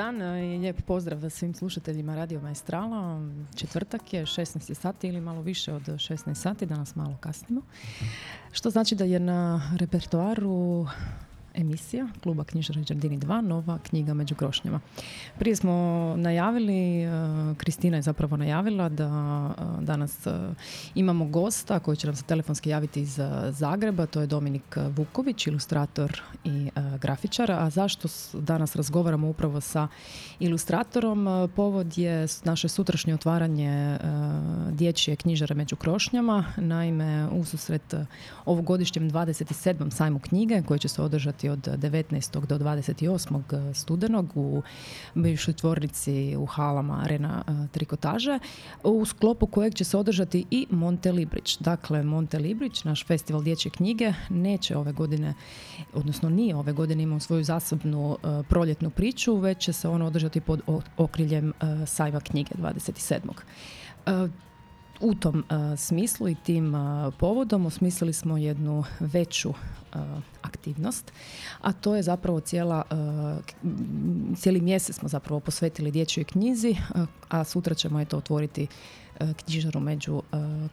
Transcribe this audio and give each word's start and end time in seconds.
dan 0.00 0.22
i 0.22 0.58
lijep 0.58 0.82
pozdrav 0.82 1.30
svim 1.30 1.54
slušateljima 1.54 2.14
Radio 2.14 2.40
Maestrala. 2.40 3.20
Četvrtak 3.54 4.12
je 4.12 4.26
16 4.26 4.74
sati 4.74 5.08
ili 5.08 5.20
malo 5.20 5.42
više 5.42 5.72
od 5.72 5.82
16 5.82 6.34
sati, 6.34 6.66
danas 6.66 6.96
malo 6.96 7.16
kasnimo. 7.20 7.62
Što 8.52 8.70
znači 8.70 8.94
da 8.94 9.04
je 9.04 9.20
na 9.20 9.70
repertoaru 9.78 10.86
emisija 11.54 12.08
Kluba 12.22 12.44
knjižara 12.44 12.80
Đardini 12.88 13.18
2, 13.18 13.40
nova 13.40 13.78
knjiga 13.78 14.14
među 14.14 14.34
krošnjama. 14.34 14.80
Prije 15.38 15.56
smo 15.56 15.72
najavili, 16.16 17.02
e, 17.02 17.10
Kristina 17.56 17.96
je 17.96 18.02
zapravo 18.02 18.36
najavila 18.36 18.88
da 18.88 19.04
e, 19.58 19.84
danas 19.84 20.26
e, 20.26 20.30
imamo 20.94 21.24
gosta 21.24 21.78
koji 21.78 21.96
će 21.96 22.06
nam 22.06 22.16
se 22.16 22.24
telefonski 22.24 22.70
javiti 22.70 23.00
iz 23.00 23.18
Zagreba, 23.48 24.06
to 24.06 24.20
je 24.20 24.26
Dominik 24.26 24.76
Vuković, 24.96 25.46
ilustrator 25.46 26.22
i 26.44 26.70
grafičar. 27.00 27.50
A 27.52 27.70
zašto 27.70 28.08
danas 28.32 28.76
razgovaramo 28.76 29.28
upravo 29.28 29.60
sa 29.60 29.88
ilustratorom? 30.40 31.48
Povod 31.56 31.98
je 31.98 32.26
naše 32.44 32.68
sutrašnje 32.68 33.14
otvaranje 33.14 33.98
dječje 34.70 35.16
knjižare 35.16 35.54
među 35.54 35.76
krošnjama. 35.76 36.44
Naime, 36.56 37.28
ususret 37.28 37.94
ovogodišnjem 38.44 39.10
27. 39.10 39.90
sajmu 39.90 40.18
knjige 40.18 40.62
koji 40.62 40.80
će 40.80 40.88
se 40.88 41.02
održati 41.02 41.39
od 41.48 41.58
19. 41.58 42.46
do 42.46 42.58
28. 42.58 43.74
studenog 43.74 44.36
u 44.36 44.62
bivšoj 45.14 45.54
tvornici 45.54 46.36
u 46.36 46.46
halama 46.46 47.00
Arena 47.04 47.44
e, 47.46 47.68
Trikotaže, 47.72 48.38
u 48.84 49.04
sklopu 49.04 49.46
kojeg 49.46 49.74
će 49.74 49.84
se 49.84 49.96
održati 49.96 50.44
i 50.50 50.66
Monte 50.70 51.12
Librić. 51.12 51.58
Dakle, 51.58 52.02
Monte 52.02 52.38
Librić, 52.38 52.84
naš 52.84 53.06
festival 53.06 53.42
dječje 53.42 53.70
knjige, 53.70 54.12
neće 54.28 54.76
ove 54.76 54.92
godine, 54.92 55.34
odnosno 55.92 56.28
nije 56.28 56.56
ove 56.56 56.72
godine 56.72 57.02
imao 57.02 57.20
svoju 57.20 57.44
zasebnu 57.44 58.16
e, 58.22 58.42
proljetnu 58.48 58.90
priču, 58.90 59.36
već 59.36 59.58
će 59.58 59.72
se 59.72 59.88
ono 59.88 60.06
održati 60.06 60.40
pod 60.40 60.60
okriljem 60.96 61.52
sajva 61.86 62.20
knjige 62.20 62.54
27 62.54 63.18
u 65.00 65.14
tom 65.14 65.44
smislu 65.76 66.28
i 66.28 66.34
tim 66.34 66.74
povodom 67.18 67.66
osmislili 67.66 68.12
smo 68.12 68.36
jednu 68.36 68.84
veću 69.00 69.54
aktivnost, 70.42 71.12
a 71.60 71.72
to 71.72 71.96
je 71.96 72.02
zapravo 72.02 72.40
cijela, 72.40 72.82
cijeli 74.36 74.60
mjesec 74.60 74.96
smo 74.96 75.08
zapravo 75.08 75.40
posvetili 75.40 75.90
dječjoj 75.90 76.24
knjizi, 76.24 76.76
a 77.28 77.44
sutra 77.44 77.74
ćemo 77.74 78.00
eto 78.00 78.18
otvoriti 78.18 78.66
knjižaru 79.44 79.80
među 79.80 80.22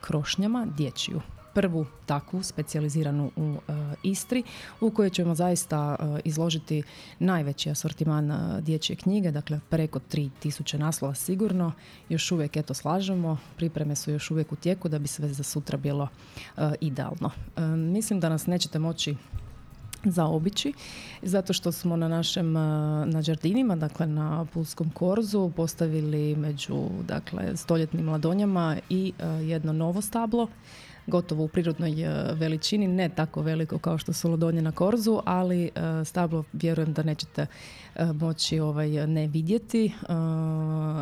krošnjama, 0.01 0.67
dječju 0.77 1.21
prvu 1.57 1.85
takvu 2.05 2.43
specijaliziranu 2.43 3.31
u 3.35 3.41
uh, 3.41 3.59
Istri 4.03 4.43
u 4.81 4.91
kojoj 4.91 5.09
ćemo 5.09 5.35
zaista 5.35 5.95
uh, 5.99 6.19
izložiti 6.23 6.83
najveći 7.19 7.69
asortiman 7.69 8.31
uh, 8.31 8.59
dječje 8.59 8.95
knjige, 8.95 9.31
dakle 9.31 9.59
preko 9.69 9.99
3000 9.99 10.77
naslova 10.77 11.15
sigurno. 11.15 11.71
Još 12.09 12.31
uvijek 12.31 12.57
eto 12.57 12.73
slažemo, 12.73 13.37
pripreme 13.55 13.95
su 13.95 14.11
još 14.11 14.31
uvijek 14.31 14.51
u 14.51 14.55
tijeku 14.55 14.89
da 14.89 14.99
bi 14.99 15.07
sve 15.07 15.33
za 15.33 15.43
sutra 15.43 15.77
bilo 15.77 16.07
idealno. 16.81 17.31
Mislim 17.75 18.19
da 18.19 18.29
nas 18.29 18.47
nećete 18.47 18.79
moći 18.79 19.15
zaobići, 20.03 20.73
zato 21.21 21.53
što 21.53 21.71
smo 21.71 21.95
na 21.95 22.07
našem, 22.07 22.51
na 23.05 23.21
Đardinima, 23.25 23.75
dakle 23.75 24.07
na 24.07 24.45
Pulskom 24.53 24.89
korzu 24.89 25.51
postavili 25.55 26.35
među 26.35 26.89
dakle, 27.07 27.57
stoljetnim 27.57 28.05
mladonjama 28.05 28.77
i 28.89 29.13
jedno 29.41 29.73
novo 29.73 30.01
stablo 30.01 30.47
gotovo 31.07 31.43
u 31.43 31.47
prirodnoj 31.47 32.03
e, 32.03 32.33
veličini, 32.33 32.87
ne 32.87 33.09
tako 33.09 33.41
veliko 33.41 33.77
kao 33.77 33.97
što 33.97 34.13
su 34.13 34.29
Lodonje 34.29 34.61
na 34.61 34.71
Korzu, 34.71 35.19
ali 35.25 35.63
e, 35.65 35.69
stablo 36.05 36.43
vjerujem 36.53 36.93
da 36.93 37.03
nećete 37.03 37.45
e, 37.95 38.05
moći 38.05 38.59
ovaj, 38.59 39.07
ne 39.07 39.27
vidjeti. 39.27 39.93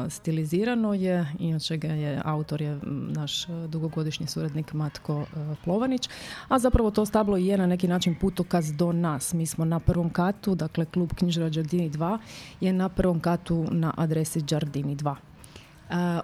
Stilizirano 0.10 0.94
je, 0.94 1.28
inače 1.40 1.78
ga 1.78 1.88
je 1.88 2.22
autor 2.26 2.62
je 2.62 2.80
naš 3.10 3.48
dugogodišnji 3.68 4.28
suradnik 4.28 4.74
Matko 4.74 5.26
Plovanić, 5.64 6.10
a 6.48 6.60
zapravo 6.60 6.92
to 6.92 7.06
stablo 7.06 7.38
je 7.38 7.58
na 7.58 7.66
neki 7.66 7.88
način 7.88 8.16
putokaz 8.22 8.74
do 8.74 8.92
nas. 8.92 9.34
Mi 9.34 9.46
smo 9.46 9.66
na 9.66 9.80
prvom 9.80 10.10
katu, 10.10 10.56
dakle 10.56 10.86
klub 10.86 11.14
knjižara 11.14 11.50
Đardini 11.50 11.90
2 11.90 12.18
je 12.62 12.74
na 12.74 12.90
prvom 12.90 13.20
katu 13.20 13.66
na 13.72 13.94
adresi 13.98 14.42
Đardini 14.42 14.96
2. 14.96 15.16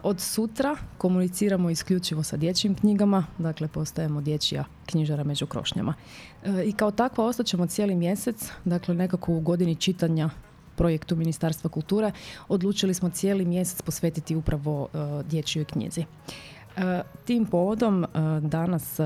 Od 0.04 0.20
sutra 0.20 0.76
komuniciramo 0.98 1.70
isključivo 1.70 2.24
sa 2.24 2.38
dječjim 2.38 2.76
knjigama, 2.76 3.26
dakle 3.38 3.68
postajemo 3.68 4.22
dječja 4.22 4.66
knjižara 4.86 5.24
među 5.24 5.46
krošnjama. 5.46 5.94
E, 6.44 6.64
I 6.66 6.72
kao 6.72 6.92
takva 6.92 7.26
ostaćemo 7.26 7.68
cijeli 7.68 7.96
mjesec, 7.96 8.52
dakle 8.66 8.96
nekako 8.96 9.34
u 9.34 9.40
godini 9.40 9.76
čitanja 9.76 10.30
projektu 10.76 11.16
Ministarstva 11.16 11.70
kulture, 11.70 12.12
odlučili 12.48 12.94
smo 12.94 13.10
cijeli 13.10 13.46
mjesec 13.46 13.82
posvetiti 13.82 14.36
upravo 14.36 14.88
e, 14.94 14.98
dječjoj 15.24 15.66
knjizi. 15.66 16.06
E, 16.78 17.02
tim 17.26 17.46
povodom 17.46 18.04
e, 18.04 18.08
danas 18.42 19.00
e, 19.00 19.04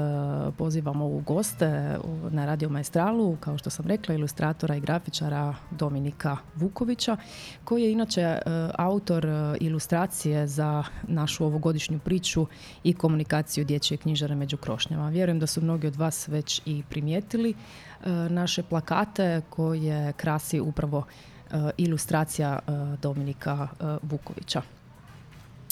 pozivamo 0.58 1.06
u 1.06 1.20
goste 1.20 1.98
na 2.30 2.46
Radio 2.46 2.70
Maestralu, 2.70 3.38
kao 3.40 3.58
što 3.58 3.70
sam 3.70 3.86
rekla, 3.86 4.16
ilustratora 4.16 4.76
i 4.76 4.80
grafičara 4.80 5.56
Dominika 5.72 6.38
Vukovića, 6.56 7.18
koji 7.64 7.84
je 7.84 7.92
inače 7.92 8.40
autor 8.78 9.28
ilustracije 9.60 10.48
za 10.48 10.84
našu 11.08 11.46
ovogodišnju 11.46 12.00
priču 12.00 12.46
i 12.84 12.94
komunikaciju 12.94 13.66
dječje 13.66 13.98
knjižare 13.98 14.36
među 14.36 14.58
krošnjama. 14.58 15.10
Vjerujem 15.10 15.40
da 15.40 15.48
su 15.48 15.62
mnogi 15.62 15.88
od 15.88 15.96
vas 15.96 16.28
već 16.28 16.62
i 16.66 16.84
primijetili 16.90 17.54
naše 18.30 18.64
plakate 18.64 19.42
koje 19.50 20.14
krasi 20.14 20.60
upravo 20.60 21.04
ilustracija 21.78 22.60
Dominika 23.02 23.68
Vukovića. 24.02 24.62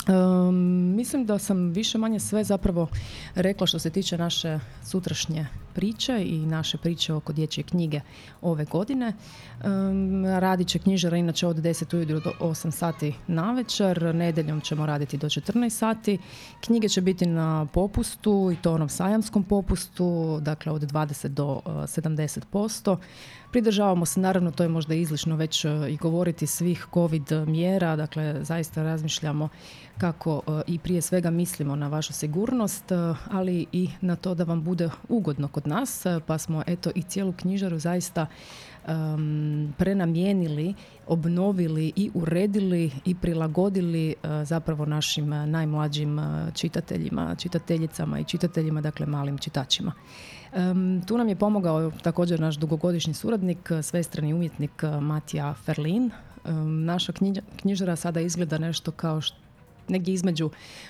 Um, 0.07 0.55
mislim 0.95 1.25
da 1.25 1.39
sam 1.39 1.69
više 1.69 1.97
manje 1.97 2.19
sve 2.19 2.43
zapravo 2.43 2.87
rekla 3.35 3.67
što 3.67 3.79
se 3.79 3.89
tiče 3.89 4.17
naše 4.17 4.59
sutrašnje 4.85 5.47
priče 5.73 6.23
i 6.25 6.37
naše 6.45 6.77
priče 6.77 7.13
oko 7.13 7.33
dječje 7.33 7.63
knjige 7.63 8.01
ove 8.41 8.65
godine. 8.65 9.13
Um, 9.63 10.25
radit 10.25 10.67
će 10.67 10.79
knjižara 10.79 11.17
inače 11.17 11.47
od 11.47 11.55
10 11.55 11.95
ujutro 11.95 12.19
do 12.19 12.31
8 12.39 12.71
sati 12.71 13.13
na 13.27 13.51
večer, 13.51 14.15
nedeljom 14.15 14.61
ćemo 14.61 14.85
raditi 14.85 15.17
do 15.17 15.27
14 15.27 15.69
sati. 15.69 16.17
Knjige 16.61 16.89
će 16.89 17.01
biti 17.01 17.25
na 17.25 17.65
popustu 17.65 18.49
i 18.53 18.55
to 18.55 18.73
onom 18.73 18.89
sajamskom 18.89 19.43
popustu, 19.43 20.39
dakle 20.41 20.71
od 20.71 20.81
20 20.81 21.27
do 21.27 21.47
uh, 21.47 21.61
70%. 21.65 22.97
Pridržavamo 23.53 24.05
se, 24.05 24.19
naravno, 24.19 24.51
to 24.51 24.63
je 24.63 24.69
možda 24.69 24.93
izlično 24.93 25.35
već 25.35 25.65
uh, 25.65 25.71
i 25.89 25.97
govoriti 25.97 26.47
svih 26.47 26.87
COVID 26.93 27.31
mjera, 27.47 27.95
dakle 27.95 28.43
zaista 28.43 28.83
razmišljamo 28.83 29.49
kako 29.97 30.35
uh, 30.35 30.61
i 30.67 30.79
prije 30.79 31.01
svega 31.01 31.29
mislimo 31.29 31.75
na 31.75 31.87
vašu 31.87 32.13
sigurnost, 32.13 32.91
uh, 32.91 33.17
ali 33.31 33.65
i 33.71 33.89
na 34.01 34.15
to 34.15 34.35
da 34.35 34.43
vam 34.43 34.63
bude 34.63 34.89
ugodno 35.09 35.47
kod 35.47 35.67
nas, 35.67 36.05
pa 36.25 36.37
smo 36.37 36.63
eto 36.67 36.91
i 36.95 37.01
cijelu 37.01 37.33
knjižaru 37.33 37.79
zaista 37.79 38.25
um, 38.87 39.73
prenamijenili, 39.77 40.73
obnovili 41.07 41.93
i 41.95 42.11
uredili 42.13 42.91
i 43.05 43.15
prilagodili 43.15 44.15
uh, 44.23 44.29
zapravo 44.43 44.85
našim 44.85 45.29
najmlađim 45.29 46.19
čitateljima, 46.53 47.35
čitateljicama 47.35 48.19
i 48.19 48.23
čitateljima, 48.23 48.81
dakle 48.81 49.05
malim 49.05 49.37
čitačima. 49.37 49.93
Tu 51.07 51.17
nam 51.17 51.29
je 51.29 51.35
pomogao 51.35 51.91
također 51.91 52.39
naš 52.39 52.55
dugogodišnji 52.55 53.13
suradnik, 53.13 53.71
svestrani 53.81 54.33
umjetnik 54.33 54.83
Matija 55.01 55.53
Ferlin. 55.53 56.11
Naša 56.85 57.13
knjižara 57.61 57.95
sada 57.95 58.19
izgleda 58.19 58.57
nešto 58.57 58.91
kao 58.91 59.21
što 59.21 59.37
negdje 59.87 60.13
između 60.13 60.49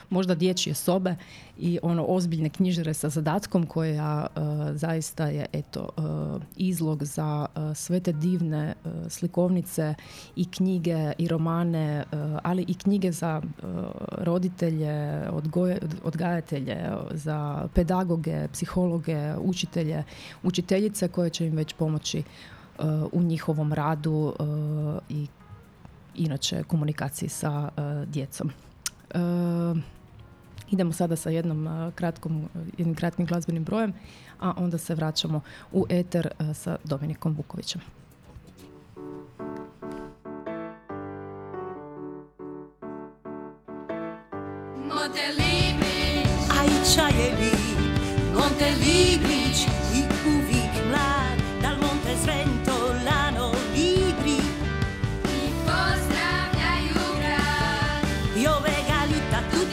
možda 0.10 0.36
dječje 0.36 0.74
sobe 0.74 1.16
i 1.58 1.80
ono 1.82 2.06
ozbiljne 2.08 2.50
knjižare 2.50 2.94
sa 2.94 3.10
zadatkom 3.10 3.66
koja 3.66 4.28
uh, 4.36 4.44
zaista 4.76 5.28
je 5.28 5.46
eto 5.54 5.90
uh, 5.98 6.42
izlog 6.56 7.04
za 7.04 7.46
uh, 7.56 7.78
sve 7.78 8.00
te 8.00 8.12
divne 8.12 8.74
slikovnice 9.10 9.96
i 10.36 10.46
knjige 10.46 11.14
i 11.18 11.28
romane, 11.28 12.04
ali 12.44 12.66
i 12.68 12.74
knjige 12.74 13.12
za 13.12 13.42
roditelje, 14.12 15.22
odgajatelje, 16.04 16.78
za 17.12 17.68
pedagoge, 17.74 18.48
psihologe, 18.48 19.36
učitelje, 19.38 20.04
učiteljice 20.44 21.08
koje 21.08 21.30
će 21.30 21.48
im 21.48 21.56
već 21.56 21.74
pomoći 21.74 22.24
u 23.12 23.22
njihovom 23.22 23.74
radu 23.74 24.34
i 25.10 25.28
inače 26.16 26.64
komunikaciji 26.64 27.30
sa 27.30 27.70
djecom. 28.08 28.52
Idemo 30.70 30.94
sada 30.94 31.16
sa 31.16 31.30
jednom 31.30 31.92
kratkom, 31.96 32.50
jednim 32.78 32.96
kratkim 32.96 33.26
glazbenim 33.26 33.64
brojem, 33.64 33.94
a 34.40 34.54
onda 34.58 34.78
se 34.78 34.96
vraćamo 34.96 35.42
u 35.72 35.86
eter 35.90 36.28
sa 36.54 36.78
Dominikom 36.84 37.36
Vukovićem. 37.36 37.82
Monte 44.78 45.22
Librić, 45.30 46.38
a 46.50 46.64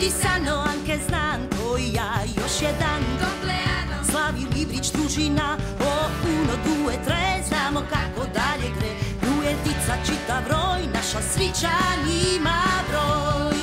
sanno 0.09 0.65
anche 0.73 0.99
znam 1.09 1.49
koji 1.59 1.93
ja 1.93 2.15
još 2.37 2.63
jedan. 2.63 3.03
Compleano. 3.21 4.05
Slavi 4.11 4.47
Librić, 4.55 4.93
družina, 4.93 5.57
o 5.81 5.93
uno, 6.25 6.53
due, 6.65 6.95
tre, 7.05 7.43
znamo 7.49 7.81
kako 7.81 8.27
dalje 8.27 8.69
gre. 8.79 8.93
Rujetica, 9.23 9.95
čitav 10.07 10.43
roj, 10.49 10.87
naša 10.95 11.23
svičan 11.23 12.01
ima 12.37 12.63
broj. 12.91 13.61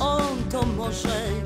On 0.00 0.50
to 0.50 0.66
može. 0.76 1.45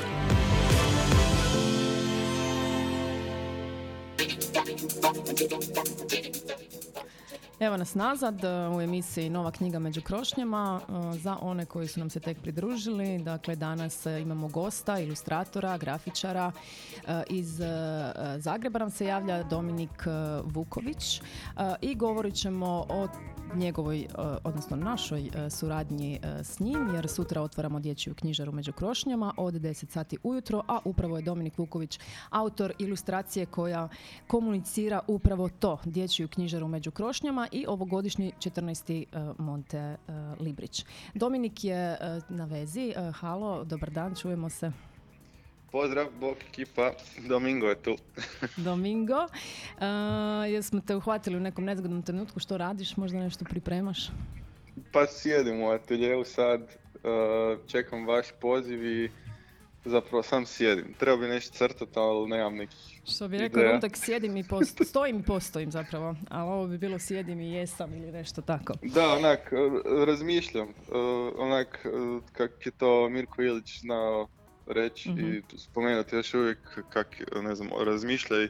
Evo 7.61 7.77
nas 7.77 7.95
nazad 7.95 8.43
e, 8.43 8.47
u 8.77 8.81
emisiji 8.81 9.29
Nova 9.29 9.51
knjiga 9.51 9.79
među 9.79 10.01
krošnjama. 10.01 10.81
E, 11.13 11.17
Za 11.17 11.37
one 11.41 11.65
koji 11.65 11.87
su 11.87 11.99
nam 11.99 12.09
se 12.09 12.19
tek 12.19 12.41
pridružili, 12.41 13.19
dakle 13.19 13.55
danas 13.55 14.05
e, 14.05 14.21
imamo 14.21 14.47
gosta, 14.47 14.99
ilustratora, 14.99 15.77
grafičara 15.77 16.51
iz 17.29 17.59
Zagreba 18.37 18.79
nam 18.79 18.89
se 18.89 19.05
javlja 19.05 19.43
Dominik 19.43 20.07
Vuković 20.43 21.21
i 21.81 21.95
govorit 21.95 22.35
ćemo 22.35 22.85
o 22.89 23.07
njegovoj, 23.55 23.99
e, 24.01 24.07
odnosno 24.43 24.77
našoj 24.77 25.29
e, 25.33 25.49
suradnji 25.49 26.19
e, 26.23 26.43
s 26.43 26.59
njim, 26.59 26.95
jer 26.95 27.07
sutra 27.07 27.41
otvaramo 27.41 27.79
dječju 27.79 28.15
knjižaru 28.15 28.51
među 28.51 28.73
krošnjama 28.73 29.33
od 29.37 29.53
10 29.53 29.91
sati 29.91 30.17
ujutro, 30.23 30.63
a 30.67 30.79
upravo 30.85 31.17
je 31.17 31.23
Dominik 31.23 31.57
Vuković 31.57 31.99
autor 32.29 32.73
ilustracije 32.79 33.45
koja 33.45 33.89
komunicira 34.27 34.99
upravo 35.07 35.49
to, 35.49 35.77
dječju 35.85 36.27
knjižaru 36.27 36.67
među 36.67 36.91
krošnjama 36.91 37.47
i 37.51 37.65
ovogodišnji 37.67 38.33
14. 38.39 39.05
e, 39.11 39.33
Monte 39.37 39.97
Librić. 40.39 40.85
Dominik 41.13 41.63
je 41.63 41.97
na 42.29 42.45
vezi. 42.45 42.93
Halo, 43.13 43.63
dobar 43.63 43.91
dan, 43.91 44.15
čujemo 44.15 44.49
se. 44.49 44.90
Pozdrav, 45.71 46.07
bok 46.19 46.37
ekipa, 46.49 46.91
Domingo 47.27 47.67
je 47.67 47.75
tu. 47.75 47.95
Domingo, 48.67 49.27
e, 49.79 49.85
jesmo 50.49 50.81
te 50.87 50.95
uhvatili 50.95 51.37
u 51.37 51.39
nekom 51.39 51.65
nezgodnom 51.65 52.01
trenutku, 52.01 52.39
što 52.39 52.57
radiš, 52.57 52.97
možda 52.97 53.19
nešto 53.19 53.45
pripremaš? 53.45 54.09
Pa 54.91 55.07
sjedim 55.07 55.61
u 55.61 55.69
ateljeu 55.69 56.23
sad, 56.23 56.61
uh, 56.61 57.67
čekam 57.67 58.07
vaš 58.07 58.25
poziv 58.41 58.85
i 58.85 59.09
zapravo 59.85 60.23
sam 60.23 60.45
sjedim. 60.45 60.93
Treba 60.99 61.17
bi 61.17 61.27
nešto 61.27 61.57
crtati, 61.57 61.99
ali 61.99 62.29
nemam 62.29 62.55
nekih 62.55 63.01
Što 63.05 63.27
bi 63.27 63.37
rekao 63.37 63.59
ideja. 63.59 63.71
Rundak, 63.71 63.97
sjedim 63.97 64.37
i 64.37 64.43
posto, 64.43 64.83
stojim 64.83 65.19
i 65.19 65.23
postojim 65.23 65.71
zapravo, 65.71 66.15
ali 66.29 66.49
ovo 66.49 66.67
bi 66.67 66.77
bilo 66.77 66.99
sjedim 66.99 67.39
i 67.39 67.51
jesam 67.51 67.93
ili 67.93 68.11
nešto 68.11 68.41
tako. 68.41 68.73
Da, 68.83 69.13
onak, 69.13 69.53
r- 69.53 70.05
razmišljam, 70.05 70.67
uh, 70.67 71.33
onak, 71.37 71.85
uh, 71.85 72.23
kak 72.31 72.65
je 72.65 72.71
to 72.71 73.09
Mirko 73.09 73.41
Ilić 73.41 73.79
znao 73.79 74.27
reći 74.71 75.09
Mhm. 75.11 75.19
i 75.19 75.57
spomenuti 75.57 76.15
još 76.15 76.33
uvijek 76.33 76.59
kak, 76.89 77.07
ne 77.35 77.55
znam, 77.55 77.69
razmišljaj 77.85 78.47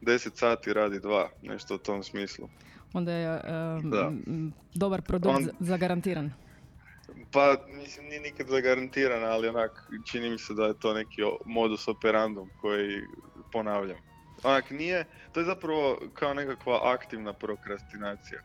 10 0.00 0.36
sati 0.36 0.72
radi 0.72 1.00
dva, 1.00 1.30
nešto 1.42 1.74
u 1.74 1.78
tom 1.78 2.02
smislu. 2.02 2.48
onda 2.92 3.12
je 3.12 3.26
e, 3.26 3.40
Da. 3.82 4.12
dobar 4.74 5.02
produkt 5.02 5.36
On- 5.36 5.44
za- 5.44 5.52
zagarantiran. 5.60 6.32
Pa, 7.32 7.56
mislim, 7.68 8.06
nije 8.06 8.20
nikad 8.20 8.46
zagarantiran, 8.48 9.24
ali 9.24 9.48
onak, 9.48 9.70
čini 10.04 10.30
mi 10.30 10.38
se 10.38 10.54
da 10.54 10.64
je 10.64 10.74
to 10.74 10.94
neki 10.94 11.20
modus 11.46 11.88
operandum 11.88 12.50
koji 12.56 13.00
ponavljam. 13.52 13.98
Onak, 14.42 14.70
nije, 14.70 15.04
to 15.32 15.40
je 15.40 15.46
zapravo 15.46 15.98
kao 16.14 16.34
nekakva 16.34 16.80
aktivna 16.84 17.32
prokrastinacija. 17.32 18.40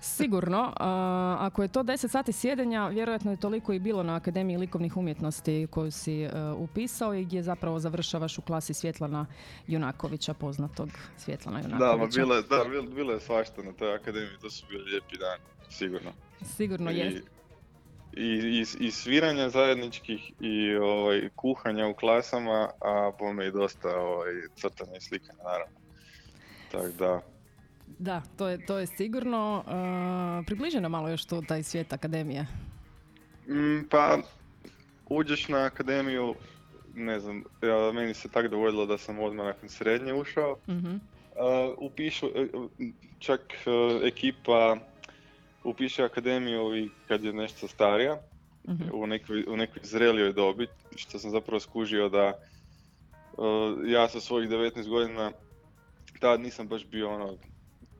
Sigurno, 0.00 0.72
a, 0.76 1.36
ako 1.40 1.62
je 1.62 1.68
to 1.68 1.82
10 1.82 2.08
sati 2.08 2.32
sjedenja, 2.32 2.88
vjerojatno 2.88 3.30
je 3.30 3.36
toliko 3.36 3.72
i 3.72 3.78
bilo 3.78 4.02
na 4.02 4.14
Akademiji 4.14 4.56
likovnih 4.56 4.96
umjetnosti 4.96 5.66
koju 5.70 5.90
si 5.90 6.22
e, 6.22 6.30
upisao 6.56 7.14
i 7.14 7.24
gdje 7.24 7.42
zapravo 7.42 7.78
završavaš 7.78 8.38
u 8.38 8.42
klasi 8.42 8.74
Svjetlana 8.74 9.26
Junakovića, 9.66 10.34
poznatog 10.34 10.88
Svjetlana 11.16 11.62
Da, 11.62 11.68
Junakovića. 11.68 12.20
ma 12.20 12.24
bilo 12.24 12.34
je, 12.34 12.42
da, 12.42 12.64
bilo, 12.70 12.82
bilo 12.82 13.12
je 13.12 13.20
svašta 13.20 13.62
na 13.62 13.72
toj 13.72 13.94
akademiji, 13.94 14.38
to 14.42 14.50
su 14.50 14.66
bili 14.68 14.84
lijepi 14.90 15.16
dani, 15.18 15.42
sigurno. 15.70 16.10
Sigurno 16.42 16.90
I, 16.90 16.96
je. 16.96 17.22
i, 18.12 18.22
i, 18.22 18.64
i 18.80 18.90
sviranja 18.90 19.48
zajedničkih 19.48 20.32
i 20.40 20.76
ovaj, 20.76 21.28
kuhanja 21.36 21.86
u 21.86 21.94
klasama, 21.94 22.70
a 22.80 23.10
bome 23.18 23.46
i 23.46 23.52
dosta 23.52 23.88
ovaj, 23.98 24.32
crtanja 24.56 24.96
i 24.96 25.00
slikanja, 25.00 25.38
naravno. 25.44 25.76
Tako 26.72 26.88
da, 26.98 27.20
Da, 27.98 28.22
to 28.36 28.48
je, 28.48 28.66
to 28.66 28.78
je 28.78 28.86
sigurno. 28.86 29.64
Uh, 29.66 30.46
približi 30.46 30.80
nam 30.80 30.90
malo 30.90 31.08
još 31.08 31.24
tu 31.24 31.42
taj 31.42 31.62
svijet 31.62 31.92
akademije. 31.92 32.46
Mm, 33.48 33.88
pa, 33.90 34.18
uđeš 35.06 35.48
na 35.48 35.58
akademiju, 35.58 36.34
ne 36.94 37.20
znam, 37.20 37.44
ja, 37.62 37.92
meni 37.92 38.14
se 38.14 38.28
tako 38.28 38.48
dogodilo 38.48 38.86
da 38.86 38.98
sam 38.98 39.18
odmah 39.18 39.46
nakon 39.46 39.68
srednje 39.68 40.14
ušao. 40.14 40.56
Mhm. 40.68 40.94
Uh, 40.94 40.98
upišu, 41.78 42.26
e, 42.26 42.46
čak 43.18 43.40
e, 43.40 44.06
ekipa 44.06 44.76
upiše 45.64 46.04
akademiju 46.04 46.76
i 46.76 46.90
kad 47.08 47.24
je 47.24 47.32
nešto 47.32 47.68
starija, 47.68 48.18
Mhm. 48.68 48.84
u 48.92 49.06
nekoj, 49.06 49.44
u 49.48 49.56
nekoj 49.56 49.82
zrelijoj 49.82 50.32
dobi, 50.32 50.66
što 50.96 51.18
sam 51.18 51.30
zapravo 51.30 51.60
skužio 51.60 52.08
da 52.08 52.32
uh, 53.36 53.78
ja 53.86 54.08
sa 54.08 54.20
svojih 54.20 54.50
19 54.50 54.88
godina 54.88 55.32
tad 56.20 56.40
nisam 56.40 56.68
baš 56.68 56.86
bio 56.86 57.14
ono 57.14 57.36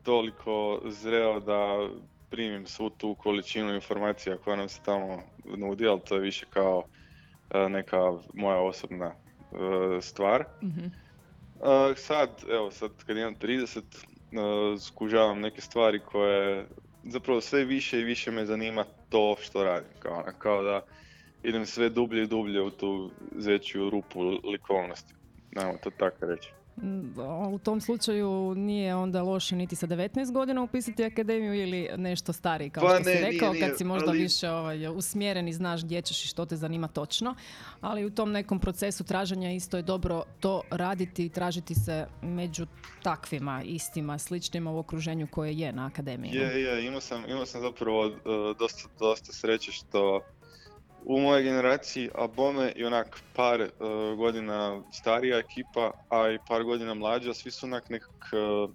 toliko 0.04 0.80
zreo 0.84 1.40
da 1.40 1.88
primim 2.30 2.66
svu 2.66 2.90
tu 2.90 3.14
količinu 3.14 3.74
informacija 3.74 4.38
koja 4.38 4.56
nam 4.56 4.68
se 4.68 4.80
tamo 4.84 5.22
nudi, 5.44 5.86
ali 5.86 6.00
to 6.00 6.14
je 6.14 6.20
više 6.20 6.46
kao 6.50 6.78
uh, 6.78 7.70
neka 7.70 7.98
moja 8.34 8.58
osobna 8.58 9.06
uh, 9.06 9.58
stvar. 10.00 10.44
Mhm. 10.62 10.84
Uh, 10.84 11.96
sad, 11.96 12.30
evo 12.50 12.70
sad 12.70 12.90
kad 13.06 13.16
imam 13.16 13.34
30, 13.34 13.78
uh, 13.80 14.80
skužavam 14.80 15.40
neke 15.40 15.60
stvari 15.60 16.00
koje 16.00 16.66
zapravo 17.04 17.40
sve 17.40 17.64
više 17.64 18.00
i 18.00 18.04
više 18.04 18.30
me 18.30 18.46
zanima 18.46 18.84
to 19.08 19.36
što 19.40 19.64
radim. 19.64 19.90
Kao, 19.98 20.12
ono, 20.12 20.32
kao 20.38 20.62
da 20.62 20.84
idem 21.42 21.66
sve 21.66 21.88
dublje 21.88 22.22
i 22.22 22.26
dublje 22.26 22.62
u 22.62 22.70
tu 22.70 23.10
veću 23.32 23.90
rupu 23.90 24.20
likovnosti. 24.22 25.14
Ajmo 25.56 25.78
to 25.82 25.90
tako 25.90 26.26
reći. 26.26 26.52
Mm, 26.82 27.18
U 27.54 27.58
tom 27.58 27.80
slučaju 27.80 28.54
nije 28.56 28.94
onda 28.94 29.22
loše 29.22 29.56
niti 29.56 29.76
sa 29.76 29.86
19 29.86 30.32
godina 30.32 30.62
upisati 30.62 31.04
akademiju 31.04 31.54
ili 31.54 31.88
nešto 31.96 32.32
stariji 32.32 32.70
kao 32.70 32.82
Pa 32.82 32.88
što 32.94 33.04
si 33.04 33.10
ne, 33.10 33.14
nije, 33.14 33.30
rekao 33.32 33.52
nije, 33.52 33.68
kad 33.68 33.78
si 33.78 33.84
možda 33.84 34.10
ali- 34.10 34.18
više 34.18 34.50
ovaj, 34.50 34.88
usmjeren 34.88 35.48
i 35.48 35.52
znaš 35.52 35.84
gdje 35.84 36.02
ćeš 36.02 36.24
i 36.24 36.28
što 36.28 36.46
te 36.46 36.56
zanima 36.56 36.88
točno. 36.88 37.34
Ali 37.80 38.04
u 38.04 38.10
tom 38.10 38.32
nekom 38.32 38.58
procesu 38.58 39.04
traženja 39.04 39.52
isto 39.52 39.76
je 39.76 39.82
dobro 39.82 40.22
to 40.40 40.62
raditi 40.70 41.24
i 41.26 41.28
tražiti 41.28 41.74
se 41.74 42.06
među 42.22 42.66
takvima, 43.02 43.62
istima, 43.62 44.18
sličnima 44.18 44.70
u 44.70 44.78
okruženju 44.78 45.26
koje 45.26 45.58
je 45.58 45.72
na 45.72 45.86
akademiji. 45.86 46.30
Je, 46.34 46.62
je, 46.62 46.86
imao 46.86 47.00
sam, 47.00 47.24
imao 47.28 47.46
sam 47.46 47.60
zapravo 47.60 48.06
uh, 48.06 48.12
dosta, 48.58 48.88
dosta 48.98 49.32
sreće 49.32 49.72
što 49.72 50.20
u 51.04 51.20
mojoj 51.20 51.42
generaciji, 51.42 52.10
a 52.14 52.26
bome 52.26 52.72
i 52.76 52.84
onak 52.84 53.22
par 53.36 53.60
uh, 53.60 53.68
godina 54.18 54.82
starija 54.92 55.38
ekipa, 55.38 55.90
a 56.08 56.30
i 56.30 56.38
par 56.48 56.62
godina 56.64 56.94
mlađa, 56.94 57.34
svi 57.34 57.50
su 57.50 57.66
onak 57.66 57.90
nekak, 57.90 58.10
uh, 58.32 58.70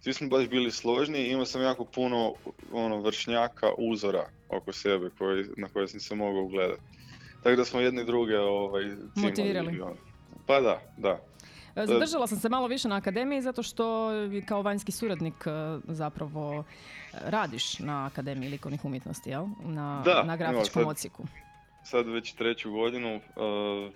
svi 0.00 0.12
smo 0.12 0.28
baš 0.28 0.48
bili 0.48 0.70
složni 0.70 1.18
i 1.18 1.30
imao 1.30 1.46
sam 1.46 1.62
jako 1.62 1.84
puno 1.84 2.32
ono, 2.72 3.00
vršnjaka 3.00 3.66
uzora 3.78 4.28
oko 4.48 4.72
sebe 4.72 5.10
koji, 5.18 5.44
na 5.56 5.68
koje 5.68 5.88
sam 5.88 6.00
se 6.00 6.14
mogao 6.14 6.42
ugledati. 6.42 6.80
Tako 7.42 7.56
da 7.56 7.64
smo 7.64 7.80
jedni 7.80 8.04
druge 8.04 8.38
ovaj, 8.38 8.84
Motivirali. 9.14 9.80
ono. 9.80 9.96
Pa 10.46 10.60
da, 10.60 10.80
da. 10.96 11.18
E, 11.76 11.86
Zadržala 11.86 12.26
sam 12.26 12.38
se 12.38 12.48
malo 12.48 12.66
više 12.66 12.88
na 12.88 12.96
akademiji 12.96 13.42
zato 13.42 13.62
što 13.62 14.10
kao 14.46 14.62
vanjski 14.62 14.92
suradnik 14.92 15.34
zapravo 15.84 16.64
radiš 17.12 17.78
na 17.78 18.06
Akademiji 18.06 18.50
likovnih 18.50 18.84
umjetnosti, 18.84 19.30
jel? 19.30 19.46
Na, 19.64 20.02
Da, 20.04 20.22
na 20.22 20.36
grafičkom 20.36 20.82
sad- 20.82 20.90
odsjeku. 20.90 21.22
Sad 21.84 22.08
već 22.08 22.32
treću 22.32 22.72
godinu 22.72 23.16
uh, 23.16 23.92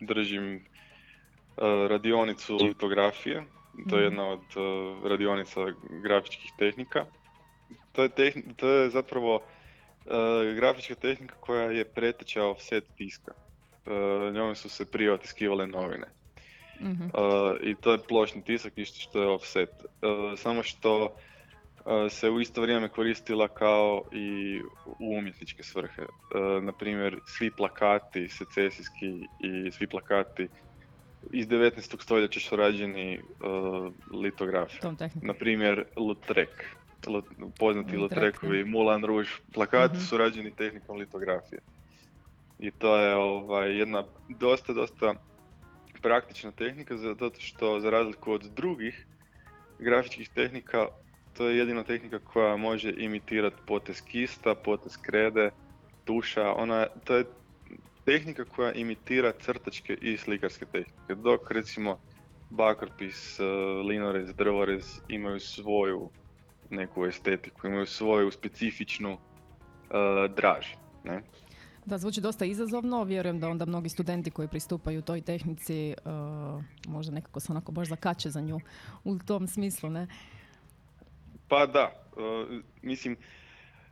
držim 0.00 0.54
uh, 0.56 1.62
radionicu 1.88 2.56
litografije. 2.56 3.44
To 3.90 3.96
je 3.96 4.06
Mhm. 4.08 4.12
jedna 4.12 4.28
od 4.28 4.40
uh, 4.56 5.06
radionica 5.10 5.60
grafičkih 6.02 6.50
tehnika. 6.58 7.04
To 7.92 8.02
je, 8.02 8.08
tehn- 8.08 8.54
to 8.56 8.68
je 8.68 8.90
zapravo 8.90 9.34
uh, 9.36 10.12
grafička 10.56 10.94
tehnika 10.94 11.34
koja 11.40 11.70
je 11.70 11.84
preteča 11.84 12.44
offset 12.44 12.84
tiska. 12.96 13.32
Uh, 13.86 14.34
njome 14.34 14.54
su 14.54 14.68
se 14.68 14.90
prije 14.90 15.12
otiskivale 15.12 15.66
novine. 15.66 16.06
Mhm. 16.80 17.04
Uh, 17.04 17.10
I 17.62 17.74
to 17.74 17.92
je 17.92 17.98
plošni 18.08 18.44
tisak, 18.44 18.72
isto 18.76 19.00
što 19.00 19.22
je 19.22 19.28
offset. 19.28 19.70
Uh, 19.70 20.38
samo 20.38 20.62
što 20.62 21.04
uh, 21.04 21.10
se 22.10 22.30
u 22.30 22.40
isto 22.40 22.60
vrijeme 22.60 22.88
koristila 22.88 23.48
kao 23.48 24.02
i 24.12 24.60
u 24.98 25.14
umjetničke 25.18 25.62
svrhe. 25.62 26.02
Uh, 26.02 26.62
na 26.62 26.72
primjer, 26.72 27.20
svi 27.26 27.50
plakati 27.50 28.28
secesijski 28.28 29.06
i 29.40 29.70
svi 29.70 29.86
plakati 29.86 30.48
iz 31.32 31.46
19. 31.48 32.02
stoljeća 32.02 32.40
su 32.40 32.56
rađeni 32.56 33.20
litografijom. 34.12 34.80
Tom 34.80 34.96
tehnikom. 34.96 35.26
Na 35.26 35.34
primjer, 35.34 35.84
Lautrec. 35.96 36.48
Lu- 37.06 37.22
Poznati 37.58 37.96
Lautrec, 37.96 38.00
Lautrecovi 38.22 38.64
Moulin 38.64 39.04
Rouge 39.04 39.28
plakati 39.52 39.94
Mhm. 39.94 40.02
su 40.02 40.16
rađeni 40.16 40.50
tehnikom 40.50 40.98
litografije. 40.98 41.60
I 42.58 42.70
to 42.70 42.96
je 42.96 43.14
ovaj, 43.14 43.78
jedna 43.78 44.04
dosta, 44.28 44.72
dosta 44.72 45.14
praktična 46.02 46.50
tehnika 46.50 46.96
zato 46.96 47.30
što 47.38 47.80
za 47.80 47.90
razliku 47.90 48.32
od 48.32 48.42
drugih 48.42 49.06
grafičkih 49.78 50.28
tehnika 50.28 50.86
to 51.36 51.48
je 51.48 51.58
jedina 51.58 51.82
tehnika 51.82 52.18
koja 52.18 52.56
može 52.56 52.94
imitirati 52.96 53.56
potez 53.66 54.02
kista, 54.02 54.54
potez 54.54 54.96
krede, 54.96 55.50
tuša, 56.04 56.52
ona, 56.52 56.86
to 57.04 57.16
je 57.16 57.24
tehnika 58.04 58.44
koja 58.44 58.72
imitira 58.72 59.32
crtačke 59.32 59.94
i 60.00 60.16
slikarske 60.16 60.66
tehnike, 60.66 61.14
dok 61.14 61.50
recimo 61.50 61.98
bakrpis, 62.50 63.40
eh, 63.40 63.44
linorez, 63.88 64.34
drvorez 64.34 65.00
imaju 65.08 65.40
svoju 65.40 66.10
neku 66.70 67.06
estetiku, 67.06 67.66
imaju 67.66 67.86
svoju 67.86 68.30
specifičnu 68.30 69.12
eh, 69.12 70.28
draž. 70.36 70.66
Ne? 71.04 71.22
Da, 71.86 71.98
zvuči 71.98 72.20
dosta 72.20 72.44
izazovno. 72.44 73.04
Vjerujem 73.04 73.40
da 73.40 73.48
onda 73.48 73.64
mnogi 73.64 73.88
studenti 73.88 74.30
koji 74.30 74.48
pristupaju 74.48 75.02
toj 75.02 75.20
tehnici 75.20 75.90
e, 75.90 75.94
možda 76.88 77.14
nekako 77.14 77.40
se 77.40 77.52
onako 77.52 77.72
baš 77.72 77.88
zakače 77.88 78.30
za 78.30 78.40
nju 78.40 78.60
u 79.04 79.18
tom 79.18 79.46
smislu, 79.46 79.90
ne? 79.90 80.06
Pa 81.52 81.66
da, 81.66 81.92
e, 82.16 82.60
mislim, 82.82 83.16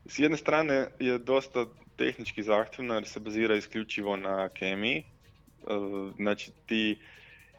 s 0.07 0.19
jedne 0.19 0.37
strane 0.37 0.89
je 0.99 1.19
dosta 1.19 1.67
tehnički 1.97 2.43
zahtjevna 2.43 2.95
jer 2.95 3.09
se 3.09 3.21
bazira 3.21 3.57
isključivo 3.57 4.17
na 4.17 4.49
kemiji. 4.49 4.97
E, 4.97 5.05
Znači 6.17 6.53
ti 6.67 6.99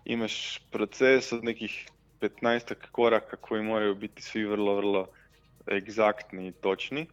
imaš 0.05 0.59
proces 0.71 1.31
od 1.31 1.43
nekih 1.43 1.87
15 2.21 2.73
koraka 2.91 3.37
koji 3.37 3.63
moraju 3.63 3.95
biti 3.95 4.21
svi 4.21 4.45
vrlo, 4.45 4.75
vrlo 4.75 5.07
egzaktni 5.71 6.47
i 6.47 6.51
točni. 6.51 7.07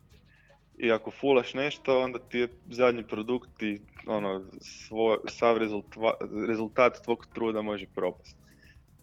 I 0.78 0.92
ako 0.92 1.10
fulaš 1.10 1.54
nešto, 1.54 2.00
onda 2.00 2.18
ti 2.18 2.38
je 2.38 2.48
zadnji 2.70 3.02
produkt 3.02 3.62
i 3.62 3.80
ono, 4.06 4.44
svoj, 4.60 5.16
sav 5.26 5.56
rezultva- 5.58 6.46
rezultat 6.48 7.04
tvog 7.04 7.26
truda 7.34 7.62
može 7.62 7.86
propasti. 7.94 8.47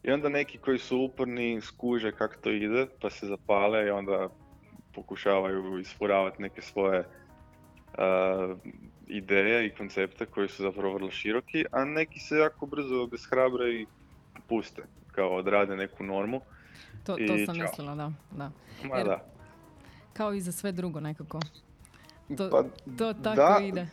I 0.07 0.11
onda 0.11 0.29
neki 0.29 0.57
koji 0.57 0.79
su 0.79 0.97
uporni 0.97 1.61
skuže 1.61 2.11
kako 2.11 2.35
to 2.41 2.49
ide, 2.51 2.87
pa 3.01 3.09
se 3.09 3.27
zapale 3.27 3.87
i 3.87 3.89
onda 3.89 4.29
pokušavaju 4.93 5.79
isfuravati 5.79 6.41
neke 6.41 6.61
svoje 6.61 6.99
uh, 6.99 8.57
ideje 9.07 9.67
i 9.67 9.75
koncepte 9.75 10.25
koji 10.25 10.47
su 10.47 10.63
zapravo 10.63 10.93
vrlo 10.93 11.11
široki, 11.11 11.65
a 11.71 11.85
neki 11.85 12.19
se 12.19 12.35
jako 12.35 12.65
brzo 12.65 13.01
obeshrabre 13.03 13.73
i 13.73 13.85
puste, 14.49 14.83
kao 15.11 15.35
odrade 15.35 15.75
neku 15.75 16.03
normu. 16.03 16.41
To, 17.03 17.15
to 17.15 17.45
sam 17.45 17.55
čao. 17.55 17.67
mislila, 17.67 17.95
da. 17.95 18.11
da. 18.31 18.51
Ma 18.83 18.97
Jer- 18.97 19.07
da. 19.07 19.25
Kao 20.13 20.33
i 20.33 20.41
za 20.41 20.51
sve 20.51 20.71
drugo 20.71 20.99
nekako. 20.99 21.39
To, 22.37 22.49
Pa 22.49 22.63
to 22.97 23.13
tako 23.13 23.35
da, 23.35 23.59
ide. 23.63 23.87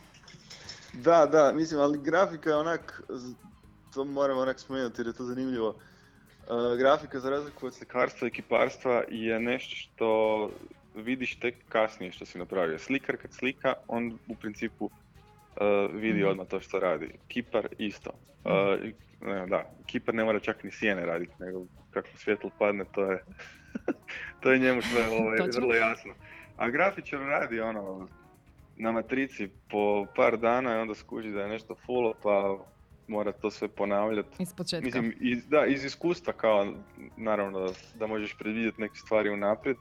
Da, 0.93 1.25
da, 1.25 1.51
mislim, 1.55 1.81
ali 1.81 1.99
grafika 2.03 2.49
je 2.49 2.55
onak, 2.55 3.03
to 3.93 4.05
moramo 4.05 4.41
onak 4.41 4.59
spomenuti 4.59 5.01
jer 5.01 5.07
je 5.07 5.13
to 5.13 5.23
zanimljivo. 5.23 5.75
Uh, 6.49 6.77
grafika 6.77 7.19
za 7.19 7.29
razliku 7.29 7.65
od 7.65 7.73
slikarstva 7.73 8.27
i 8.27 8.31
kiparstva 8.31 9.03
je 9.09 9.39
nešto 9.39 9.75
što 9.75 10.49
vidiš 10.95 11.39
tek 11.39 11.55
kasnije 11.69 12.11
što 12.11 12.25
si 12.25 12.37
napravio. 12.37 12.79
Slikar 12.79 13.17
kad 13.17 13.33
slika, 13.33 13.73
on 13.87 14.19
u 14.27 14.35
principu 14.35 14.85
uh, 14.85 14.91
vidi 15.93 16.19
Mhm. 16.19 16.27
odmah 16.29 16.47
to 16.47 16.59
što 16.59 16.79
radi. 16.79 17.09
Kipar 17.27 17.67
isto. 17.77 18.11
Uh, 18.45 18.89
ne, 19.21 19.47
da, 19.47 19.71
kipar 19.85 20.15
ne 20.15 20.23
mora 20.23 20.39
čak 20.39 20.63
ni 20.63 20.71
sjene 20.71 21.05
raditi, 21.05 21.33
nego 21.39 21.65
kako 21.91 22.07
svjetlo 22.15 22.49
padne, 22.59 22.85
to 22.91 23.11
je, 23.11 23.23
to 24.41 24.51
je 24.51 24.59
njemu 24.59 24.81
sve 24.81 25.03
ovaj, 25.19 25.37
vrlo 25.55 25.73
jasno. 25.73 26.13
A 26.57 26.69
grafičar 26.69 27.19
radi 27.19 27.59
ono, 27.59 28.07
na 28.77 28.91
matrici 28.91 29.49
po 29.69 30.05
par 30.15 30.37
dana 30.37 30.75
i 30.75 30.79
onda 30.79 30.95
skuži 30.95 31.31
da 31.31 31.41
je 31.41 31.47
nešto 31.47 31.75
fulo, 31.85 32.13
pa 32.23 32.57
mora 33.07 33.31
to 33.31 33.51
sve 33.51 33.67
ponavljati. 33.67 34.43
Iz 34.43 34.53
početka. 34.53 34.85
Mislim, 34.85 35.13
iz, 35.19 35.47
da, 35.47 35.65
iz 35.65 35.85
iskustva 35.85 36.33
kao, 36.33 36.73
naravno 37.17 37.59
da, 37.59 37.73
da 37.95 38.07
možeš 38.07 38.35
predvidjeti 38.39 38.81
neke 38.81 38.95
stvari 38.95 39.29
unaprijed, 39.29 39.77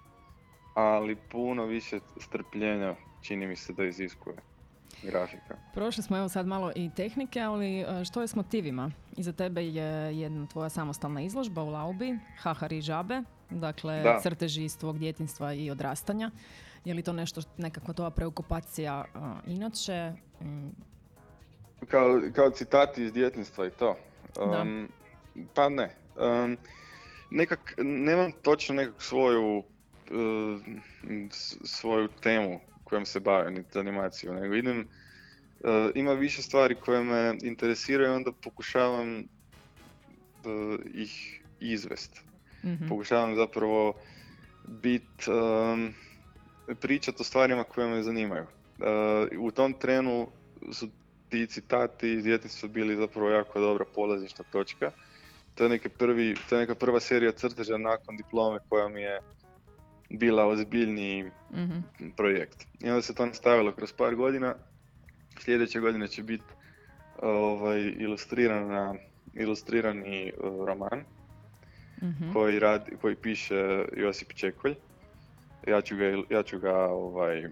ali 0.75 1.17
puno 1.17 1.65
više 1.67 1.99
strpljenja 2.21 2.95
čini 3.23 3.47
mi 3.47 3.57
se 3.57 3.73
da 3.73 3.85
iziskuje 3.85 4.37
grafika. 5.03 5.57
Prošli 5.75 6.03
smo 6.03 6.17
evo 6.17 6.29
sad 6.29 6.47
malo 6.47 6.73
i 6.77 6.91
tehnike, 6.97 7.41
ali 7.41 7.81
e, 7.81 8.05
što 8.05 8.21
je 8.21 8.29
s 8.29 8.35
motivima? 8.35 8.91
Iza 9.17 9.33
tebe 9.33 9.67
je 9.67 10.21
jedna 10.21 10.47
tvoja 10.47 10.69
samostalna 10.69 11.23
izložba 11.23 11.63
u 11.63 11.71
Laubi, 11.71 12.19
Hahari 12.39 12.79
i 12.79 12.83
žabe, 12.83 13.23
dakle 13.51 14.03
Da. 14.03 14.21
crteži 14.23 14.65
iz 14.65 14.79
tvog 14.79 14.99
djetinstva 14.99 15.53
i 15.53 15.71
odrastanja. 15.71 16.31
Je 16.85 16.95
li 16.95 17.03
to 17.03 17.13
nešto, 17.13 17.41
nekakva 17.59 17.95
tvoja 17.95 18.11
preokupacija 18.11 19.05
e, 19.05 19.19
inače? 19.51 20.13
Kao, 21.89 22.21
kao 22.35 22.51
citati 22.51 23.05
iz 23.05 23.13
djetinstva 23.13 23.67
i 23.67 23.71
to. 23.71 23.97
Da. 24.35 24.63
Um, 24.63 24.89
Pa 25.55 25.69
ne. 25.69 25.97
Um, 26.17 26.57
nekak, 27.31 27.75
nemam 27.79 28.33
točno 28.33 28.75
nekak 28.75 29.03
svoju, 29.03 29.59
uh, 29.59 30.61
svoju 31.65 32.09
temu 32.09 32.61
kojom 32.85 33.07
se 33.07 33.21
bavim, 33.21 33.55
niti 33.55 33.79
animaciju, 33.79 34.35
nego 34.35 34.55
idem, 34.55 34.81
uh, 34.81 35.91
ima 35.95 36.13
više 36.13 36.43
stvari 36.43 36.75
koje 36.75 37.05
me 37.05 37.37
interesiraju, 37.43 38.15
onda 38.15 38.33
pokušavam 38.33 39.19
uh, 39.19 40.81
ih 40.95 41.41
izvest. 41.61 42.21
mhm. 42.65 42.89
Pokušavam 42.89 43.37
zapravo 43.37 43.95
bit, 44.67 45.29
um, 45.29 45.95
pričat 46.81 47.21
o 47.21 47.25
stvarima 47.25 47.65
koje 47.65 47.89
me 47.89 48.03
zanimaju. 48.03 48.43
Uh, 48.43 49.45
u 49.45 49.51
tom 49.51 49.73
trenu 49.73 50.29
su 50.73 50.89
ti 51.33 51.47
citati 51.47 52.13
iz 52.13 52.25
djetinjstva 52.25 52.69
bili 52.69 52.97
zapravo 52.97 53.31
jako 53.31 53.61
dobra 53.61 53.85
polazišna 53.95 54.45
točka. 54.53 54.91
To 55.55 55.65
je, 55.65 55.71
neki 55.71 55.89
prvi, 55.89 56.35
to 56.49 56.55
je 56.55 56.61
neka 56.61 56.75
prva 56.75 57.01
serija 57.01 57.33
crteža 57.33 57.77
nakon 57.79 58.17
diplome 58.17 58.59
koja 58.69 58.89
mi 58.89 59.03
je 59.03 59.21
bila 60.11 60.47
ozbiljniji 60.47 61.31
Mhm. 61.53 61.79
projekt. 62.17 62.67
I 62.81 62.89
onda 62.89 63.03
se 63.03 63.15
to 63.15 63.27
nastavilo 63.27 63.73
kroz 63.73 63.93
par 63.93 64.15
godina. 64.15 64.55
Sljedeće 65.41 65.81
godine 65.81 66.09
će 66.09 66.23
biti 66.23 66.45
ovaj, 67.23 67.81
ilustrirana, 67.81 68.95
ilustrirani 69.35 70.33
uh, 70.33 70.67
roman 70.67 71.05
Mhm. 72.03 72.33
koji, 72.33 72.59
radi, 72.59 72.97
koji 73.01 73.17
piše 73.17 73.85
Josip 73.97 74.33
Čekolj. 74.35 74.75
Ja 75.67 75.81
ću 75.81 75.97
ga, 75.97 76.05
ja 76.31 76.43
ću 76.43 76.59
ga, 76.59 76.75
ovaj, 76.87 77.49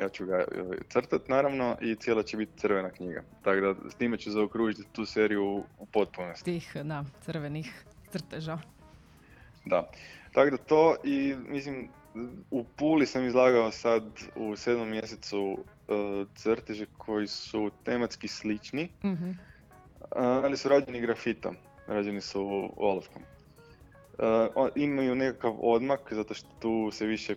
ja 0.00 0.08
ću 0.08 0.26
ga 0.26 0.36
eh, 0.38 0.44
crtat 0.88 1.28
naravno 1.28 1.76
i 1.80 1.94
cijela 1.94 2.22
će 2.22 2.36
biti 2.36 2.52
crvena 2.58 2.90
knjiga. 2.90 3.22
Tako 3.42 3.60
da 3.60 3.90
s 3.90 3.94
time 3.94 4.16
ću 4.16 4.30
zaokružiti 4.30 4.88
tu 4.92 5.06
seriju 5.06 5.44
u- 5.78 5.86
potpunosti. 5.86 6.44
Tih, 6.44 6.76
da, 6.84 7.04
crvenih 7.20 7.84
crteža. 8.10 8.58
Da. 9.64 9.90
Tako 10.32 10.50
da 10.50 10.56
to 10.56 10.96
i 11.04 11.34
mislim 11.48 11.88
u 12.50 12.64
Puli 12.66 13.06
sam 13.06 13.26
izlagao 13.26 13.70
sad 13.70 14.02
u 14.36 14.56
sedmom 14.56 14.90
mjesecu 14.90 15.58
eh, 15.88 15.92
crteže 16.34 16.86
koji 16.98 17.26
su 17.26 17.70
tematski 17.84 18.28
slični, 18.28 18.88
Mhm. 19.04 19.30
A, 20.10 20.40
ali 20.44 20.56
su 20.56 20.68
rađeni 20.68 21.00
grafitom, 21.00 21.56
rađeni 21.86 22.20
su 22.20 22.70
olovkom. 22.76 23.22
Imaju 24.74 25.14
nekakav 25.14 25.54
odmak, 25.58 26.12
zato 26.12 26.34
što 26.34 26.48
tu 26.60 26.90
se 26.92 27.06
više 27.06 27.34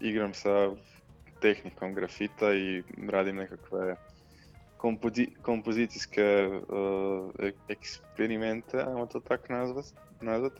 igram 0.00 0.34
sa 0.34 0.70
tehnikom 1.44 1.94
grafita 1.94 2.54
i 2.54 2.82
radim 3.08 3.36
nekakve 3.36 3.96
kompozi- 4.78 5.32
kompozicijske 5.42 6.24
uh, 6.48 7.34
ek- 7.38 7.64
eksperimente, 7.68 8.80
ajmo 8.80 9.06
to 9.06 9.20
tako 9.20 9.52
nazvat, 9.52 9.84
nazvat. 10.20 10.52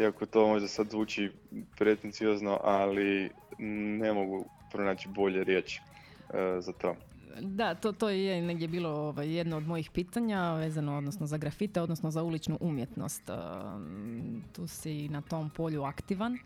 Iako 0.00 0.26
to 0.26 0.46
možda 0.46 0.68
sad 0.68 0.90
zvuči 0.90 1.30
pretenciozno, 1.78 2.60
ali 2.62 3.30
ne 3.58 4.12
mogu 4.12 4.44
pronaći 4.72 5.08
bolje 5.08 5.44
riječi 5.44 5.80
uh, 5.80 6.64
za 6.64 6.72
to. 6.72 6.96
Da, 7.40 7.74
to, 7.74 7.92
to 7.92 8.08
je 8.08 8.42
negdje 8.42 8.68
bilo 8.68 8.90
ovaj, 8.90 9.36
jedno 9.36 9.56
od 9.56 9.66
mojih 9.66 9.90
pitanja 9.90 10.54
vezano 10.54 10.96
odnosno 10.98 11.26
za 11.26 11.36
grafite, 11.36 11.80
odnosno 11.80 12.10
za 12.10 12.22
uličnu 12.22 12.58
umjetnost. 12.60 13.30
Um, 13.30 14.42
tu 14.52 14.66
si 14.66 15.08
na 15.08 15.20
tom 15.22 15.50
polju 15.50 15.82
aktivan. 15.82 16.38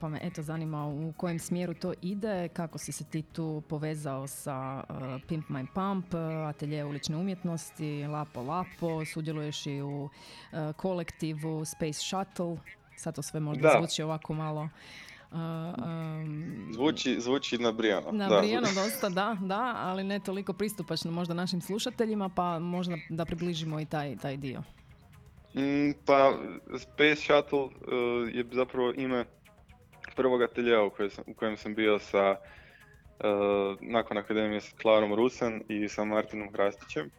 Pa 0.00 0.08
me 0.08 0.20
eto 0.22 0.42
zanima 0.42 0.86
u 0.86 1.12
kojem 1.16 1.38
smjeru 1.38 1.74
to 1.74 1.92
ide, 2.02 2.48
kako 2.48 2.78
si 2.78 2.92
se 2.92 3.04
ti 3.04 3.22
tu 3.22 3.62
povezao 3.68 4.26
sa 4.26 4.84
Pimp 5.28 5.48
My 5.48 5.66
Pump, 5.74 6.14
atelje 6.48 6.84
ulične 6.84 7.16
umjetnosti, 7.16 8.06
Lapo 8.06 8.42
Lapo, 8.42 9.04
sudjeluješ 9.04 9.66
i 9.66 9.82
u 9.82 10.08
kolektivu 10.76 11.64
Space 11.64 11.92
Shuttle, 12.00 12.56
sad 12.96 13.14
to 13.14 13.22
sve 13.22 13.40
možda 13.40 13.62
Da. 13.62 13.74
zvuči 13.78 14.02
ovako 14.02 14.34
malo 14.34 14.68
uh, 15.30 15.38
um, 15.86 16.68
Zvuči, 16.72 17.20
zvuči 17.20 17.58
nabrijano. 17.58 18.12
da. 18.12 18.28
Nabrijano 18.28 18.66
dosta, 18.74 19.08
da, 19.08 19.36
da, 19.40 19.74
ali 19.76 20.04
ne 20.04 20.20
toliko 20.20 20.52
pristupačno 20.52 21.10
možda 21.10 21.34
našim 21.34 21.60
slušateljima, 21.60 22.28
pa 22.28 22.58
možda 22.58 22.96
da 23.08 23.24
približimo 23.24 23.80
i 23.80 23.84
taj, 23.84 24.16
taj 24.16 24.36
dio. 24.36 24.62
Mm, 25.56 25.92
pa 26.06 26.38
Space 26.78 27.16
Shuttle 27.16 27.58
uh, 27.58 27.70
je 28.34 28.44
zapravo 28.52 28.92
ime 28.96 29.24
prvog 30.16 30.42
ateljeja 30.42 30.82
u, 30.82 30.90
kojem 30.90 31.10
sam, 31.10 31.24
u 31.26 31.34
kojem 31.34 31.56
sam 31.56 31.74
bio 31.74 31.98
sa 31.98 32.30
uh, 32.30 33.76
nakon 33.80 34.18
akademije 34.18 34.60
s 34.60 34.72
Klarom 34.82 35.14
Rusan 35.14 35.62
i 35.68 35.88
sa 35.88 36.04
Martinom 36.04 36.52
Hrastićem. 36.52 37.10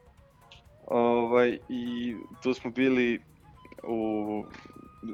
Ovaj, 0.88 1.58
I 1.69 2.15
tu 2.43 2.54
smo 2.54 2.71
bili 2.71 3.19
u 3.84 4.43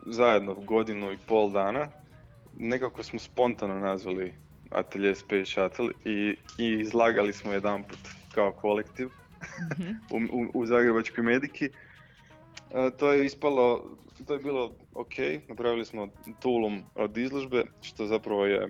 zajedno 0.05 0.53
godinu 0.53 1.11
i 1.11 1.17
pol 1.27 1.51
dana. 1.51 1.87
Nekako 2.57 3.03
smo 3.03 3.19
spontano 3.19 3.79
nazvali 3.79 4.33
atelje 4.71 5.15
Space 5.15 5.45
Shuttle 5.45 5.89
i, 6.05 6.35
i 6.57 6.79
izlagali 6.81 7.33
smo 7.33 7.53
jedanput 7.53 7.99
kao 8.31 8.51
kolektiv 8.51 9.07
u, 10.13 10.17
u, 10.17 10.47
u 10.53 10.65
Zagrebačkoj 10.65 11.23
Mediki. 11.23 11.69
E, 12.73 12.91
to 12.97 13.11
je 13.13 13.25
ispalo, 13.25 13.83
to 14.27 14.33
je 14.33 14.39
bilo 14.39 14.71
ok, 14.93 15.13
napravili 15.49 15.85
smo 15.85 16.07
tulum 16.39 16.83
od 16.95 17.17
izložbe, 17.17 17.63
što 17.81 18.05
zapravo 18.05 18.45
je 18.45 18.67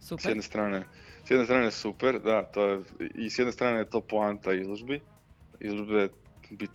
s 0.00 0.08
Super. 0.08 0.30
jedne 0.30 0.42
strane, 0.42 0.84
s 1.24 1.30
jedne 1.30 1.44
strane 1.44 1.70
super, 1.70 2.20
da, 2.20 2.42
to 2.42 2.66
je, 2.66 2.80
i 3.14 3.30
s 3.30 3.38
jedne 3.38 3.52
strane 3.52 3.78
je 3.78 3.90
to 3.90 4.00
poanta 4.00 4.52
izložbi. 4.52 5.00
Izložbe 5.60 6.08
bi 6.50 6.68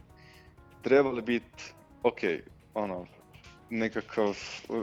trebale 0.81 1.21
biti, 1.21 1.73
ok, 2.03 2.19
ono, 2.73 3.05
nekakav, 3.69 4.37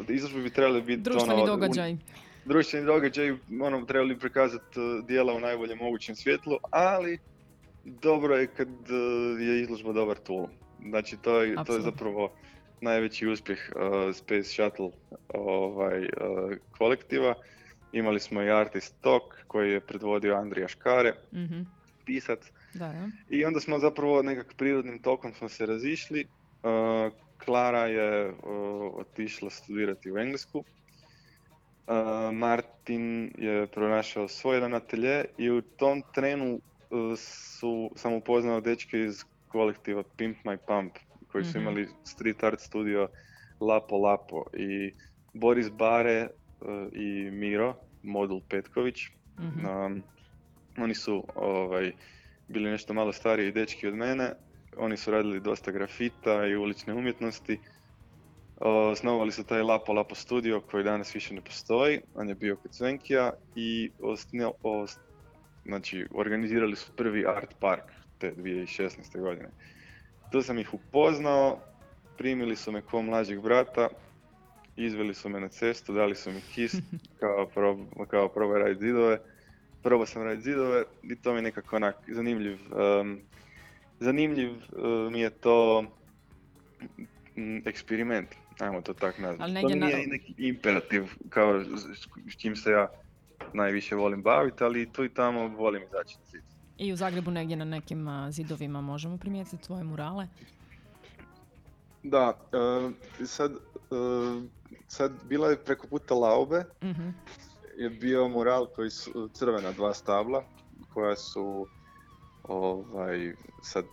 izložbe 0.09 0.43
bi 0.43 0.51
trebale 0.51 0.83
biti 0.83 1.03
Društveni 1.03 1.33
ono, 1.33 1.43
un- 1.43 1.47
događaj. 1.47 1.97
društveni 2.45 2.87
događaj, 2.87 3.31
ono, 3.63 3.85
trebali 3.85 4.15
bi 4.15 4.21
prikazati 4.21 4.81
uh, 4.81 5.05
dijela 5.07 5.35
u 5.35 5.41
najboljem 5.41 5.79
mogućem 5.79 6.15
svjetlu, 6.17 6.57
ali 6.71 7.19
dobro 7.85 8.37
je 8.37 8.47
kad 8.47 8.69
uh, 8.69 9.41
je 9.41 9.63
izložba 9.63 9.93
dobar 9.93 10.17
tool. 10.17 10.47
Znači, 10.83 11.17
to 11.17 11.43
je, 11.43 11.57
to 11.67 11.75
je 11.75 11.81
zapravo 11.81 12.33
najveći 12.81 13.27
uspjeh 13.27 13.59
uh, 13.77 14.15
Space 14.15 14.45
Shuttle 14.45 14.91
ovaj, 15.35 16.01
uh, 16.01 16.57
kolektiva. 16.79 17.35
Imali 17.93 18.21
smo 18.21 18.43
i 18.43 18.51
Artist 18.51 18.95
Talk 19.01 19.23
koji 19.47 19.73
je 19.73 19.81
predvodio 19.81 20.35
Andrija 20.35 20.69
Škare, 20.69 21.15
Mhm, 21.33 21.61
pisac. 22.05 22.41
Da, 22.75 22.89
da. 22.89 23.09
I 23.31 23.45
onda 23.45 23.61
smo 23.61 23.79
zapravo 23.79 24.23
nekak 24.23 24.55
prirodnim 24.57 24.99
tokom 25.03 25.35
smo 25.35 25.49
se 25.49 25.67
razišli. 25.67 26.25
Uh, 26.63 27.13
Klara 27.45 27.87
je 27.87 28.29
uh, 28.29 28.35
otišla 28.95 29.51
studirati 29.51 30.13
u 30.13 30.19
Englesku. 30.19 30.59
Uh, 30.59 31.95
Martin 32.33 33.33
je 33.39 33.67
pronašao 33.67 34.29
svoj 34.29 34.57
jedan 34.57 34.75
atelje 34.75 35.25
i 35.39 35.51
u 35.51 35.63
tom 35.63 36.03
trenu 36.15 36.55
uh, 36.91 37.19
su, 37.19 37.91
sam 37.97 38.13
upoznao 38.13 38.61
dečke 38.61 39.01
iz 39.01 39.25
kolektiva 39.49 40.03
Pimp 40.17 40.37
My 40.45 40.57
Pump 40.67 40.93
koji 41.33 41.45
su 41.45 41.51
Mhm. 41.51 41.59
imali 41.59 41.89
street 42.05 42.45
art 42.45 42.61
studio 42.61 43.09
Lapo 43.61 43.97
Lapo 43.97 44.45
i 44.53 44.93
Boris 45.33 45.71
Bare 45.71 46.29
uh, 46.61 46.69
i 46.93 47.31
Miro, 47.31 47.75
modul 48.03 48.41
Petković. 48.49 48.97
Mhm. 49.41 49.67
Um, 49.67 50.03
oni 50.79 50.95
su 50.95 51.25
ovaj, 51.35 51.93
bili 52.49 52.71
nešto 52.71 52.95
malo 52.95 53.13
stariji 53.13 53.53
dečki 53.53 53.87
od 53.87 53.95
mene. 53.95 54.33
Oni 54.77 54.97
su 54.97 55.11
radili 55.11 55.41
dosta 55.41 55.71
grafita 55.71 56.47
i 56.47 56.57
ulične 56.57 56.95
umjetnosti 56.95 57.59
Osnovali 58.61 59.33
su 59.33 59.45
taj 59.45 59.63
Lapo 59.63 59.93
Lapo 59.93 60.15
studio 60.15 60.61
koji 60.61 60.85
danas 60.85 61.15
više 61.15 61.35
ne 61.35 61.41
postoji, 61.41 62.01
on 62.15 62.29
je 62.29 62.35
bio 62.35 62.57
kod 62.57 62.75
Svenkija 62.75 63.33
i 63.55 63.91
osne- 63.99 64.51
os- 64.63 64.99
znači, 65.65 66.07
organizirali 66.11 66.77
su 66.77 66.93
prvi 66.97 67.27
art 67.27 67.55
park 67.61 67.85
te 68.19 68.33
2016. 68.33 68.89
godine. 69.21 69.49
Tu 70.33 70.43
sam 70.43 70.59
ih 70.59 70.75
upoznao, 70.75 71.61
primili 72.17 72.57
su 72.57 72.73
me 72.73 72.83
kao 72.83 73.03
mlađeg 73.03 73.41
brata, 73.41 73.89
izveli 74.77 75.15
su 75.15 75.29
me 75.29 75.41
na 75.41 75.49
cestu, 75.49 75.93
dali 75.93 76.15
su 76.15 76.31
mi 76.31 76.41
kis 76.45 76.73
kao, 77.21 77.47
prob, 77.47 77.79
kao 78.09 78.29
probaj 78.29 78.59
raditi 78.59 78.81
zidove. 78.81 79.19
Probao 79.83 80.07
sam 80.07 80.23
raditi 80.23 80.43
zidove 80.43 80.83
i 81.03 81.17
to 81.17 81.33
mi 81.33 81.39
je 81.39 81.43
nekako 81.43 81.77
onak 81.77 81.97
zanimljiv, 82.09 82.59
em, 83.01 83.21
zanimljiv 83.99 84.51
mi 85.11 85.21
je 85.21 85.31
to 85.31 85.83
mm, 87.37 87.59
eksperiment, 87.67 88.29
ajmo 88.59 88.81
to 88.83 88.95
tako 88.95 89.23
nazvati. 89.23 89.43
Ali 89.43 89.63
to 89.63 89.69
na- 89.71 89.87
nije 89.87 90.07
neki 90.07 90.35
imperativ 90.39 91.03
kao 91.29 91.65
s- 91.65 91.67
s 92.29 92.37
čim 92.37 92.57
se 92.57 92.71
ja 92.71 92.89
najviše 93.53 93.95
volim 93.95 94.23
baviti, 94.23 94.65
ali 94.65 94.93
tu 94.93 95.05
i 95.05 95.15
tamo 95.15 95.49
volim 95.49 95.83
izaći 95.83 96.17
na 96.19 96.25
zid. 96.25 96.43
I 96.79 96.93
u 96.93 96.97
Zagrebu 96.97 97.31
negdje 97.31 97.57
na 97.57 97.65
nekim 97.65 98.09
zidovima 98.31 98.81
možemo 98.81 99.17
primijetiti 99.19 99.63
tvoje 99.63 99.85
murale. 99.85 100.29
Da, 102.03 102.39
e, 103.21 103.27
sad, 103.27 103.53
e, 103.53 103.57
sad 104.89 105.13
bila 105.25 105.49
je 105.51 105.65
preko 105.65 105.87
puta 105.87 106.15
Laube, 106.15 106.65
Mhm. 106.83 107.09
je 107.77 107.91
bio 107.91 108.29
mural 108.29 108.67
koji 108.67 108.91
su 108.91 109.29
crvena 109.33 109.73
dva 109.73 109.95
stabla 109.95 110.45
koja 110.95 111.17
su 111.17 111.67
ovaj 112.43 113.33
sad 113.63 113.85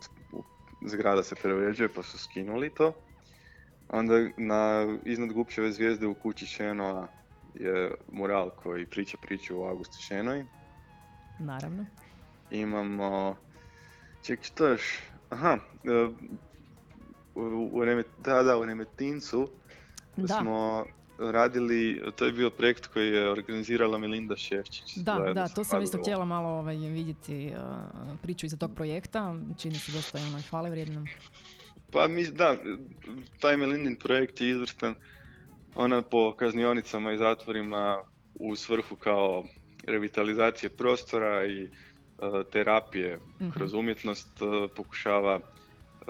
zgrada 0.88 1.24
se 1.24 1.36
preuređuje 1.36 1.90
pa 1.96 2.04
su 2.04 2.18
skinuli 2.18 2.74
to. 2.74 2.94
Onda 3.90 4.14
na 4.38 4.88
iznad 5.06 5.34
Gupčeve 5.34 5.72
zvijezde 5.72 6.08
u 6.08 6.14
kući 6.14 6.46
Šenoa 6.46 7.08
je 7.54 7.92
mural 8.12 8.50
koji 8.50 8.86
priča 8.86 9.18
priču 9.22 9.62
o 9.62 9.68
Augustu 9.68 9.98
Šenoj. 10.02 10.46
Naravno. 11.40 11.86
Imamo, 12.52 13.36
ček 14.24 14.44
što 14.44 14.68
još, 14.68 15.00
aha, 15.30 15.58
e, 15.84 16.08
u, 17.36 17.70
u 17.74 17.86
da, 18.24 18.44
da, 18.44 18.58
u 18.58 18.66
Remetincu 18.66 19.50
Da. 20.18 20.28
smo 20.28 20.86
radili, 21.20 22.02
to 22.16 22.26
je 22.26 22.32
bio 22.32 22.50
projekt 22.50 22.88
koji 22.88 23.08
je 23.08 23.30
organizirala 23.30 23.98
Melinda 23.98 24.36
Ševčić. 24.36 24.98
Da, 24.98 25.32
da, 25.34 25.48
to 25.48 25.64
sam 25.64 25.82
isto 25.82 25.98
htjela 25.98 26.26
malo 26.26 26.50
ovaj, 26.50 26.76
vidjeti 26.76 27.54
a, 27.58 27.88
priču 28.22 28.46
iza 28.46 28.58
tog 28.58 28.72
projekta. 28.76 29.36
Čini 29.58 29.76
se 29.76 29.92
dosta 29.92 30.18
onaj 30.18 30.42
hvale 30.42 30.70
vrijednom. 30.70 31.08
Pa 31.92 32.08
mi, 32.08 32.28
da, 32.28 32.56
taj 33.40 33.58
Melindin 33.58 33.96
projekt 33.96 34.42
je 34.42 34.50
izvrstan. 34.50 34.96
Ona 35.76 36.02
po 36.02 36.36
kaznionicama 36.36 37.12
i 37.12 37.18
zatvorima 37.18 38.04
u 38.34 38.56
svrhu 38.56 38.96
kao 38.96 39.44
revitalizacije 39.88 40.70
prostora 40.70 41.46
i 41.46 41.70
terapije 42.44 43.20
Mhm. 43.36 43.50
kroz 43.50 43.74
umjetnost 43.74 44.28
e, 44.38 44.46
pokušava 44.68 45.40
e, 46.02 46.06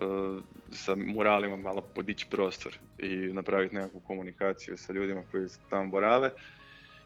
sa 0.72 0.96
muralima 0.98 1.56
malo 1.58 1.82
podići 1.84 2.28
prostor 2.28 2.78
i 3.00 3.08
napraviti 3.10 3.76
nekakvu 3.76 4.00
komunikaciju 4.00 4.78
sa 4.78 4.94
ljudima 4.94 5.22
koji 5.32 5.48
tamo 5.70 5.88
borave. 5.88 6.32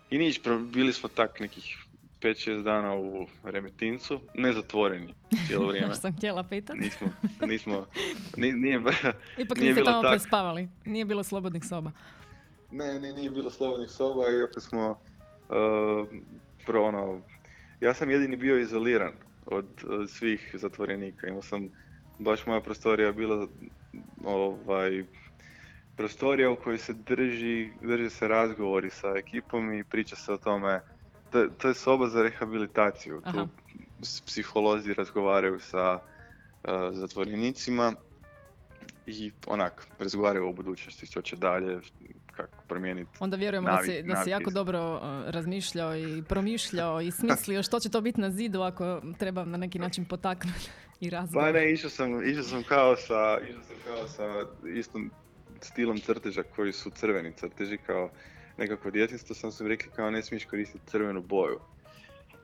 I 0.09 0.17
nić, 0.17 0.41
pro- 0.41 0.59
bili 0.59 0.93
smo 0.93 1.09
tak 1.09 1.39
nekih 1.39 1.77
5-6 2.21 2.63
dana 2.63 2.95
u 2.95 3.27
Remetincu, 3.43 4.19
ne 4.33 4.53
zatvoreni 4.53 5.13
cijelo 5.47 5.67
vrijeme. 5.69 5.95
Sam 5.95 6.13
htjela 6.13 6.43
pitat. 6.43 6.75
Nismo, 6.75 7.07
nismo, 7.47 7.85
ni- 8.37 8.51
nije, 8.53 8.79
Ipak 9.37 9.57
nije 9.57 9.67
niste 9.67 9.73
bilo 9.73 9.85
tamo 9.85 10.01
tak. 10.01 10.11
prespavali. 10.11 10.69
Nije 10.85 11.05
bilo 11.05 11.23
slobodnih 11.23 11.63
soba. 11.65 11.91
Ne, 12.71 12.99
ne, 12.99 13.13
nije 13.13 13.29
bilo 13.29 13.49
slobodnih 13.49 13.89
soba, 13.89 14.23
iako 14.31 14.59
smo, 14.59 14.89
uh, 14.89 16.07
pro 16.65 16.83
ono, 16.83 17.21
ja 17.81 17.93
sam 17.93 18.09
jedini 18.09 18.35
bio 18.35 18.59
izoliran 18.59 19.13
od, 19.45 19.65
od 19.87 20.09
svih 20.09 20.49
zatvorenika. 20.53 21.27
Imao 21.27 21.41
sam, 21.41 21.69
baš 22.19 22.45
moja 22.45 22.61
prostorija 22.61 23.11
bila, 23.11 23.47
ovaj, 24.25 25.03
prostorija 25.97 26.51
u 26.51 26.55
kojoj 26.55 26.77
se 26.77 26.93
drži, 26.93 27.69
drže 27.81 28.09
se 28.09 28.27
razgovori 28.27 28.89
sa 28.89 29.07
ekipom 29.17 29.73
i 29.73 29.83
priča 29.83 30.15
se 30.15 30.33
o 30.33 30.37
tome. 30.37 30.81
To, 31.31 31.47
to 31.47 31.67
je 31.67 31.73
soba 31.73 32.07
za 32.07 32.23
rehabilitaciju. 32.23 33.21
Aha. 33.25 33.37
Tu 33.37 33.47
psiholozi 34.25 34.93
razgovaraju 34.93 35.59
sa 35.59 35.99
uh, 35.99 36.71
zatvorenicima 36.91 37.93
i 39.05 39.31
onak, 39.47 39.87
razgovaraju 39.99 40.47
o 40.47 40.53
budućnosti, 40.53 41.05
što 41.05 41.21
će 41.21 41.35
dalje, 41.35 41.79
kako 42.47 42.63
promijeniti. 42.67 43.11
Onda 43.19 43.37
vjerujemo 43.37 43.67
da 43.69 43.83
si, 43.83 44.03
da 44.03 44.23
si 44.23 44.29
jako 44.29 44.51
dobro 44.51 45.01
razmišljao 45.25 45.97
i 45.97 46.23
promišljao 46.27 47.01
i 47.01 47.11
smislio 47.19 47.63
što 47.63 47.79
će 47.79 47.89
to 47.89 48.01
biti 48.01 48.21
na 48.21 48.31
zidu 48.31 48.61
ako 48.61 49.01
treba 49.17 49.45
na 49.45 49.57
neki 49.57 49.79
način 49.79 50.05
potaknuti 50.05 50.69
i 50.99 51.09
razgovor. 51.09 51.47
Pa 51.47 51.59
ne, 51.59 51.73
išao 51.73 51.89
sam, 51.89 52.29
išao 52.29 52.43
sam 52.43 52.63
kao 52.63 52.95
sa, 52.95 53.37
išao 53.49 53.63
sam 53.63 53.75
kao 53.85 54.07
sa 54.07 54.45
istom 54.75 55.11
stilom 55.61 55.99
crteža 55.99 56.43
koji 56.55 56.73
su 56.73 56.89
crveni 56.89 57.33
crteži, 57.33 57.77
kao 57.77 58.09
nekako 58.57 58.91
djetinstvo 58.91 59.35
sam 59.35 59.51
su 59.51 59.63
mi 59.63 59.69
rekli 59.69 59.91
kao 59.95 60.11
ne 60.11 60.23
smiješ 60.23 60.45
koristiti 60.45 60.87
crvenu 60.87 61.21
boju. 61.21 61.59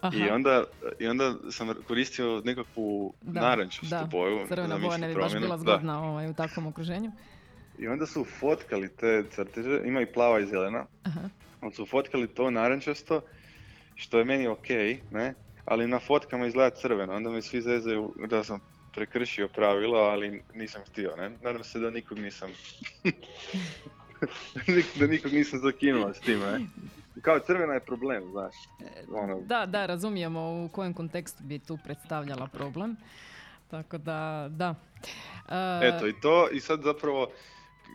Aha, 0.01 0.17
I 0.17 0.29
onda, 0.29 0.63
I 0.99 1.07
onda 1.07 1.35
sam 1.51 1.73
koristio 1.87 2.41
nekakvu 2.45 3.13
Da, 3.21 3.41
narančastu 3.41 3.95
da, 3.95 4.07
boju. 4.11 4.47
crvena 4.47 4.77
boja 4.77 4.97
ne 4.97 5.07
bi 5.07 5.15
baš 5.15 5.33
bila 5.33 5.57
zgodna 5.57 6.03
ovaj, 6.03 6.29
u 6.29 6.33
takvom 6.33 6.67
okruženju. 6.67 7.11
I 7.79 7.87
onda 7.87 8.05
su 8.05 8.23
fotkali 8.23 8.89
te 8.89 9.23
crteže, 9.31 9.81
ima 9.85 10.01
i 10.01 10.05
plava 10.05 10.39
i 10.39 10.45
zelena, 10.45 10.85
Aha. 11.03 11.29
ali 11.61 11.73
su 11.73 11.85
fotkali 11.85 12.27
to 12.27 12.51
narančasto, 12.51 13.21
što 13.95 14.19
je 14.19 14.25
meni 14.25 14.47
ok, 14.47 14.69
ne? 15.11 15.33
Ali 15.65 15.87
na 15.87 15.99
fotkama 15.99 16.45
izgleda 16.45 16.75
crveno, 16.75 17.13
onda 17.13 17.29
me 17.29 17.41
svi 17.41 17.61
zezaju 17.61 18.13
da 18.29 18.43
sam 18.43 18.59
prekršio 18.93 19.47
pravilo, 19.47 19.97
ali 19.97 20.41
nisam 20.53 20.81
htio, 20.87 21.15
ne? 21.15 21.31
Nadam 21.43 21.63
se 21.63 21.79
da 21.79 21.89
nikog 21.89 22.19
nisam... 22.19 22.49
da 24.99 25.07
nikog 25.07 25.33
nisam 25.33 25.59
zakinuo 25.59 26.13
s 26.13 26.19
tim, 26.19 26.39
ne? 26.39 26.59
Kao 27.21 27.39
crvena 27.39 27.73
je 27.73 27.79
problem, 27.79 28.23
znaš. 28.31 28.55
Ono, 29.11 29.41
Da, 29.41 29.65
da, 29.65 29.85
razumijemo 29.85 30.65
u 30.65 30.69
kojem 30.69 30.93
kontekstu 30.93 31.43
bi 31.43 31.59
tu 31.59 31.77
predstavljala 31.83 32.47
problem. 32.47 32.95
Tako 33.67 33.97
da, 33.97 34.47
da. 34.49 34.75
E, 35.49 35.87
Eto 35.87 36.07
i 36.07 36.13
to, 36.21 36.49
i 36.51 36.59
sad 36.59 36.81
zapravo 36.81 37.31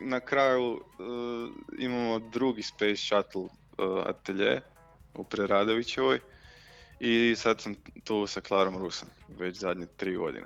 na 0.01 0.19
kraju 0.19 0.71
uh, 0.71 0.79
imamo 1.79 2.19
drugi 2.21 2.63
Space 2.63 2.95
Shuttle 2.97 3.41
uh, 3.41 3.49
atelje 4.05 4.61
u 5.15 5.23
Preradovićevoj 5.23 6.19
i 6.99 7.35
sad 7.37 7.61
sam 7.61 7.75
tu 8.03 8.27
sa 8.27 8.41
Klarom 8.41 8.77
Rusom 8.77 9.07
već 9.29 9.57
zadnje 9.57 9.85
tri 9.87 10.15
godine. 10.15 10.45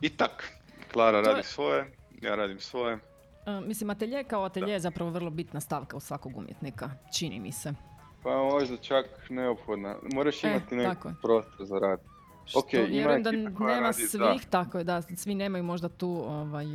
I 0.00 0.08
tak, 0.10 0.52
Klara 0.92 1.12
To 1.14 1.28
je- 1.28 1.34
radi 1.34 1.46
svoje, 1.46 1.92
ja 2.22 2.34
radim 2.34 2.60
svoje. 2.60 2.98
e, 3.46 3.60
mislim, 3.60 3.90
atelje 3.90 4.24
kao 4.24 4.44
atelje 4.44 4.72
je 4.72 4.80
zapravo 4.80 5.10
vrlo 5.10 5.30
bitna 5.30 5.60
stavka 5.60 5.96
u 5.96 6.00
svakog 6.00 6.36
umjetnika, 6.36 6.90
čini 7.10 7.40
mi 7.40 7.52
se. 7.52 7.74
Pa 8.22 8.30
možda 8.32 8.76
čak 8.76 9.06
neophodna. 9.30 9.96
Moraš 10.04 10.44
E, 10.44 10.48
imati 10.48 10.76
neki 10.76 11.08
prostor 11.22 11.66
za 11.66 11.78
rad. 11.78 12.00
Što 12.44 12.58
Ok, 12.58 12.72
ima 12.74 12.82
vjerujem 12.84 13.22
da 13.22 13.30
nema 13.30 13.50
radi, 13.80 14.02
da. 14.02 14.08
svih, 14.08 14.46
tako 14.50 14.78
je 14.78 14.84
da, 14.84 15.02
svi 15.02 15.34
nemaju 15.34 15.64
možda 15.64 15.88
tu 15.88 16.08
ovaj, 16.10 16.66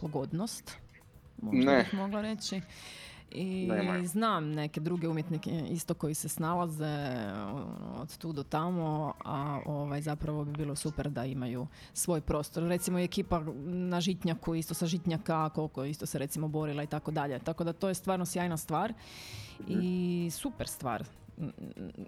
pogodnost, 0.00 0.72
možda 1.42 1.70
Ne. 1.72 1.78
bih 1.82 1.94
mogla 1.94 2.20
reći. 2.20 2.60
I 3.30 3.66
Nemaju. 3.66 4.06
znam 4.06 4.50
neke 4.52 4.80
druge 4.80 5.08
umjetnike 5.08 5.50
isto 5.70 5.94
koji 5.94 6.14
se 6.14 6.28
snalaze 6.28 7.08
od 7.96 8.16
tu 8.18 8.32
do 8.32 8.42
tamo, 8.42 9.12
a 9.24 9.60
ovaj, 9.66 10.00
zapravo 10.00 10.44
bi 10.44 10.52
bilo 10.52 10.76
super 10.76 11.10
da 11.10 11.24
imaju 11.24 11.66
svoj 11.92 12.20
prostor. 12.20 12.62
Recimo 12.62 12.98
i 12.98 13.04
ekipa 13.04 13.42
na 13.64 14.00
Žitnjaku, 14.00 14.54
isto 14.54 14.74
sa 14.74 14.86
Žitnjaka, 14.86 15.48
koliko 15.48 15.84
isto 15.84 16.06
se 16.06 16.18
recimo 16.18 16.48
borila 16.48 16.82
i 16.82 16.86
tako 16.86 17.10
dalje. 17.10 17.38
Tako 17.38 17.64
da 17.64 17.72
to 17.72 17.88
je 17.88 17.94
stvarno 17.94 18.26
sjajna 18.26 18.56
stvar 18.56 18.92
i 19.68 20.28
super 20.32 20.68
stvar. 20.68 21.04
Mm, 21.38 21.48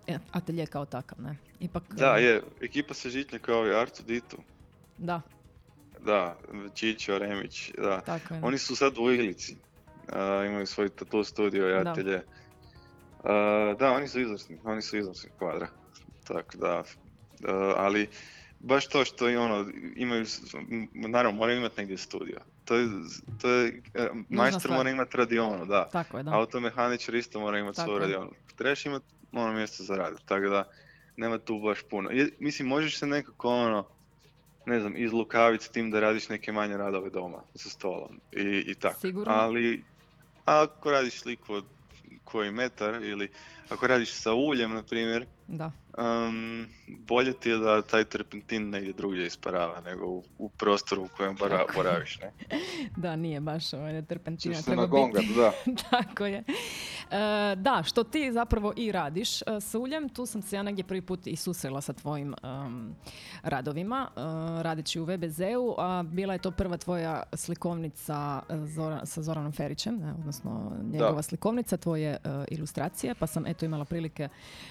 e, 0.07 0.19
Atelje 0.33 0.67
kao 0.67 0.85
takav, 0.87 1.23
ne? 1.23 1.37
Ipak, 1.61 1.95
Da, 1.95 2.17
e, 2.19 2.23
je, 2.23 2.43
ekipa 2.61 2.95
se 2.95 3.11
žitnja 3.11 3.39
kao 3.39 3.67
i 3.67 3.75
Artu 3.75 4.03
Ditu. 4.03 4.37
Da, 4.99 5.21
Da, 6.05 6.37
Čičo, 6.75 7.19
Remić, 7.19 7.71
da. 7.79 8.01
tako 8.01 8.35
je. 8.35 8.41
Oni 8.43 8.59
su 8.59 8.77
sad 8.77 8.99
u 8.99 9.11
Iglici. 9.13 9.57
A, 10.13 10.45
imaju 10.47 10.67
svoj 10.67 10.89
tattoo 10.89 11.25
studio 11.25 11.69
i 11.69 11.85
Da. 11.85 11.91
atelje. 11.91 12.23
A, 13.25 13.75
da, 13.79 13.93
oni 13.93 14.09
su 14.09 14.21
izvrsni, 14.21 14.59
oni 14.65 14.83
su 14.83 14.99
izvrsni 14.99 15.31
kvadra. 15.39 15.69
Tako 16.25 16.59
da, 16.59 16.83
a, 17.49 17.75
ali 17.77 18.09
baš 18.61 18.87
to 18.87 19.05
što 19.05 19.29
i 19.31 19.37
ono, 19.37 19.71
imaju, 19.97 20.27
naravno 20.93 21.39
moraju 21.39 21.59
imati 21.59 21.81
negdje 21.81 21.97
studio. 21.99 22.39
To 22.65 22.75
je, 22.75 22.89
to 23.41 23.51
je, 23.51 23.83
e, 23.95 24.09
majstor 24.29 24.61
stvar. 24.61 24.77
mora 24.79 24.91
imati 24.91 25.17
radionu, 25.17 25.67
da. 25.67 25.89
Tako 25.89 26.17
je, 26.17 26.23
da. 26.23 26.35
Automehaničar 26.35 27.15
isto 27.15 27.41
mora 27.41 27.59
imati 27.59 27.81
svoju 27.81 27.99
radionu. 27.99 28.31
Trebaš 28.57 28.87
imati 28.87 29.07
ono 29.33 29.53
mjesto 29.53 29.85
za 29.85 29.97
rad, 29.97 30.25
tako 30.25 30.49
da 30.49 30.65
nema 31.17 31.39
tu 31.39 31.59
baš 31.59 31.83
puno. 31.83 32.11
Je, 32.11 32.31
mislim, 32.39 32.69
možeš 32.69 32.99
se 32.99 33.07
nekako 33.07 33.49
ono, 33.49 33.89
ne 34.67 34.81
znam, 34.81 34.97
izlukaviti 34.97 35.65
s 35.65 35.69
tim 35.69 35.91
da 35.91 36.01
radiš 36.01 36.29
neke 36.29 36.53
manje 36.53 36.77
radove 36.77 37.11
doma 37.11 37.43
za 37.55 37.71
stolom 37.71 38.21
i, 38.33 38.65
i 38.67 38.75
tako. 38.75 39.01
Sigurno. 39.01 39.33
Ali 39.33 39.85
ako 40.45 40.91
radiš 40.91 41.21
sliku 41.21 41.55
od 41.55 41.65
koji 42.25 42.51
metar 42.51 43.03
ili 43.03 43.31
ako 43.69 43.87
radiš 43.87 44.13
sa 44.13 44.33
uljem, 44.35 44.75
na 44.75 44.83
primjer, 44.83 45.27
Da. 45.51 45.73
Um, 45.99 46.67
bolje 46.89 47.33
ti 47.33 47.51
je 47.51 47.59
da 47.59 47.83
taj 47.83 48.05
terpentin 48.05 48.71
negdje 48.71 48.93
drugdje 48.93 49.27
isparava 49.27 49.81
nego 49.81 50.07
u, 50.07 50.25
u 50.39 50.49
prostoru 50.49 51.03
u 51.05 51.09
kojem 51.17 51.37
bara, 51.37 51.65
boraviš. 51.75 52.19
Ne? 52.21 52.33
Da, 52.97 53.17
nije 53.17 53.41
baš 53.41 53.73
ovaj, 53.73 54.03
terpentina. 54.03 54.55
Se 54.55 54.65
treba 54.65 54.83
nagongat, 54.83 55.23
biti- 55.23 55.35
da. 55.35 55.53
Tako 55.91 56.27
je. 56.27 56.39
E, 56.39 56.45
da, 57.57 57.83
što 57.87 58.05
ti 58.05 58.33
zapravo 58.33 58.73
i 58.77 58.93
radiš 58.93 59.43
e, 59.43 59.45
s 59.61 59.75
uljem, 59.75 60.09
tu 60.09 60.27
sam 60.27 60.43
se 60.43 60.57
ja 60.57 60.63
negdje 60.63 60.85
prvi 60.85 61.03
put 61.03 61.27
i 61.27 61.37
susrela 61.37 61.81
sa 61.81 61.93
tvojim 61.93 62.35
em, 62.43 62.95
radovima, 63.43 64.09
e, 64.11 64.21
radeći 64.63 65.01
u 65.01 65.05
VBZ-u, 65.05 65.75
a 65.79 66.03
bila 66.03 66.33
je 66.33 66.39
to 66.39 66.51
prva 66.51 66.77
tvoja 66.77 67.23
slikovnica 67.33 68.43
Zora- 68.51 69.07
sa 69.07 69.23
Zoranom 69.23 69.53
Ferićem, 69.53 69.97
ne, 69.97 70.13
odnosno 70.13 70.73
njegova 70.83 71.23
slikovnica, 71.23 71.77
tvoje 71.77 72.11
e, 72.11 72.19
ilustracije, 72.51 73.15
pa 73.15 73.27
sam 73.27 73.47
eto 73.47 73.65
imala 73.65 73.85
prilike, 73.85 74.29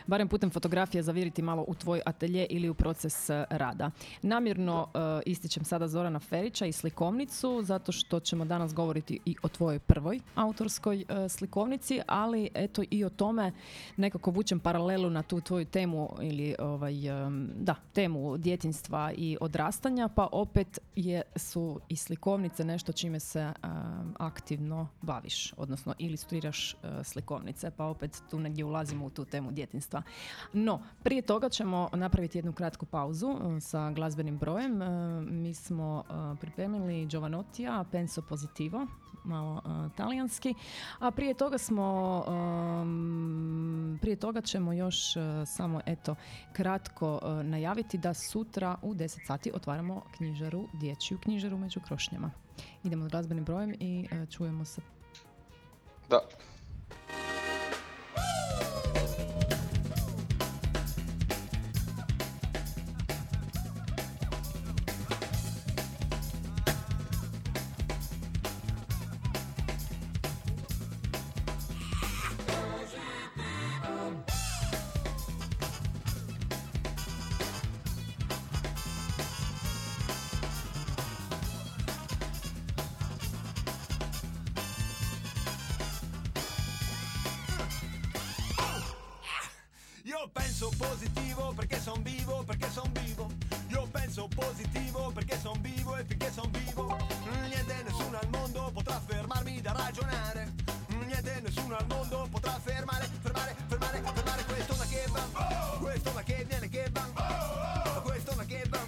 barem 0.07 0.27
putem 0.27 0.49
fotografije, 0.49 1.03
zaviriti 1.09 1.41
malo 1.41 1.65
u 1.67 1.73
tvoj 1.73 2.01
atelje 2.05 2.45
ili 2.49 2.69
u 2.69 2.73
proces 2.73 3.29
e, 3.29 3.45
rada. 3.49 3.91
Namjerno 4.21 4.87
e, 4.87 4.99
ističem 5.25 5.65
sada 5.65 5.87
Zorana 5.87 6.19
Ferića 6.19 6.65
i 6.65 6.71
slikovnicu, 6.71 7.61
zato 7.63 7.91
što 7.91 8.19
ćemo 8.19 8.45
danas 8.45 8.73
govoriti 8.73 9.19
i 9.25 9.35
o 9.43 9.47
tvojoj 9.47 9.79
prvoj 9.79 10.19
autorskoj 10.35 11.05
e, 11.09 11.29
slikovnici, 11.29 12.01
ali 12.07 12.49
eto 12.53 12.83
i 12.91 13.03
o 13.05 13.09
tome 13.09 13.51
nekako 13.97 14.31
vučem 14.31 14.59
paralelu 14.59 15.09
na 15.09 15.23
tu 15.23 15.41
tvoju 15.41 15.65
temu 15.65 16.09
ili 16.21 16.55
ovaj, 16.59 17.07
em, 17.07 17.49
da, 17.55 17.75
temu 17.93 18.37
djetinstva 18.37 19.11
i 19.17 19.37
odrastanja, 19.41 20.07
pa 20.07 20.27
opet 20.31 20.79
je, 20.95 21.21
su 21.35 21.79
i 21.89 21.95
slikovnice 21.95 22.65
nešto 22.65 22.91
čime 22.91 23.19
se 23.19 23.39
em, 23.39 23.53
aktivno 24.17 24.87
baviš, 25.01 25.53
odnosno 25.57 25.93
ilustriraš 25.97 26.73
e, 26.73 26.77
slikovnice, 27.03 27.71
pa 27.71 27.85
opet 27.85 28.21
tu 28.29 28.39
negdje 28.39 28.65
ulazimo 28.65 29.05
u 29.05 29.09
tu 29.09 29.25
temu 29.25 29.51
djetinstva. 29.51 30.03
No, 30.53 30.81
prije 31.03 31.21
toga 31.21 31.49
ćemo 31.49 31.89
napraviti 31.93 32.37
jednu 32.37 32.53
kratku 32.53 32.85
pauzu 32.85 33.27
e, 33.29 33.61
sa 33.61 33.91
glazbenim 33.91 34.37
brojem. 34.37 34.81
E, 34.81 34.87
Mi 35.21 35.53
smo 35.53 36.03
e, 36.09 36.35
pripremili 36.41 37.05
Giovanottija, 37.05 37.85
Penso 37.91 38.21
Positivo, 38.21 38.87
malo 39.23 39.61
talijanski, 39.97 40.53
a 40.99 41.11
prije 41.11 41.33
toga 41.33 41.57
smo 41.57 42.23
prije 44.01 44.15
toga 44.15 44.41
ćemo 44.41 44.73
još 44.73 44.97
samo 45.45 45.81
eto 45.85 46.15
kratko 46.53 47.19
najaviti 47.43 47.97
da 47.97 48.13
sutra 48.13 48.77
u 48.81 48.93
10 48.93 49.25
sati 49.25 49.51
otvaramo 49.53 50.01
knjižaru, 50.17 50.67
dječju 50.73 51.17
knjižaru 51.23 51.57
među 51.57 51.79
krošnjama. 51.79 52.31
Idemo 52.83 53.05
s 53.05 53.11
glazbenim 53.11 53.43
brojem 53.45 53.75
i 53.79 54.07
čujemo 54.29 54.65
se 54.65 54.81
Da. 56.09 56.19
Nessuno 101.49 101.75
al 101.75 101.85
mondo 101.87 102.27
potrà 102.29 102.59
fermare, 102.63 103.09
fermare, 103.21 103.55
fermare, 103.67 104.01
fermare 104.13 104.43
questo 104.45 104.75
ma 104.75 104.85
che 104.85 105.03
va. 105.09 105.77
Questo 105.79 106.11
ma 106.13 106.21
che 106.21 106.45
viene 106.47 106.69
che 106.69 106.89
va. 106.91 108.01
Questo 108.03 108.33
ma 108.35 108.45
che 108.45 108.63
va. 108.69 108.79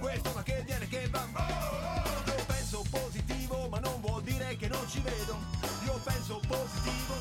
Questo 0.00 0.32
ma 0.34 0.42
che 0.42 0.62
viene 0.66 0.88
che 0.88 1.08
va. 1.08 1.24
Io 2.26 2.44
penso 2.46 2.84
positivo 2.90 3.68
ma 3.68 3.78
non 3.78 4.00
vuol 4.00 4.22
dire 4.22 4.56
che 4.56 4.66
non 4.66 4.88
ci 4.88 5.00
vedo. 5.00 5.36
Io 5.84 6.00
penso 6.02 6.40
positivo 6.48 7.14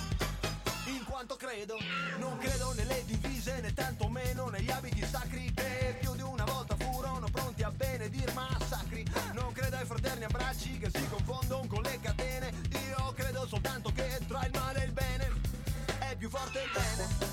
in 0.86 1.04
quanto 1.06 1.36
credo. 1.36 1.78
Non 2.18 2.38
credo 2.40 2.74
nelle 2.74 3.04
divise 3.06 3.62
né 3.62 3.72
tantomeno 3.74 4.50
negli 4.50 4.72
abiti 4.72 5.06
sacri 5.06 5.54
che 5.54 5.98
più 6.00 6.16
di 6.16 6.22
una 6.22 6.46
volta 6.46 6.76
furono 6.76 7.28
pronti 7.32 7.62
a 7.62 7.70
benedir 7.70 8.34
massacri. 8.34 9.06
Non 9.34 9.52
credo 9.52 9.76
ai 9.76 9.86
fraterni 9.86 10.24
abbracci 10.24 10.80
che 10.80 10.90
si 10.92 11.08
confondono 11.10 11.68
con 11.68 11.84
le 11.84 12.00
catene. 12.02 12.19
Più 16.20 16.30
forte 16.30 16.60
il 16.60 16.72
bene. 16.74 17.29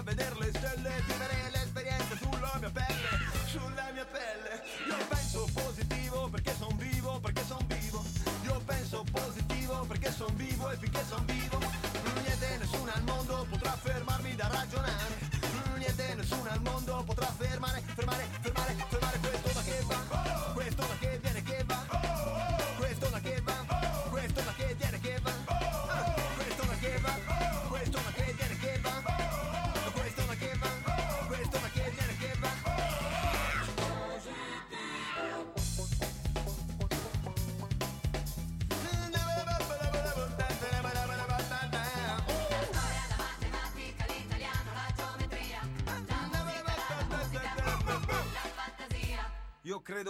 a 0.00 0.02
vederlo 0.02 0.44
e 0.44 1.39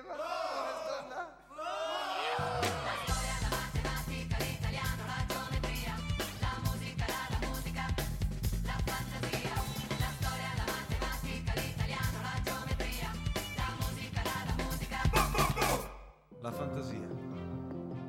va, 0.00 0.14
questo 0.14 1.04
onda. 1.04 1.40
La 16.40 16.50
fantasia. 16.50 16.98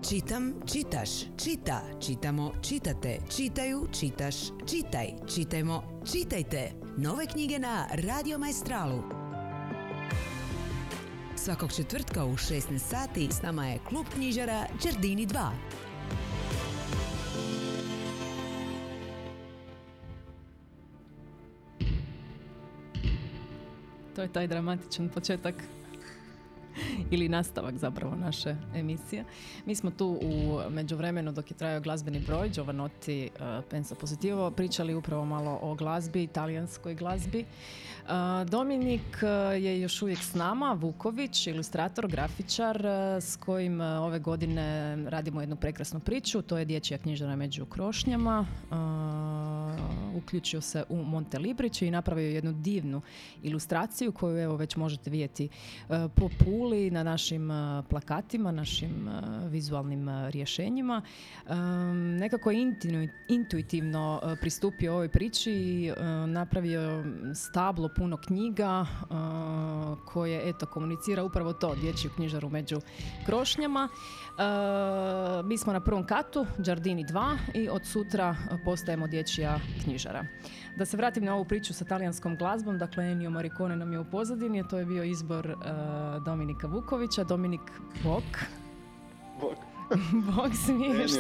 Čitam, 0.02 0.66
čitaš, 0.66 1.28
čita, 1.38 1.82
čitamo, 2.00 2.54
čitate, 2.62 3.20
čitaju, 3.30 3.88
čitaš, 3.92 4.36
čitaj, 4.66 5.14
čitajmo, 5.28 6.02
čitajte. 6.12 6.72
Nove 6.98 7.26
knjige 7.26 7.60
na 7.60 7.88
Radio 7.92 8.38
Maestralu. 8.38 9.13
Svakog 11.44 11.74
četvrtka 11.76 12.26
u 12.26 12.34
16 12.34 12.78
sati 12.78 13.28
s 13.32 13.42
nama 13.42 13.68
je 13.68 13.80
klub 13.90 14.06
knjižara 14.14 14.66
Đardini 14.84 15.28
2. 15.28 15.50
To 24.16 24.22
je 24.22 24.34
taj 24.34 24.48
dramatičan 24.48 25.10
početak 25.10 25.56
ili 27.14 27.30
nastavak 27.30 27.78
zapravo 27.78 28.16
naše 28.16 28.56
emisije. 28.76 29.24
Mi 29.66 29.76
smo 29.76 29.92
tu 29.92 30.20
u 30.22 30.60
međuvremenu 30.70 31.32
dok 31.32 31.52
je 31.52 31.58
trajao 31.58 31.82
glazbeni 31.82 32.20
broj 32.20 32.50
Giovanotti 32.50 33.30
uh, 33.36 33.64
Pensa 33.70 33.96
Positivo 33.96 34.52
pričali 34.52 34.96
upravo 34.96 35.26
malo 35.26 35.60
o 35.62 35.76
glazbi, 35.76 36.24
italijanskoj 36.24 36.96
glazbi. 36.96 37.46
Uh, 38.04 38.10
Dominik 38.50 39.02
uh, 39.22 39.64
je 39.64 39.82
još 39.82 40.02
uvijek 40.02 40.20
s 40.20 40.34
nama, 40.36 40.74
Vuković, 40.74 41.48
ilustrator, 41.48 42.08
grafičar 42.08 42.78
uh, 42.78 43.24
s 43.24 43.36
kojim 43.36 43.82
ove 43.82 44.20
godine 44.20 44.98
radimo 45.10 45.42
jednu 45.42 45.56
prekrasnu 45.56 46.00
priču, 46.00 46.42
to 46.42 46.58
je 46.58 46.66
dječja 46.66 46.98
knjižara 46.98 47.36
među 47.36 47.66
krošnjama. 47.66 48.46
Uključio 50.16 50.62
se 50.62 50.84
u 50.90 51.04
Montelibrić 51.04 51.82
i 51.82 51.92
napravio 51.92 52.30
jednu 52.30 52.54
divnu 52.54 53.02
ilustraciju 53.44 54.12
koju 54.12 54.38
evo 54.38 54.56
već 54.56 54.76
možete 54.76 55.10
vidjeti 55.10 55.50
po 55.88 56.30
Puli 56.46 56.92
na 56.92 57.03
našim 57.04 57.52
uh, 57.52 57.86
plakatima, 57.90 58.52
našim 58.52 59.08
uh, 59.08 59.52
vizualnim 59.52 60.08
uh, 60.08 60.30
rješenjima. 60.30 61.02
Nekako 62.20 62.52
je 62.52 62.74
intuitivno 63.28 64.22
pristupio 64.42 64.94
ovoj 64.94 65.10
priči 65.10 65.52
i 65.52 65.92
napravio 66.28 67.04
stablo 67.36 67.90
puno 67.96 68.18
knjiga 68.18 68.86
koje 70.06 70.50
eto 70.50 70.66
komunicira 70.66 71.24
upravo 71.24 71.54
to, 71.54 71.76
dječju 71.76 72.12
knjižaru 72.16 72.50
među 72.50 72.82
krošnjama. 73.26 73.90
Uh, 74.34 75.46
mi 75.46 75.58
smo 75.58 75.74
na 75.74 75.80
prvom 75.80 76.06
katu, 76.06 76.46
Giardini 76.58 77.06
2 77.06 77.38
i 77.54 77.70
od 77.70 77.86
sutra 77.86 78.36
postajemo 78.66 79.08
dječja 79.08 79.60
knjižara. 79.84 80.26
Da 80.78 80.86
se 80.86 80.98
vratim 80.98 81.26
na 81.26 81.36
ovu 81.36 81.46
priču 81.46 81.74
sa 81.74 81.86
talijanskom 81.86 82.38
glazbom, 82.38 82.78
dakle 82.78 83.12
Ennio 83.12 83.30
Morricone 83.30 83.76
nam 83.76 83.94
je 83.94 84.00
u 84.00 84.06
pozadini, 84.06 84.68
to 84.68 84.78
je 84.78 84.86
bio 84.86 85.04
izbor 85.04 85.48
uh, 85.48 86.24
Dominika 86.24 86.68
Vukovića, 86.68 87.24
Dominik 87.24 87.62
Bok. 88.04 88.24
Bog, 89.42 89.73
Bog 90.36 90.52
smiješ 90.66 91.12
se. 91.12 91.18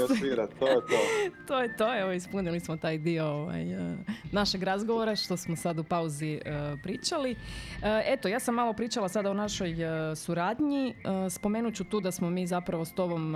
to 0.60 0.68
je 0.68 0.82
to. 0.82 0.98
To 1.48 1.60
je 1.60 1.78
to, 1.78 2.00
evo 2.00 2.12
ispunili 2.12 2.60
smo 2.60 2.78
taj 2.78 2.98
dio 2.98 3.26
ovaj, 3.26 3.74
eh, 3.74 3.96
našeg 4.32 4.64
razgovora 4.64 5.16
što 5.16 5.38
smo 5.38 5.56
sad 5.56 5.80
u 5.80 5.84
pauzi 5.84 6.34
eh, 6.34 6.76
pričali. 6.84 7.32
Eh, 7.32 8.04
eto, 8.06 8.28
ja 8.28 8.40
sam 8.40 8.56
malo 8.56 8.74
pričala 8.74 9.10
sada 9.10 9.32
o 9.32 9.34
našoj 9.34 9.72
eh, 9.72 10.16
suradnji. 10.16 10.94
Spomenut 11.30 11.76
ću 11.76 11.84
tu 11.84 12.00
da 12.00 12.12
smo 12.12 12.30
mi 12.30 12.48
zapravo 12.48 12.86
s 12.86 12.94
tobom 12.94 13.36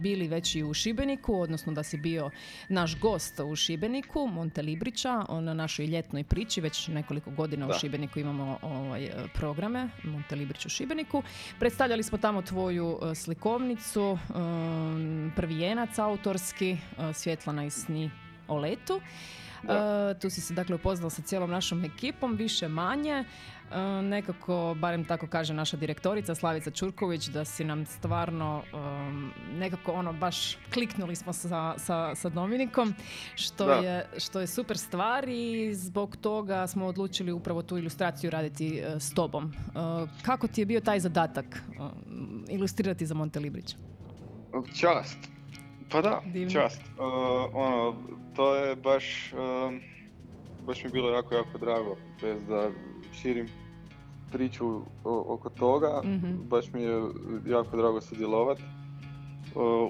bili 0.00 0.28
već 0.28 0.54
i 0.54 0.62
u 0.62 0.74
Šibeniku, 0.74 1.40
odnosno 1.40 1.72
da 1.72 1.82
si 1.82 1.96
bio 1.96 2.30
naš 2.68 2.98
gost 3.00 3.40
u 3.40 3.56
Šibeniku, 3.56 4.26
Montelibrića, 4.26 5.24
on 5.28 5.44
na 5.44 5.54
našoj 5.54 5.86
ljetnoj 5.86 6.24
priči, 6.24 6.60
već 6.60 6.88
nekoliko 6.88 7.30
godina 7.30 7.66
u 7.66 7.68
Da. 7.68 7.78
Šibeniku 7.78 8.18
imamo 8.18 8.58
ovaj, 8.62 9.10
programe, 9.34 9.88
Montelibrić 10.04 10.66
u 10.66 10.68
Šibeniku. 10.68 11.22
Predstavljali 11.58 12.02
smo 12.02 12.18
tamo 12.18 12.42
tvoju 12.42 12.98
eh, 13.02 13.14
slikovnicu, 13.88 14.18
um, 14.34 15.32
prvijenac 15.36 15.98
autorski, 15.98 16.72
uh, 16.72 17.16
Svjetlana 17.16 17.64
i 17.64 17.70
sni 17.70 18.10
o 18.48 18.56
letu. 18.58 19.00
Da. 19.62 20.08
Uh, 20.14 20.20
tu 20.20 20.30
si 20.30 20.40
se 20.40 20.54
dakle 20.54 20.74
upoznao 20.74 21.10
sa 21.10 21.22
cijelom 21.22 21.50
našom 21.50 21.84
ekipom, 21.84 22.36
više 22.36 22.68
manje. 22.68 23.24
Uh, 23.70 23.76
nekako, 24.04 24.76
barem 24.80 25.04
tako 25.04 25.26
kaže 25.26 25.54
naša 25.54 25.76
direktorica 25.76 26.34
Slavica 26.34 26.70
Čurković, 26.70 27.26
da 27.26 27.44
si 27.44 27.64
nam 27.64 27.86
stvarno 27.86 28.62
um, 28.72 29.32
nekako 29.52 29.92
ono 29.92 30.12
baš 30.12 30.56
kliknuli 30.72 31.16
smo 31.16 31.32
sa, 31.32 31.74
sa, 31.78 32.14
sa 32.14 32.28
Dominikom, 32.28 32.94
što 33.34 33.66
Da. 33.66 33.72
je, 33.74 34.06
što 34.18 34.40
je 34.40 34.46
super 34.46 34.78
stvar 34.78 35.28
i 35.28 35.74
zbog 35.74 36.16
toga 36.16 36.66
smo 36.66 36.86
odlučili 36.86 37.32
upravo 37.32 37.62
tu 37.62 37.78
ilustraciju 37.78 38.30
raditi 38.30 38.82
uh, 38.86 39.02
s 39.02 39.14
tobom. 39.14 39.44
Uh, 39.44 40.08
kako 40.22 40.48
ti 40.48 40.60
je 40.60 40.66
bio 40.66 40.80
taj 40.80 41.00
zadatak 41.00 41.62
uh, 41.78 41.86
ilustrirati 42.48 43.06
za 43.06 43.14
Montelibrić? 43.14 43.76
Čast. 44.80 45.18
Pa 45.90 46.00
da, 46.02 46.22
Divno. 46.26 46.50
čast. 46.50 46.80
Uh, 46.80 47.04
ono, 47.54 47.94
to 48.38 48.54
je 48.56 48.76
baš, 48.76 49.32
um, 49.32 49.80
baš 50.60 50.78
mi 50.78 50.88
je 50.88 50.92
bilo 50.92 51.10
jako, 51.10 51.34
jako 51.34 51.58
drago. 51.58 51.96
Bez 52.22 52.44
da 52.44 52.70
širim 53.12 53.48
priču 54.32 54.66
o- 55.04 55.24
oko 55.28 55.50
toga, 55.50 56.00
Mhm. 56.04 56.34
baš 56.42 56.72
mi 56.72 56.82
je 56.82 57.02
jako 57.46 57.76
drago 57.76 58.00
sudjelovati 58.00 58.62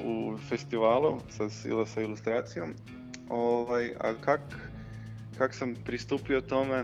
u 0.04 0.38
festivalu 0.38 1.20
sa, 1.28 1.44
sa 1.86 2.00
ilustracijom. 2.00 2.74
Ovaj, 3.28 3.90
a 4.00 4.14
kak, 4.14 4.40
kak 5.38 5.54
sam 5.54 5.74
pristupio 5.76 6.40
tome, 6.40 6.82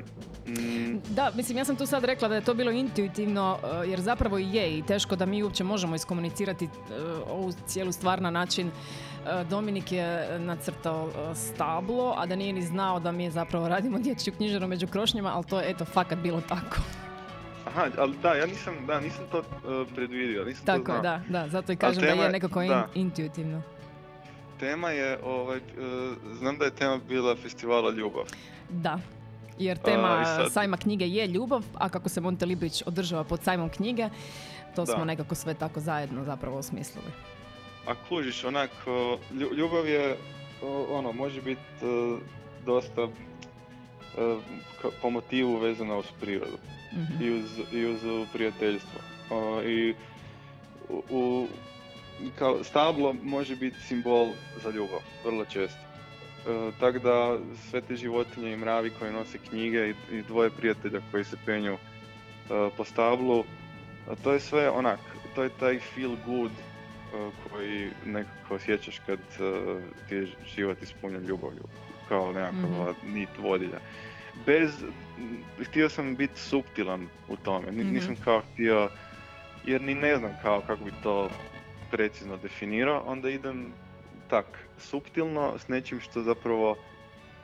mm, 0.49 1.01
Da, 1.11 1.33
mislim, 1.37 1.59
ja 1.59 1.65
sam 1.65 1.77
tu 1.77 1.87
sad 1.87 2.05
rekla 2.05 2.29
da 2.29 2.35
je 2.35 2.41
to 2.41 2.55
bilo 2.55 2.71
intuitivno, 2.73 3.59
uh, 3.83 3.89
jer 3.89 4.01
zapravo 4.01 4.39
i 4.39 4.47
je 4.47 4.79
i 4.79 4.83
teško 4.83 5.17
da 5.17 5.27
mi 5.27 5.43
uopće 5.43 5.65
možemo 5.65 5.95
iskomunicirati 5.97 6.65
uh, 6.65 6.71
ovu 7.29 7.53
cijelu 7.67 7.93
stvar 7.93 8.23
na 8.23 8.31
način 8.31 8.67
uh, 8.67 8.73
Dominik 9.45 9.93
je 9.93 10.07
nacrtao 10.39 11.05
uh, 11.05 11.13
stablo, 11.37 12.15
a 12.19 12.27
da 12.27 12.37
nije 12.37 12.53
ni 12.53 12.63
znao 12.63 13.01
da 13.01 13.13
mi 13.13 13.25
je 13.25 13.31
zapravo 13.31 13.69
radimo 13.69 13.99
dječju 13.99 14.33
knjižaru 14.33 14.69
među 14.69 14.87
krošnjima, 14.87 15.33
ali 15.35 15.45
to 15.45 15.61
je 15.61 15.71
eto 15.71 15.85
fakat 15.85 16.19
bilo 16.19 16.41
tako. 16.41 16.77
aha, 17.67 17.87
ali 17.99 18.15
da, 18.17 18.35
ja 18.35 18.47
nisam, 18.47 18.87
da, 18.87 19.01
nisam 19.01 19.25
to 19.27 19.39
uh, 19.39 19.45
predvidio, 19.95 20.45
nisam 20.45 20.67
to 20.67 20.73
Tako, 20.73 20.85
znao. 20.85 21.03
da, 21.03 21.21
da, 21.31 21.49
zato 21.49 21.73
i 21.73 21.77
kažem 21.77 22.03
da 22.03 22.09
tema 22.09 22.23
je 22.23 22.27
je- 22.27 22.33
nekako 22.33 22.63
in- 22.63 22.69
da. 22.69 22.89
intuitivno. 22.95 23.63
Tema 24.61 24.91
je, 24.91 25.19
ovaj, 25.25 25.57
uh, 25.57 25.63
znam 26.33 26.59
da 26.59 26.65
je 26.65 26.71
tema 26.73 26.99
bila 26.99 27.37
festivala 27.37 27.91
Ljubav. 27.91 28.25
Da. 28.71 28.99
Jer 29.59 29.79
tema 29.79 30.21
i 30.23 30.27
sad- 30.27 30.53
sajma 30.53 30.77
knjige 30.77 31.07
je 31.07 31.27
ljubav, 31.27 31.65
a 31.75 31.89
kako 31.89 32.09
se 32.09 32.21
Monte 32.21 32.47
Librić 32.47 32.83
održava 32.87 33.25
pod 33.25 33.43
sajmom 33.43 33.69
knjige, 33.69 34.09
to 34.77 34.85
Da. 34.85 34.93
smo 34.93 35.05
nekako 35.05 35.35
sve 35.35 35.55
tako 35.55 35.81
zajedno 35.81 36.25
zapravo 36.25 36.59
osmislili. 36.59 37.07
A 37.87 37.95
kužiš, 38.09 38.45
onako, 38.45 38.91
lju- 39.33 39.55
ljubav 39.55 39.89
je, 39.89 40.17
ono, 40.89 41.13
može 41.13 41.43
biti 41.43 41.61
e, 41.83 42.17
dosta 42.67 43.03
e, 43.03 43.09
po 45.03 45.11
motivu 45.11 45.57
vezana 45.57 45.97
uz 45.97 46.07
prirodu 46.21 46.59
Mhm. 46.93 47.23
i 47.25 47.31
uz, 47.31 47.45
i 47.73 47.87
uz 47.87 48.01
prijateljstvo. 48.33 49.01
I 49.67 49.95
u, 50.89 51.03
u- 51.11 51.49
kao 52.39 52.65
stablo 52.65 53.15
može 53.23 53.57
biti 53.57 53.81
simbol 53.81 54.29
za 54.63 54.71
ljubav, 54.71 55.01
vrlo 55.25 55.45
često. 55.45 55.79
E, 56.47 56.71
Tako 56.81 56.99
da 56.99 57.39
sve 57.61 57.81
te 57.81 57.97
životinje 57.97 58.53
i 58.53 58.57
mravi 58.57 58.91
koji 58.91 59.13
nose 59.13 59.39
knjige 59.39 59.79
i, 60.11 60.17
i 60.17 60.23
dvoje 60.23 60.51
prijatelja 60.51 61.01
koji 61.11 61.25
se 61.25 61.37
penju 61.47 61.73
e, 61.73 61.79
po 62.77 62.85
stablu, 62.85 63.45
a 64.09 64.15
to 64.15 64.33
je 64.33 64.41
sve 64.41 64.71
onak, 64.71 65.01
to 65.35 65.43
je 65.43 65.49
taj 65.51 65.79
feel 65.79 66.17
good 66.27 66.51
koji 67.43 67.91
nekako 68.05 68.55
osjećaš 68.55 68.99
kad 68.99 69.19
e, 69.19 69.53
ti 70.09 70.15
je 70.15 70.27
život 70.47 70.83
ispunjen 70.83 71.25
ljubavlju, 71.25 71.63
kao 72.09 72.33
nekakva 72.33 72.95
nit 73.05 73.29
vodilja. 73.39 73.79
Bez, 74.47 74.85
htio 75.61 75.89
sam 75.89 76.17
biti 76.17 76.41
suptilan 76.41 77.09
u 77.29 77.37
tome, 77.37 77.73
Ni- 77.73 77.85
Mhm. 77.85 77.95
nisam 77.95 78.17
kao 78.17 78.43
htio, 78.53 78.89
jer 79.65 79.81
ni 79.83 79.95
ne 79.95 80.17
znam 80.17 80.33
kao 80.43 80.61
kako 80.61 80.85
bi 80.85 80.93
to 81.03 81.31
precizno 81.91 82.37
definirao, 82.37 83.03
onda 83.07 83.31
idem 83.31 83.73
tak, 84.29 84.47
suptilno 84.79 85.59
s 85.59 85.69
nečim 85.69 86.01
što 86.01 86.23
zapravo 86.23 86.77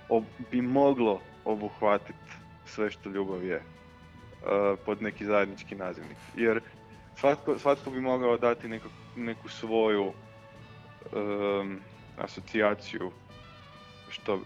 ob- 0.09 0.25
bi 0.51 0.63
moglo 0.63 1.21
obuhvatiti 1.45 2.19
sve 2.67 2.91
što 2.91 3.09
ljubav 3.11 3.45
je 3.45 3.55
e, 3.57 3.63
pod 4.87 5.03
neki 5.03 5.25
zajednički 5.25 5.75
nazivnik. 5.75 6.17
Jer 6.35 6.61
svatko, 7.17 7.59
svatko 7.59 7.91
bi 7.91 8.01
mogao 8.01 8.37
dati 8.39 8.69
neku, 8.69 8.89
neku 9.17 9.49
svoju 9.49 10.13
em, 11.13 11.81
asocijaciju 12.17 13.11
što 14.09 14.37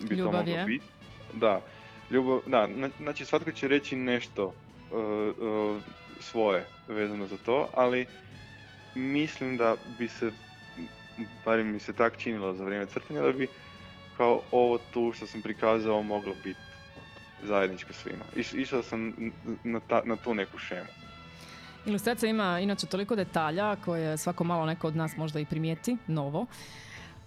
bi 0.00 0.14
Ljubav 0.14 0.32
to 0.32 0.38
moglo 0.38 0.54
je. 0.54 0.64
biti. 0.64 0.84
Da, 1.32 1.60
ljubav, 2.10 2.40
da, 2.46 2.66
na- 2.66 2.90
znači 2.98 3.24
svatko 3.24 3.52
će 3.52 3.68
reći 3.68 3.96
nešto 3.96 4.52
e, 4.92 4.96
e, 4.96 5.80
svoje 6.20 6.64
vezano 6.88 7.26
za 7.26 7.36
to, 7.36 7.70
ali 7.74 8.06
mislim 8.94 9.56
da 9.56 9.76
bi 9.98 10.08
se, 10.08 10.30
barem 11.44 11.72
mi 11.72 11.78
se 11.78 11.92
tak 11.92 12.16
činilo 12.16 12.54
za 12.54 12.64
vrijeme 12.64 12.86
crtanja, 12.86 13.20
da 13.22 13.32
bi 13.32 13.48
kao 14.16 14.42
ovo 14.50 14.78
tu 14.78 15.12
što 15.12 15.26
sam 15.26 15.42
prikazao 15.42 16.02
moglo 16.02 16.34
biti 16.34 16.60
zajedničko 17.42 17.92
svima. 17.92 18.24
Iš, 18.36 18.52
išao 18.54 18.82
sam 18.82 19.14
na, 19.64 19.80
ta- 19.80 20.02
na 20.04 20.16
tu 20.16 20.34
neku 20.34 20.58
šemu. 20.58 20.88
Ilustracija 21.86 22.30
ima 22.30 22.60
inače 22.60 22.86
toliko 22.86 23.16
detalja 23.16 23.76
koje 23.76 24.18
svako 24.18 24.44
malo 24.44 24.66
neko 24.66 24.88
od 24.88 24.96
nas 24.96 25.16
možda 25.16 25.40
i 25.40 25.44
primijeti, 25.44 25.96
novo. 26.06 26.46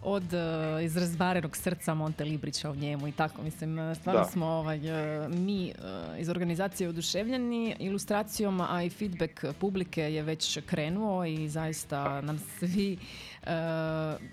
Od 0.04 0.24
uh, 0.24 0.84
izrazbarenog 0.84 1.58
srca 1.58 1.94
Monte 1.94 2.24
Librića 2.24 2.72
u 2.72 2.76
njemu 2.76 3.08
i 3.08 3.12
tako, 3.12 3.42
mislim, 3.42 3.80
e, 3.80 3.96
stvarno 3.96 4.22
Da. 4.22 4.28
smo 4.28 4.46
ovaj, 4.46 4.78
e, 4.78 5.28
mi 5.30 5.68
e, 5.70 5.74
iz 6.20 6.30
organizacije 6.30 6.90
oduševljeni 6.90 7.76
ilustracijom, 7.80 8.62
a 8.62 8.84
i 8.84 8.90
feedback 8.90 9.46
publike 9.60 10.02
je 10.02 10.24
već 10.24 10.60
krenuo 10.66 11.26
i 11.26 11.50
zaista 11.50 12.22
nam 12.22 12.40
svi, 12.60 12.98
e, 13.44 13.52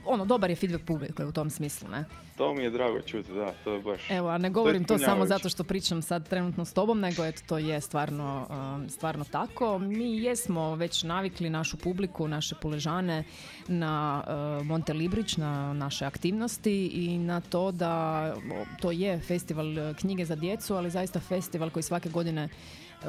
ono, 0.05 0.25
dobar 0.25 0.51
je 0.51 0.57
feedback 0.57 0.85
publike 0.85 1.25
u 1.25 1.33
tom 1.33 1.51
smislu, 1.51 1.89
ne? 1.89 2.05
To 2.37 2.55
mi 2.55 2.63
je 2.63 2.71
drago 2.71 3.01
čuti, 3.01 3.33
da, 3.33 3.55
to 3.65 3.73
je 3.73 3.81
baš... 3.81 4.11
Evo, 4.11 4.29
a 4.29 4.39
ne 4.39 4.51
govorim 4.51 4.85
to 4.85 4.89
samo 4.89 5.03
ispunjavajuće. 5.03 5.29
zato 5.29 5.49
što 5.49 5.65
pričam 5.65 6.03
sad 6.03 6.29
trenutno 6.29 6.65
s 6.65 6.73
tobom, 6.73 7.01
nego 7.01 7.25
eto, 7.25 7.43
to 7.47 7.59
je 7.59 7.81
stvarno, 7.81 8.47
stvarno 8.89 9.25
tako. 9.25 9.79
Mi 9.79 10.19
jesmo 10.19 10.75
već 10.75 11.03
navikli 11.03 11.51
našu 11.51 11.77
publiku, 11.77 12.29
naše 12.29 12.55
puležane 12.63 13.25
na 13.69 14.25
uh, 14.27 14.67
Monte 14.67 14.93
Librić, 14.93 15.37
na 15.37 15.54
naše 15.75 16.05
aktivnosti 16.05 16.87
i 16.87 17.19
na 17.19 17.41
to 17.41 17.73
da 17.73 18.35
to 18.81 18.91
je 18.91 19.21
festival 19.21 19.67
uh, 19.67 19.97
knjige 19.97 20.25
za 20.25 20.37
djecu, 20.37 20.75
ali 20.75 20.91
zaista 20.91 21.21
festival 21.21 21.71
koji 21.71 21.83
svake 21.83 22.09
godine 22.09 22.45
uh, 22.45 22.51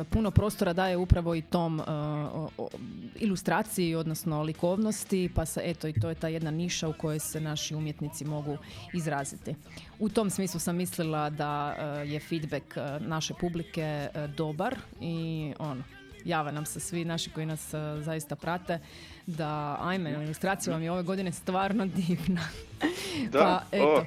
puno 0.10 0.32
prostora 0.32 0.74
daje 0.74 0.98
upravo 0.98 1.36
i 1.36 1.42
tom 1.42 1.80
o- 1.80 2.70
ilustraciji, 3.16 3.96
odnosno 3.96 4.42
likovnosti, 4.42 5.30
pa 5.36 5.46
se 5.46 5.62
eto 5.64 5.88
i 5.88 5.94
to 5.94 6.10
je 6.10 6.16
ta 6.16 6.28
jedna 6.28 6.52
niša 6.52 6.88
u 6.88 6.94
kojoj 6.94 7.20
se 7.20 7.42
naši 7.42 7.76
umjetnici 7.76 8.26
mogu 8.26 8.58
izraziti. 8.94 9.56
U 10.00 10.10
tom 10.10 10.30
smislu 10.30 10.60
sam 10.60 10.76
mislila 10.76 11.30
da 11.30 11.72
je 12.06 12.20
feedback 12.20 12.76
naše 13.00 13.34
publike 13.34 14.10
dobar 14.38 14.76
i 15.02 15.54
ono, 15.60 15.84
jave 16.26 16.52
nam 16.52 16.66
se 16.66 16.80
svi 16.80 17.06
naši 17.06 17.30
koji 17.30 17.46
nas 17.46 17.74
zaista 18.00 18.36
prate 18.36 18.80
da 19.28 19.78
ajme, 19.82 20.12
ilustracija 20.24 20.74
vam 20.74 20.84
je 20.84 20.92
ove 20.92 21.04
godine 21.04 21.32
stvarno 21.32 21.86
divna. 21.86 22.42
Da, 23.30 23.40
pa 23.40 23.78
eto. 23.78 23.88
o, 23.88 24.04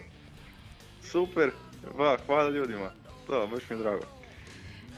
super, 1.02 1.50
va, 1.96 2.16
hvala 2.26 2.50
ljudima, 2.50 2.90
da, 3.28 3.46
baš 3.46 3.70
mi 3.70 3.76
je 3.76 3.80
drago. 3.80 4.02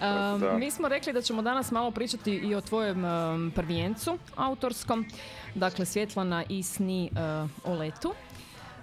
Um. 0.00 0.58
Mi 0.58 0.70
smo 0.70 0.88
rekli 0.88 1.12
da 1.12 1.22
ćemo 1.22 1.42
danas 1.42 1.70
malo 1.70 1.90
pričati 1.90 2.32
i 2.32 2.54
o 2.54 2.60
tvojem 2.60 3.04
um, 3.04 3.52
prvijencu 3.54 4.18
autorskom, 4.36 5.06
dakle 5.54 5.86
Svjetlana 5.86 6.44
i 6.48 6.62
sni 6.62 7.10
uh, 7.12 7.50
o 7.64 7.74
letu. 7.74 8.14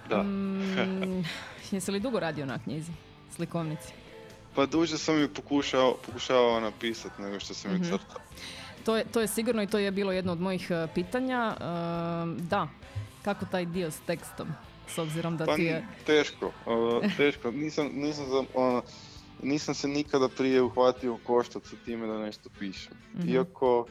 Da. 0.08 0.22
Mm, 0.22 1.24
jesi 1.70 1.90
li 1.90 2.00
dugo 2.00 2.20
radio 2.20 2.46
na 2.46 2.58
knjizi, 2.58 2.92
slikovnici? 3.36 3.92
Pa 4.54 4.66
duže 4.66 4.98
sam 4.98 5.20
ju 5.20 5.28
pokušao, 5.28 5.96
pokušavao 6.06 6.60
napisati 6.60 7.22
nego 7.22 7.40
što 7.40 7.54
sam 7.54 7.70
ju 7.72 7.78
Mhm. 7.78 7.84
crtao. 7.84 8.20
To 8.88 8.96
je, 8.96 9.04
to 9.04 9.20
je 9.20 9.28
sigurno 9.28 9.62
i 9.62 9.66
to 9.66 9.78
je 9.78 9.90
bilo 9.90 10.12
jedno 10.12 10.32
od 10.32 10.40
mojih 10.40 10.68
uh, 10.70 10.90
pitanja. 10.94 11.56
Um, 11.60 12.38
da, 12.48 12.68
kako 13.22 13.44
taj 13.44 13.66
dio 13.66 13.90
s 13.90 14.00
tekstom, 14.00 14.48
s 14.86 14.98
obzirom 14.98 15.36
da 15.36 15.46
Pa 15.46 15.56
ti 15.56 15.62
je... 15.62 15.84
teško, 16.06 16.52
o, 16.66 17.02
teško. 17.16 17.50
Nisam, 17.50 17.90
nisam, 17.94 18.24
za- 18.26 18.82
nisam 19.42 19.74
se 19.74 19.88
nikada 19.88 20.28
prije 20.28 20.62
uhvatio 20.62 21.18
koštac 21.26 21.62
sa 21.64 21.76
time 21.84 22.06
da 22.06 22.18
nešto 22.18 22.50
pišem. 22.58 22.92
Mhm. 23.18 23.28
Iako, 23.28 23.86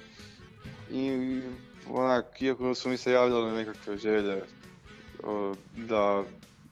i, 0.92 1.42
onak, 1.90 2.42
iako 2.42 2.76
su 2.76 2.90
mi 2.90 2.98
se 2.98 3.12
javljale 3.12 3.52
nekakve 3.52 3.98
želje 3.98 4.42
da 5.76 6.24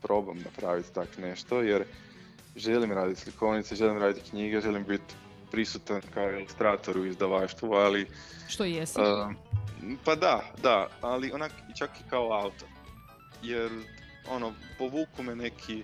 probam 0.02 0.38
napraviti 0.38 0.94
tak 0.94 1.18
nešto, 1.18 1.62
jer 1.62 1.84
želim 2.56 2.92
raditi 2.92 3.22
slikovnice, 3.22 3.76
želim 3.76 3.98
raditi 3.98 4.30
knjige, 4.30 4.62
želim 4.62 4.84
biti 4.84 5.14
prisutan 5.56 6.02
kao 6.14 6.32
ilustrator 6.32 6.98
u 6.98 7.06
izdavaštvu, 7.06 7.74
ali 7.74 8.08
Što 8.48 8.64
jesi? 8.64 9.00
Um, 9.00 9.38
pa 10.06 10.16
da, 10.16 10.44
da, 10.64 10.88
ali 11.02 11.32
onak 11.32 11.52
i 11.70 11.78
čak 11.78 11.90
i 12.00 12.10
kao 12.10 12.32
autor. 12.34 12.68
Jer, 13.44 13.72
ono, 14.30 14.54
povuku 14.78 15.24
me 15.24 15.36
neki 15.36 15.84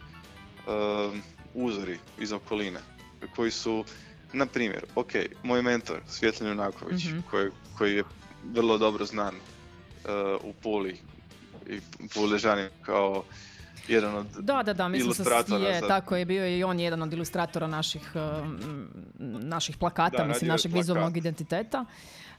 um, 0.67 1.21
uzori 1.53 1.97
iz 2.19 2.31
okoline, 2.31 2.79
koji 3.35 3.51
su, 3.51 3.85
na 4.33 4.45
primjer, 4.45 4.85
ok, 4.95 5.11
moj 5.43 5.61
mentor, 5.61 5.99
Svjetlin 6.07 6.49
Junaković, 6.49 7.05
Mhm. 7.05 7.19
koji, 7.29 7.49
koji 7.77 7.95
je 7.95 8.03
vrlo 8.53 8.77
dobro 8.77 9.05
znan 9.05 9.35
uh, 9.35 10.43
u 10.43 10.53
Puli 10.53 10.99
i 11.67 11.79
Puležani 12.13 12.69
kao 12.81 13.23
jedan 13.87 14.15
od 14.15 14.25
Da, 14.39 14.63
da, 14.63 14.73
da, 14.73 14.87
mislim 14.87 15.05
ilustratora 15.07 15.67
je, 15.67 15.79
za- 15.79 15.87
tako 15.87 16.15
je 16.15 16.25
bio 16.25 16.47
i 16.49 16.63
on 16.63 16.79
jedan 16.79 17.01
od 17.01 17.13
ilustratora 17.13 17.67
naših, 17.67 18.11
um, 18.15 18.87
naših 19.39 19.77
plakata, 19.77 20.17
Da, 20.17 20.25
mislim, 20.25 20.47
je 20.47 20.51
našeg 20.51 20.71
plakat. 20.71 20.81
vizualnog 20.81 21.17
identiteta. 21.17 21.85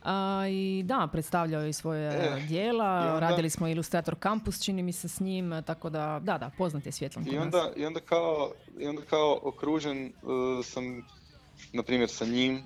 A, 0.05 0.45
I 0.49 0.83
da, 0.85 1.09
predstavljao 1.13 1.63
je 1.63 1.71
i 1.71 1.73
svoje 1.73 2.09
Eh, 2.09 2.47
dijela, 2.49 3.21
radili 3.21 3.51
smo 3.51 3.69
ilustrator 3.69 4.17
Campus, 4.17 4.61
čini 4.61 4.83
mi 4.83 4.93
se 4.93 5.09
s 5.09 5.21
njim, 5.21 5.63
tako 5.67 5.91
da, 5.91 6.21
da, 6.23 6.39
da, 6.39 6.51
poznat 6.59 6.87
je 6.87 6.93
svjetlom 6.93 7.27
I 7.27 7.31
nas. 7.31 7.45
onda, 7.45 7.71
i 7.77 7.87
onda, 7.87 8.01
kao, 8.01 8.53
i 8.79 8.87
onda 8.87 9.03
kao 9.03 9.39
okružen 9.43 10.13
uh, 10.23 10.31
sam, 10.65 11.03
na 11.73 11.83
primjer 11.83 12.09
sa 12.11 12.25
njim, 12.27 12.57
uh, 12.57 12.63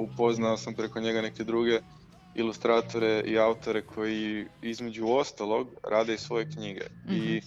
upoznao 0.00 0.56
sam 0.56 0.74
preko 0.74 1.00
njega 1.00 1.22
neke 1.22 1.44
druge 1.44 1.80
ilustratore 2.34 3.20
i 3.20 3.38
autore 3.38 3.82
koji 3.82 4.46
između 4.62 5.06
ostalog 5.08 5.68
rade 5.84 6.14
i 6.14 6.18
svoje 6.18 6.44
knjige. 6.46 6.80
I 7.10 7.40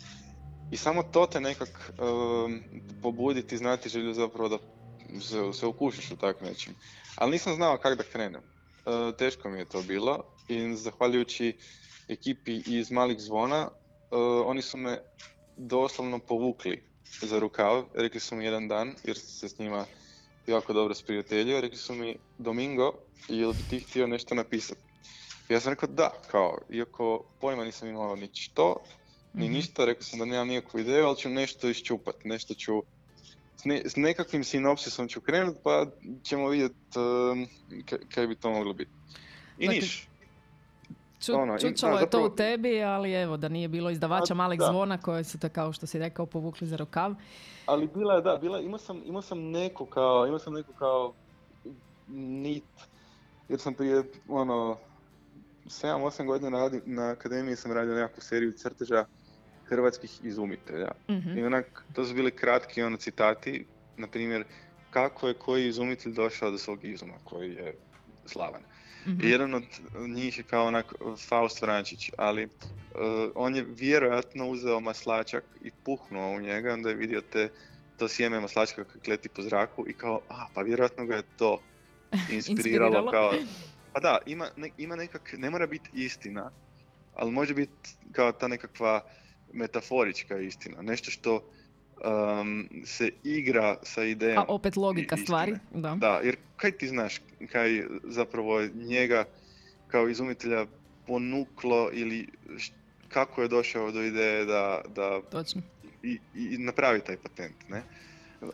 I 0.71 0.77
samo 0.77 1.03
to 1.03 1.25
te 1.25 1.39
nekak 1.39 1.69
um, 1.99 2.63
pobudi, 3.01 3.47
ti 3.47 3.57
znati 3.57 3.89
želju 3.89 4.13
zapravo 4.13 4.49
da 4.49 4.57
se, 5.21 5.53
se 5.53 5.65
ukušiš 5.65 6.11
u 6.11 6.17
tak 6.17 6.41
nečim. 6.41 6.75
Ali 7.15 7.31
nisam 7.31 7.55
znao 7.55 7.77
kako 7.77 7.95
da 7.95 8.03
krenem. 8.03 8.41
E, 8.41 9.17
teško 9.17 9.49
mi 9.49 9.59
je 9.59 9.65
to 9.65 9.81
bilo 9.81 10.23
i 10.47 10.75
zahvaljujući 10.75 11.57
ekipi 12.07 12.61
iz 12.65 12.91
Malih 12.91 13.19
zvona, 13.19 13.67
e, 13.67 14.15
oni 14.45 14.61
su 14.61 14.77
me 14.77 15.01
doslovno 15.57 16.19
povukli 16.19 16.83
za 17.21 17.39
rukav. 17.39 17.83
Rekli 17.93 18.19
su 18.19 18.35
mi 18.35 18.45
jedan 18.45 18.67
dan, 18.67 18.95
jer 19.03 19.17
se 19.17 19.49
s 19.49 19.59
njima 19.59 19.85
jako 20.47 20.73
dobro 20.73 20.95
sprijateljio, 20.95 21.61
rekli 21.61 21.77
su 21.77 21.93
mi 21.95 22.17
Domingo, 22.37 22.93
jel 23.27 23.53
bi 23.53 23.63
ti 23.69 23.79
htio 23.79 24.07
nešto 24.07 24.35
napisati? 24.35 24.81
Ja 25.49 25.59
sam 25.59 25.73
rekao 25.73 25.89
da, 25.89 26.11
kao, 26.31 26.57
iako 26.69 27.25
pojma 27.41 27.65
nisam 27.65 27.87
imao 27.87 28.15
ni 28.15 28.29
što, 28.33 28.75
ni 29.33 29.45
Mhm. 29.45 29.53
ništa, 29.53 29.85
rekao 29.85 30.03
sam 30.03 30.19
da 30.19 30.25
nemam 30.25 30.47
nikakvu 30.47 30.79
ideju, 30.79 31.05
ali 31.05 31.17
ću 31.17 31.29
nešto 31.29 31.69
iščupat, 31.69 32.15
nešto 32.23 32.53
ću, 32.53 32.83
s, 33.57 33.65
ne- 33.65 33.81
s 33.85 33.95
nekakvim 33.95 34.43
sinopsisom 34.43 35.07
ću 35.07 35.21
krenut, 35.21 35.55
pa 35.63 35.85
ćemo 36.23 36.49
vidjeti 36.49 36.77
kaj 38.09 38.27
bi 38.27 38.35
to 38.35 38.49
moglo 38.49 38.73
biti. 38.73 38.91
I 39.57 39.65
Dakle, 39.65 39.75
niš. 39.75 40.07
Ču, 41.21 41.33
Ono, 41.33 41.55
i- 41.55 41.59
čučalo 41.59 41.93
da, 41.93 41.99
je 41.99 42.09
to 42.09 42.25
u 42.25 42.29
tebi, 42.29 42.83
ali 42.83 43.11
evo, 43.13 43.37
da 43.37 43.49
nije 43.49 43.67
bilo 43.67 43.89
izdavača 43.89 44.33
A, 44.33 44.35
malih 44.35 44.59
da. 44.59 44.65
zvona 44.65 44.97
koje 44.97 45.23
su 45.23 45.39
te, 45.39 45.49
kao 45.49 45.73
što 45.73 45.87
si 45.87 45.99
rekao, 45.99 46.25
povukli 46.25 46.67
za 46.67 46.75
rukav. 46.75 47.15
Ali 47.65 47.87
bila 47.87 48.13
je, 48.15 48.21
da, 48.21 48.37
bila, 48.37 48.59
imao 48.59 48.79
sam, 48.79 49.01
imao 49.05 49.21
sam 49.21 49.39
neku 49.41 49.85
kao, 49.85 50.27
imao 50.27 50.39
sam 50.39 50.53
neku 50.53 50.73
kao 50.73 51.13
nit, 52.07 52.63
jer 53.49 53.59
sam 53.59 53.73
prije, 53.73 54.03
ono, 54.27 54.77
7-8 55.65 56.25
godina 56.25 56.49
radi, 56.51 56.81
na 56.85 57.09
akademiji 57.09 57.55
sam 57.55 57.71
radio 57.71 57.93
nekakvu 57.93 58.21
seriju 58.21 58.51
crteža 58.51 59.05
hrvatskih 59.71 60.19
izumitelja. 60.23 60.91
Mhm. 61.09 61.37
I 61.37 61.43
onak, 61.43 61.83
to 61.93 62.05
su 62.05 62.13
bili 62.13 62.31
kratki 62.31 62.83
ono 62.83 62.97
citati, 62.97 63.65
na 63.97 64.07
primjer, 64.07 64.43
kako 64.89 65.27
je 65.27 65.33
koji 65.33 65.67
izumitelj 65.67 66.13
došao 66.13 66.51
do 66.51 66.57
svog 66.57 66.85
izuma, 66.85 67.13
koji 67.23 67.53
je 67.53 67.75
slavan. 68.25 68.61
Mhm. 69.07 69.21
I 69.23 69.29
jedan 69.29 69.53
od 69.53 69.63
njih 70.07 70.37
je 70.37 70.43
kao 70.43 70.65
onak 70.65 70.93
Faust 71.27 71.61
Vrančić, 71.61 72.11
ali 72.17 72.45
uh, 72.45 72.51
on 73.35 73.55
je 73.55 73.65
vjerojatno 73.69 74.47
uzeo 74.47 74.79
maslačak 74.79 75.43
i 75.63 75.71
puhnuo 75.85 76.35
u 76.35 76.41
njega, 76.41 76.73
onda 76.73 76.89
je 76.89 76.95
vidio 76.95 77.21
te, 77.21 77.49
to 77.97 78.07
sjeme 78.07 78.39
maslačka 78.39 78.83
kako 78.83 79.11
leti 79.11 79.29
po 79.29 79.41
zraku 79.41 79.85
i 79.89 79.93
kao, 79.93 80.21
a, 80.29 80.45
pa 80.53 80.61
vjerojatno 80.61 81.05
ga 81.05 81.15
je 81.15 81.23
to 81.37 81.61
inspiriralo, 82.37 82.39
Inspiriralo. 82.39 83.11
kao, 83.11 83.33
pa 83.93 83.99
da, 83.99 84.17
ima, 84.25 84.47
ne, 84.57 84.69
ima 84.77 84.95
nekak, 84.95 85.33
ne 85.37 85.49
mora 85.49 85.67
biti 85.67 85.89
istina, 85.93 86.51
ali 87.15 87.31
može 87.31 87.53
biti 87.53 87.89
kao 88.11 88.31
ta 88.31 88.47
nekakva 88.47 89.03
metaforička 89.53 90.37
istina, 90.37 90.81
nešto 90.81 91.11
što 91.11 91.35
um, 91.35 92.69
se 92.85 93.11
igra 93.23 93.77
sa 93.83 94.03
idejom. 94.03 94.37
A 94.37 94.45
opet 94.47 94.75
logika 94.77 95.17
stvari, 95.17 95.55
da. 95.75 95.95
Da, 95.95 96.19
jer 96.23 96.35
kaj 96.55 96.71
ti 96.71 96.87
znaš, 96.87 97.21
kaj 97.51 97.83
zapravo 98.03 98.61
njega 98.73 99.25
kao 99.87 100.09
izumitelja 100.09 100.65
ponuklo 101.07 101.89
ili 101.93 102.27
kako 103.09 103.41
je 103.41 103.47
došao 103.47 103.91
do 103.91 104.03
ideje 104.03 104.45
da, 104.45 104.81
da 104.95 105.21
Točno. 105.21 105.61
i, 106.03 106.19
i 106.35 106.57
napravi 106.57 107.01
taj 107.01 107.17
patent, 107.17 107.69
ne? 107.69 107.83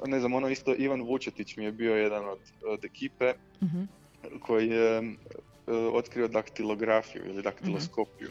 Ne 0.06 0.20
znam, 0.20 0.34
ono 0.34 0.50
isto 0.50 0.76
Ivan 0.78 1.02
Vučetić 1.02 1.58
mi 1.58 1.64
je 1.64 1.72
bio 1.72 1.96
jedan 1.96 2.30
od, 2.30 2.40
od 2.66 2.86
ekipe 2.86 3.34
Mhm. 3.64 3.84
koji 4.40 4.68
je 4.70 4.98
e, 4.98 5.04
otkrio 5.72 6.28
daktilografiju 6.28 7.22
ili 7.26 7.44
daktiloskopiju. 7.44 8.30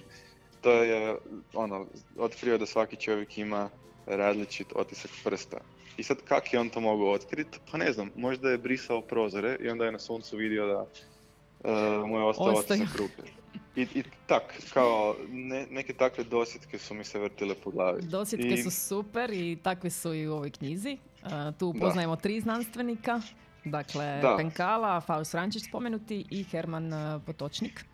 To 0.66 0.72
je 0.72 1.16
ono, 1.54 1.86
otkrio 2.18 2.58
da 2.58 2.66
svaki 2.66 2.96
čovjek 2.96 3.38
ima 3.38 3.70
različit 4.06 4.66
otisak 4.74 5.10
prsta. 5.24 5.56
I 5.96 6.02
sad 6.02 6.16
kak 6.24 6.52
je 6.52 6.60
on 6.60 6.68
to 6.68 6.80
mogao 6.80 7.10
otkriti? 7.10 7.58
Pa 7.70 7.78
ne 7.78 7.92
znam, 7.92 8.10
možda 8.16 8.50
je 8.50 8.58
brisao 8.58 9.00
prozore 9.00 9.56
i 9.60 9.68
onda 9.68 9.84
je 9.84 9.92
na 9.92 9.98
suncu 9.98 10.36
vidio 10.36 10.66
da 10.66 10.86
e, 11.64 11.72
mu 12.06 12.18
je 12.18 12.24
ostao 12.24 12.46
otisak 12.46 12.96
ruke. 12.96 13.22
I, 13.76 13.82
i 13.94 14.02
tak, 14.26 14.42
kao 14.74 15.16
ne- 15.28 15.66
neke 15.70 15.92
takve 15.92 16.24
dosjetke 16.24 16.78
su 16.78 16.94
mi 16.94 17.04
se 17.04 17.18
vrtile 17.18 17.54
po 17.54 17.70
glavi. 17.70 18.02
Dosjetke 18.02 18.48
I- 18.48 18.62
su 18.62 18.70
super 18.70 19.30
i 19.30 19.58
takve 19.62 19.90
su 19.90 20.14
i 20.14 20.28
u 20.28 20.32
ovoj 20.32 20.50
knjizi. 20.50 20.98
Uh, 21.22 21.30
tu 21.58 21.72
Da. 21.72 21.80
poznajemo 21.80 22.16
tri 22.16 22.40
znanstvenika. 22.40 23.20
Dakle, 23.64 24.18
Da. 24.22 24.34
Penkala, 24.36 25.00
Faust 25.00 25.34
Rančić 25.34 25.64
spomenuti 25.64 26.24
i 26.30 26.44
Herman 26.44 26.92
uh, 26.92 27.22
Potočnik. 27.22 27.84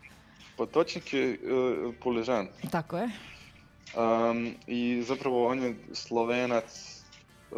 Potočnik 0.57 1.13
je 1.13 1.23
e, 1.25 1.37
Puležan. 1.99 2.47
Tako 2.71 2.97
je. 2.97 3.09
Um, 3.93 4.55
I 4.67 5.03
zapravo 5.03 5.47
on 5.47 5.59
je 5.59 5.75
slovenac, 5.93 7.01
uh, 7.51 7.57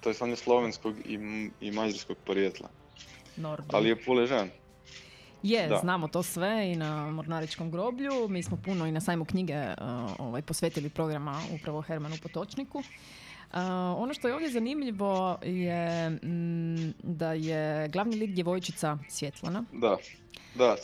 to 0.00 0.08
jest 0.10 0.22
on 0.22 0.30
je 0.30 0.36
slovenskog 0.36 0.94
i, 1.04 1.14
m- 1.14 1.50
i 1.60 1.70
mađarskog 1.70 2.16
porijekla, 2.18 2.68
Nordin. 3.36 3.70
ali 3.72 3.88
je 3.88 3.96
Puležan. 3.96 4.48
Je, 5.42 5.68
Da. 5.68 5.76
znamo 5.76 6.08
to 6.08 6.22
sve 6.22 6.72
i 6.72 6.76
na 6.76 7.10
Mornaričkom 7.10 7.70
groblju. 7.70 8.28
Mi 8.28 8.42
smo 8.42 8.56
puno 8.56 8.86
i 8.86 8.92
na 8.92 9.00
sajmu 9.00 9.24
knjige 9.24 9.54
uh, 9.60 9.74
ovaj, 10.18 10.42
posvetili 10.42 10.88
programa 10.88 11.40
upravo 11.52 11.80
Hermanu 11.80 12.16
Potočniku. 12.22 12.78
Uh, 12.78 12.84
ono 13.96 14.14
što 14.14 14.28
je 14.28 14.34
ovdje 14.34 14.50
zanimljivo 14.50 15.38
je 15.42 16.10
mm, 16.10 16.90
da 16.98 17.32
je 17.32 17.88
glavni 17.88 18.16
lik 18.16 18.30
djevojčica 18.30 18.98
Svjetlana. 19.08 19.64
Da, 19.72 19.96
da, 20.54 20.76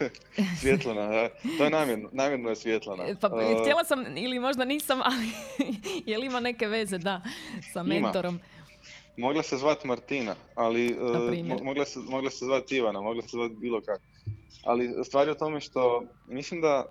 Svjetlana, 0.60 1.06
da. 1.06 1.28
to 1.58 1.64
je 1.64 1.70
namjerno, 1.70 2.08
namjerno 2.12 2.48
je 2.48 2.56
Svjetlana. 2.56 3.04
E, 3.06 3.14
Pa 3.20 3.26
Uh, 3.28 3.60
htjela 3.60 3.84
sam 3.84 4.16
ili 4.16 4.38
možda 4.38 4.64
nisam, 4.64 5.00
ali 5.02 5.26
je 6.10 6.18
li 6.18 6.26
ima 6.26 6.40
neke 6.40 6.66
veze, 6.66 6.98
da, 6.98 7.22
sa 7.72 7.80
Ima. 7.80 7.88
mentorom. 7.88 8.40
Mogla 9.16 9.42
se 9.42 9.56
zvat 9.56 9.84
Martina, 9.84 10.34
ali 10.54 10.92
uh, 10.92 11.16
mo- 11.16 11.62
mogla, 11.62 11.84
se, 11.84 11.98
mogla 11.98 12.30
se 12.30 12.44
zvat 12.44 12.72
Ivana, 12.72 13.00
mogla 13.00 13.22
se 13.22 13.28
zvat 13.32 13.52
bilo 13.52 13.80
kako. 13.80 14.02
Ali 14.64 15.04
stvar 15.04 15.26
je 15.28 15.32
u 15.32 15.38
tome 15.38 15.60
što 15.60 16.02
mislim 16.26 16.60
da 16.60 16.86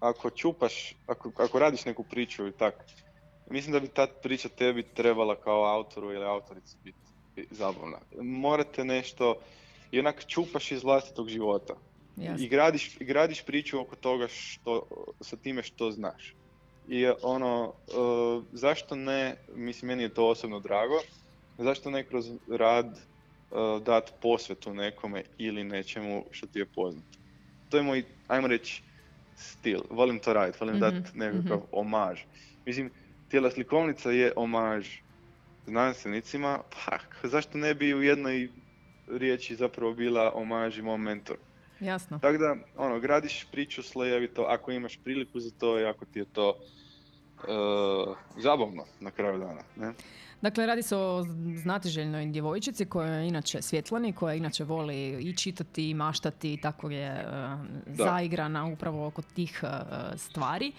ako 0.00 0.30
čupaš, 0.30 0.94
ako, 1.06 1.32
ako 1.36 1.58
radiš 1.58 1.84
neku 1.84 2.02
priču 2.04 2.46
i 2.48 2.52
tak, 2.52 2.74
mislim 3.50 3.72
da 3.72 3.80
bi 3.80 3.88
ta 3.88 4.06
priča 4.22 4.48
tebi 4.48 4.82
trebala 4.82 5.36
kao 5.36 5.64
autoru 5.64 6.12
ili 6.12 6.24
autorici 6.24 6.76
biti 6.84 6.98
zabavna. 7.50 7.98
Morate 8.20 8.84
nešto, 8.84 9.34
i 9.90 9.98
onak 9.98 10.26
čupaš 10.26 10.72
iz 10.72 10.82
vlastitog 10.82 11.28
života. 11.28 11.74
Jasno. 12.16 12.44
I 12.44 12.48
gradiš, 12.48 12.98
gradiš 13.00 13.42
priču 13.42 13.80
oko 13.80 13.96
toga 13.96 14.28
što, 14.28 14.86
sa 15.20 15.36
time 15.36 15.62
što 15.62 15.90
znaš. 15.90 16.34
I 16.88 17.06
ono, 17.22 17.72
e, 17.88 17.92
zašto 18.52 18.96
ne, 18.96 19.36
mislim 19.54 19.88
meni 19.88 20.02
je 20.02 20.14
to 20.14 20.28
osobno 20.28 20.60
drago, 20.60 21.00
zašto 21.58 21.90
ne 21.90 22.04
kroz 22.04 22.30
rad 22.48 22.86
e, 22.86 23.00
dat 23.84 24.12
posvetu 24.22 24.74
nekome 24.74 25.22
ili 25.38 25.64
nečemu 25.64 26.24
što 26.30 26.46
ti 26.46 26.58
je 26.58 26.66
poznato. 26.66 27.18
To 27.70 27.76
je 27.76 27.82
moj, 27.82 28.04
ajmo 28.28 28.48
reći, 28.48 28.82
stil. 29.36 29.80
Volim 29.90 30.18
to 30.18 30.32
raditi, 30.32 30.58
volim 30.60 30.76
Mhm, 30.76 30.80
dati 30.80 31.18
nekakav 31.18 31.60
omaž. 31.72 32.20
Mislim, 32.66 32.90
tijela 33.28 33.50
slikovnica 33.50 34.10
je 34.10 34.32
omaž 34.36 34.86
znanstvenicima, 35.66 36.58
pa 36.70 36.98
zašto 37.28 37.58
ne 37.58 37.74
bi 37.74 37.94
u 37.94 38.02
jednoj 38.02 38.48
riječi 39.12 39.56
zapravo 39.56 39.94
bila 39.94 40.32
omaž 40.34 40.78
i 40.78 40.82
mom 40.82 41.02
mentoru. 41.02 41.40
Jasno. 41.80 42.18
Tako 42.18 42.38
da, 42.38 42.56
ono, 42.76 43.00
gradiš 43.00 43.46
priču 43.52 43.82
slojevito 43.82 44.42
ako 44.42 44.72
imaš 44.72 44.98
priliku 45.04 45.40
za 45.40 45.50
to 45.58 45.80
i 45.80 45.84
ako 45.84 46.04
ti 46.04 46.18
je 46.18 46.24
to 46.24 46.56
e, 46.58 47.44
zabavno 48.36 48.84
na 49.00 49.10
kraju 49.10 49.38
dana. 49.38 49.62
Ne? 49.76 49.92
Dakle, 50.42 50.66
radi 50.66 50.82
se 50.82 50.96
o 50.96 51.24
znatiželjnoj 51.56 52.26
djevojčici 52.26 52.86
koja 52.86 53.12
je 53.12 53.28
inače 53.28 53.62
svjetlani, 53.62 54.12
koja 54.12 54.34
inače 54.34 54.64
voli 54.64 55.08
i 55.20 55.36
čitati 55.36 55.90
i 55.90 55.94
maštati 55.94 56.52
i 56.52 56.60
tako 56.60 56.90
je 56.90 57.06
e, 57.06 57.24
zaigrana 57.86 58.66
upravo 58.66 59.06
oko 59.06 59.22
tih 59.22 59.60
e, 59.62 59.68
stvari. 60.16 60.72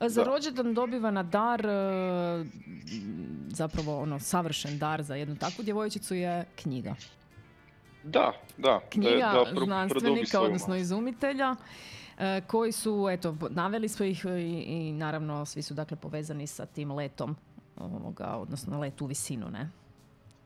Za 0.00 0.24
Da. 0.24 0.30
rođendan 0.30 0.74
dobiva 0.74 1.10
na 1.10 1.22
dar, 1.22 1.66
e, 1.66 2.44
zapravo 3.48 4.00
ono 4.00 4.20
savršen 4.20 4.78
dar 4.78 5.02
za 5.02 5.14
jednu 5.14 5.36
takvu 5.36 5.64
djevojčicu 5.64 6.14
je 6.14 6.44
knjiga. 6.56 6.94
Da, 8.04 8.32
da. 8.58 8.80
Knjiga 8.90 9.44
da, 9.44 9.52
da 9.54 9.64
znanstvenika, 9.64 10.40
odnosno 10.40 10.76
izumitelja, 10.76 11.56
e, 12.18 12.40
koji 12.46 12.72
su, 12.72 13.08
eto, 13.10 13.36
naveli 13.50 13.88
smo 13.88 14.06
ih 14.06 14.24
i, 14.24 14.64
i 14.66 14.92
naravno 14.92 15.46
svi 15.46 15.62
su 15.62 15.74
dakle 15.74 15.96
povezani 15.96 16.46
sa 16.46 16.66
tim 16.66 16.92
letom, 16.92 17.36
ovoga, 17.76 18.26
odnosno 18.26 18.80
let 18.80 19.00
u 19.00 19.06
visinu, 19.06 19.50
ne? 19.50 19.70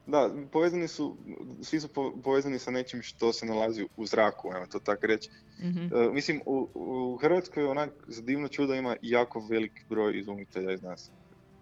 Da, 0.07 0.31
povezani 0.53 0.89
su, 0.89 1.17
svi 1.63 1.81
su 1.81 1.89
po- 1.89 2.13
povezani 2.25 2.59
sa 2.59 2.71
nečim 2.71 3.03
što 3.03 3.33
se 3.33 3.47
nalazi 3.47 3.87
u 3.97 4.07
zraku, 4.07 4.53
evo 4.57 4.67
to 4.67 4.79
tako 4.79 5.07
reći. 5.07 5.31
Mhm. 5.61 5.95
E, 5.95 6.11
mislim, 6.13 6.41
u, 6.47 6.69
u 6.75 7.17
Hrvatskoj 7.17 7.65
onak 7.65 7.91
za 8.07 8.23
divno 8.23 8.49
čudo 8.49 8.75
ima 8.75 8.97
jako 9.03 9.41
velik 9.41 9.85
broj 9.89 10.19
izumitelja 10.19 10.73
iz 10.73 10.83
nas. 10.83 11.11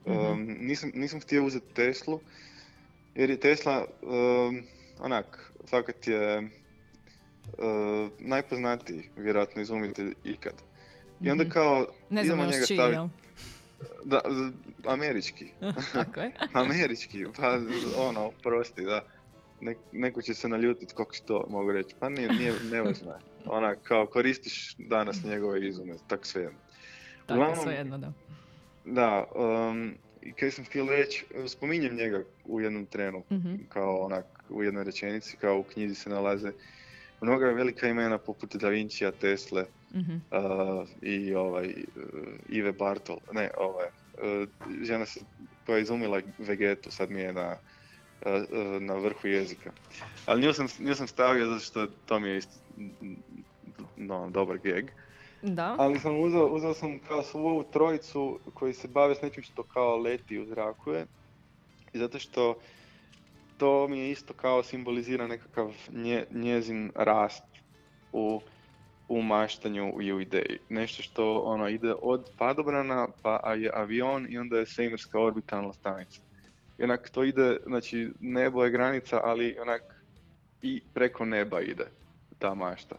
Mhm. 0.06 0.66
nisam, 0.66 0.90
nisam 0.94 1.20
htio 1.20 1.44
uzeti 1.44 1.74
Teslu, 1.74 2.20
jer 3.14 3.30
je 3.30 3.40
Tesla 3.40 3.86
em, 4.02 4.62
onak, 5.00 5.52
fakat 5.66 6.06
je 6.06 6.38
e, 6.38 6.42
najpoznatiji 8.18 9.08
vjerojatno 9.16 9.62
izumitelj 9.62 10.14
ikad. 10.24 10.54
I 11.20 11.30
onda 11.30 11.44
Mhm. 11.44 11.52
kao, 11.52 11.86
Ne 12.10 12.24
idemo 12.24 12.44
njega 12.44 12.66
čiji, 12.66 12.76
staviti? 12.76 13.00
Da, 14.04 14.20
američki. 14.86 15.46
Tako 15.92 16.20
je. 16.20 16.32
američki, 16.54 17.24
pa 17.36 17.58
ono, 17.98 18.30
prosti, 18.42 18.84
da. 18.84 19.04
Nek, 19.60 19.78
neko 19.92 20.22
će 20.22 20.34
se 20.34 20.48
naljutit 20.48 20.92
kako 20.92 21.12
što 21.12 21.46
mogu 21.48 21.72
reći. 21.72 21.94
Pa 21.98 22.08
nije, 22.08 22.28
nije 22.30 22.52
nevažno. 22.64 23.10
je. 23.10 23.18
Ona, 23.46 23.74
kao 23.74 24.06
koristiš 24.06 24.74
danas 24.78 25.24
njegove 25.24 25.68
izume, 25.68 25.94
tak 26.06 26.26
sve. 26.26 26.50
Tako, 27.26 27.34
Uglavnom- 27.34 27.62
svejedno, 27.62 27.98
da. 27.98 28.12
Da, 28.84 29.24
um, 29.34 29.94
kaj 30.36 30.50
sam 30.50 30.64
htio 30.64 30.86
reći, 30.86 31.24
spominjem 31.48 31.94
njega 31.94 32.22
u 32.44 32.60
jednom 32.60 32.86
trenu, 32.86 33.22
Mhm. 33.30 33.54
kao 33.68 33.96
onak 33.98 34.24
u 34.50 34.62
jednoj 34.62 34.84
rečenici, 34.84 35.36
kao 35.36 35.58
u 35.58 35.62
knjizi 35.62 35.94
se 35.94 36.10
nalaze 36.10 36.52
mnoga 37.20 37.46
velika 37.46 37.88
imena 37.88 38.18
poput 38.18 38.56
Da 38.56 38.68
Vincija, 38.68 39.10
Tesle 39.10 39.64
Mhm. 39.94 40.14
uh, 40.14 40.88
i 41.02 41.34
ovaj, 41.34 41.66
uh, 41.66 42.02
Ive 42.48 42.72
Bartol, 42.72 43.18
ne, 43.32 43.50
ovaj, 43.58 43.86
uh, 43.86 44.48
žena 44.82 45.06
se, 45.06 45.20
koja 45.66 45.76
je 45.76 45.82
izumila 45.82 46.20
vegetu, 46.38 46.90
sad 46.90 47.10
mi 47.10 47.20
je 47.20 47.32
na, 47.32 47.56
uh, 48.26 48.32
na 48.82 48.94
vrhu 48.94 49.28
jezika. 49.28 49.72
Ali 50.26 50.42
nju 50.42 50.52
sam, 50.52 50.66
nju 50.78 50.94
sam 50.94 51.06
stavio 51.06 51.46
zato 51.46 51.60
što 51.60 51.86
to 51.86 52.20
mi 52.20 52.28
je 52.28 52.38
isto 52.38 52.56
mm, 52.78 53.14
no, 53.96 54.30
dobar 54.30 54.58
geg. 54.58 54.90
Da. 55.42 55.74
Ali 55.78 55.98
sam 56.00 56.20
uzeo, 56.20 56.46
uzeo 56.46 56.74
sam 56.74 56.98
kao 56.98 57.22
svu 57.22 57.46
ovu 57.46 57.64
trojicu 57.72 58.38
koji 58.54 58.74
se 58.74 58.88
bave 58.88 59.14
s 59.14 59.22
nečim 59.22 59.42
što 59.42 59.62
kao 59.62 59.96
leti 59.96 60.38
u 60.38 60.46
zraku 60.46 60.90
je. 60.90 61.06
I 61.92 61.98
zato 61.98 62.18
što 62.18 62.56
to 63.58 63.88
mi 63.88 63.98
je 63.98 64.10
isto 64.10 64.34
kao 64.34 64.62
simbolizira 64.62 65.26
nekakav 65.26 65.74
nje, 65.92 66.24
njezin 66.30 66.92
rast 66.94 67.44
u, 68.12 68.40
u 69.08 69.22
maštanju 69.22 69.92
i 70.02 70.12
u 70.12 70.20
ideji. 70.20 70.58
Nešto 70.68 71.02
što 71.02 71.38
ono 71.38 71.68
ide 71.68 71.94
od 72.02 72.30
padobrana 72.38 73.08
pa 73.22 73.54
je 73.54 73.70
avion 73.74 74.26
i 74.30 74.38
onda 74.38 74.58
je 74.58 74.66
svemirska 74.66 75.20
orbitalna 75.20 75.72
stanica. 75.72 76.20
Onak 76.78 77.10
to 77.10 77.24
ide, 77.24 77.56
znači 77.66 78.10
nebo 78.20 78.64
je 78.64 78.70
granica, 78.70 79.20
ali 79.24 79.56
onak 79.60 79.82
i 80.62 80.80
preko 80.94 81.24
neba 81.24 81.60
ide 81.60 81.86
ta 82.38 82.54
mašta. 82.54 82.96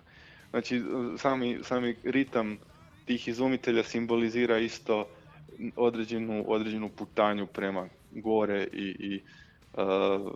Znači, 0.50 0.84
sami, 1.18 1.60
sami 1.64 1.96
ritam 2.04 2.58
tih 3.06 3.28
izumitelja 3.28 3.84
simbolizira 3.84 4.58
isto 4.58 5.08
određenu, 5.76 6.44
određenu 6.48 6.90
putanju 6.90 7.48
prema 7.48 7.88
gore 8.12 8.68
i, 8.74 8.96
i 9.00 9.22
uh, 9.78 10.32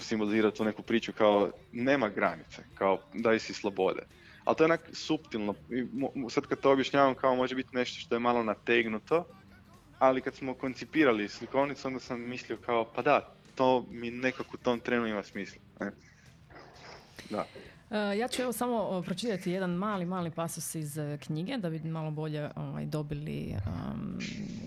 simbolizira 0.00 0.50
tu 0.50 0.64
neku 0.64 0.82
priču 0.82 1.12
kao 1.12 1.50
nema 1.72 2.08
granice, 2.08 2.62
kao 2.74 2.98
daj 3.14 3.38
si 3.38 3.54
slobode. 3.54 4.02
Ali 4.44 4.56
to 4.56 4.62
je 4.62 4.66
onak 4.66 4.80
suptilno. 4.92 5.54
Sad 6.30 6.46
kad 6.46 6.60
to 6.60 6.72
objašnjavam 6.72 7.14
kao 7.14 7.36
može 7.36 7.54
biti 7.54 7.76
nešto 7.76 8.00
što 8.00 8.14
je 8.14 8.18
malo 8.18 8.42
nategnuto, 8.42 9.26
ali 9.98 10.20
kad 10.20 10.34
smo 10.34 10.54
koncipirali 10.54 11.28
slikovnicu 11.28 11.88
onda 11.88 12.00
sam 12.00 12.20
mislio 12.20 12.56
kao 12.56 12.84
pa 12.94 13.02
da, 13.02 13.34
to 13.54 13.86
mi 13.90 14.10
nekako 14.10 14.50
u 14.54 14.62
tom 14.64 14.80
trenu 14.80 15.06
ima 15.06 15.22
smisla. 15.22 15.60
Da. 17.30 17.46
E, 17.90 18.18
Ja 18.18 18.28
ću 18.28 18.42
evo 18.42 18.52
samo 18.52 19.02
pročitati 19.02 19.50
jedan 19.50 19.70
mali, 19.70 20.04
mali 20.04 20.30
pasus 20.30 20.74
iz 20.74 20.98
e, 20.98 21.18
knjige 21.22 21.56
da 21.56 21.70
bi 21.70 21.78
malo 21.78 22.10
bolje 22.10 22.50
ovaj, 22.56 22.86
dobili 22.86 23.56
um, 23.66 24.18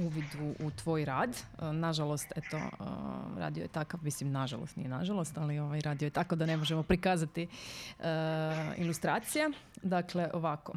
uvid 0.05 0.25
u, 0.59 0.71
tvoj 0.71 1.05
rad. 1.05 1.29
E, 1.29 1.73
nažalost, 1.73 2.33
eto, 2.35 2.59
radio 3.37 3.61
je 3.61 3.67
takav, 3.67 3.99
mislim 4.03 4.31
nažalost, 4.31 4.75
nije 4.75 4.89
nažalost, 4.89 5.37
ali 5.37 5.59
ovaj, 5.59 5.81
radio 5.81 6.05
je 6.05 6.09
tako 6.09 6.35
da 6.35 6.45
ne 6.45 6.57
možemo 6.57 6.83
prikazati 6.83 7.47
e, 7.99 8.07
ilustracije. 8.77 9.49
Dakle, 9.83 10.29
ovako. 10.33 10.73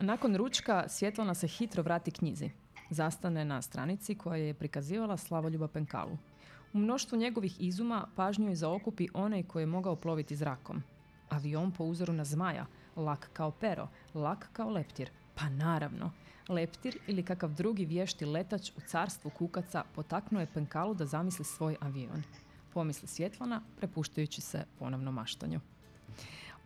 Nakon 0.00 0.36
ručka 0.36 0.84
Svjetlana 0.88 1.34
se 1.34 1.48
hitro 1.48 1.82
vrati 1.82 2.10
knjizi. 2.10 2.50
Zastane 2.90 3.44
na 3.44 3.62
stranici 3.62 4.14
koja 4.14 4.36
je 4.36 4.54
prikazivala 4.54 5.16
Slavoljuba 5.16 5.68
Penkalu. 5.68 6.18
U 6.72 6.78
mnoštvu 6.78 7.18
njegovih 7.18 7.60
izuma 7.60 8.06
pažnju 8.16 8.48
je 8.48 8.56
zaokupi 8.56 9.08
onaj 9.14 9.42
koji 9.42 9.62
je 9.62 9.66
mogao 9.66 9.96
ploviti 9.96 10.36
zrakom. 10.36 10.82
Avion 11.30 11.70
po 11.72 11.84
uzoru 11.84 12.12
na 12.12 12.24
zmaja, 12.24 12.66
lak 12.96 13.30
kao 13.32 13.50
pero, 13.50 13.88
lak 14.14 14.48
kao 14.52 14.70
leptir. 14.70 15.10
Pa 15.34 15.48
naravno, 15.48 16.12
leptir 16.48 16.98
ili 17.06 17.22
kakav 17.22 17.54
drugi 17.54 17.84
vješti 17.84 18.24
letač 18.24 18.70
u 18.76 18.80
carstvu 18.80 19.30
kukaca 19.30 19.84
potaknuo 19.94 20.40
je 20.40 20.52
Penkalu 20.54 20.94
da 20.94 21.06
zamisli 21.06 21.44
svoj 21.44 21.76
avion. 21.80 22.22
Pomisli 22.74 23.08
Svjetlana, 23.08 23.62
prepuštajući 23.76 24.40
se 24.40 24.64
ponovno 24.78 25.12
maštanju. 25.12 25.60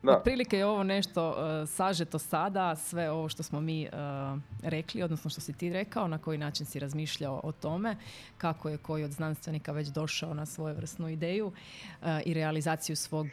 Da. 0.04 0.16
Otprilike 0.16 0.58
je 0.58 0.66
ovo 0.66 0.82
nešto 0.82 1.30
uh, 1.30 1.68
sažeto 1.68 2.18
sada, 2.18 2.76
sve 2.76 3.10
ovo 3.10 3.28
što 3.28 3.42
smo 3.42 3.60
mi 3.60 3.86
uh, 3.86 4.38
rekli, 4.62 5.02
odnosno 5.02 5.30
što 5.30 5.40
si 5.40 5.52
ti 5.52 5.72
rekao, 5.72 6.08
na 6.08 6.18
koji 6.18 6.38
način 6.38 6.66
si 6.66 6.78
razmišljao 6.78 7.40
o 7.42 7.52
tome, 7.52 7.96
kako 8.38 8.68
je 8.68 8.78
koji 8.78 9.04
od 9.04 9.10
znanstvenika 9.10 9.72
već 9.72 9.88
došao 9.88 10.34
na 10.34 10.46
svojevrsnu 10.46 11.08
ideju 11.08 11.46
uh, 11.46 12.08
i 12.24 12.34
realizaciju 12.34 12.96
svog 12.96 13.26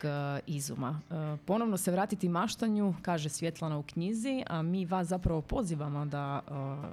izuma. 0.47 1.01
Ponovno 1.45 1.77
se 1.77 1.91
vratiti 1.91 2.29
maštanju, 2.29 2.93
kaže 3.01 3.29
Svjetlana 3.29 3.77
u 3.77 3.83
knjizi, 3.83 4.43
a 4.47 4.61
mi 4.61 4.85
vas 4.85 5.07
zapravo 5.07 5.41
pozivamo 5.41 6.05
da 6.05 6.41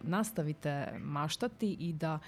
nastavite 0.02 0.92
maštati 1.00 1.76
i 1.80 1.92
da 1.92 2.18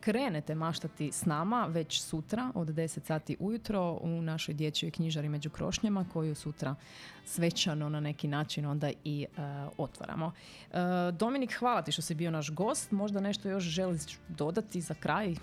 krenete 0.00 0.54
maštati 0.54 1.12
s 1.12 1.24
nama 1.24 1.66
već 1.66 2.02
sutra 2.02 2.52
od 2.54 2.68
10 2.68 3.04
sati 3.04 3.36
ujutro 3.40 3.98
u 4.02 4.22
našoj 4.22 4.54
dječjoj 4.54 4.90
knjižari 4.90 5.28
među 5.28 5.50
krošnjama 5.50 6.04
koju 6.12 6.34
sutra 6.34 6.74
svečano 7.24 7.88
na 7.88 8.00
neki 8.00 8.28
način 8.28 8.66
onda 8.66 8.90
i 9.04 9.22
e, 9.22 9.40
otvaramo. 9.78 10.32
E, 10.72 10.76
Dominik, 11.12 11.58
hvala 11.58 11.82
ti 11.82 11.92
što 11.92 12.02
si 12.02 12.14
bio 12.14 12.30
naš 12.30 12.50
gost. 12.50 12.90
Možda 12.90 13.20
nešto 13.20 13.48
još 13.48 13.64
želiš 13.64 14.18
dodati 14.28 14.80
za 14.80 14.94
kraj? 14.94 15.34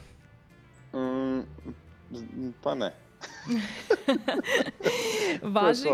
Mm, 0.94 1.42
pa 2.64 2.76
ne. 2.76 2.94
Važi. 5.56 5.90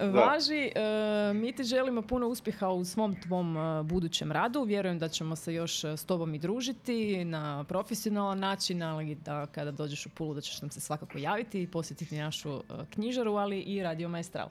Važi. 0.00 0.72
E, 0.74 1.32
mi 1.34 1.52
ti 1.52 1.64
želimo 1.64 2.02
puno 2.02 2.28
uspjeha 2.28 2.68
u 2.68 2.84
svom 2.84 3.20
tvom 3.20 3.56
e, 3.56 3.82
budućem 3.82 4.32
radu. 4.32 4.62
Vjerujem 4.62 4.98
da 4.98 5.08
ćemo 5.08 5.36
se 5.36 5.54
još 5.54 5.84
e, 5.84 5.96
s 5.96 6.04
tobom 6.04 6.34
i 6.34 6.38
družiti 6.38 7.24
na 7.24 7.64
profesionalan 7.64 8.38
način, 8.38 8.82
ali 8.82 9.14
da 9.14 9.46
kada 9.46 9.70
dođeš 9.70 10.06
u 10.06 10.08
Pulu 10.08 10.34
da 10.34 10.40
ćeš 10.40 10.62
nam 10.62 10.70
se 10.70 10.80
svakako 10.80 11.18
javiti 11.18 11.62
i 11.62 11.66
posjetiti 11.66 12.18
našu 12.18 12.56
e, 12.56 12.60
knjižaru, 12.90 13.34
ali 13.34 13.60
i 13.60 13.82
Radio 13.82 14.08
Maestral. 14.08 14.48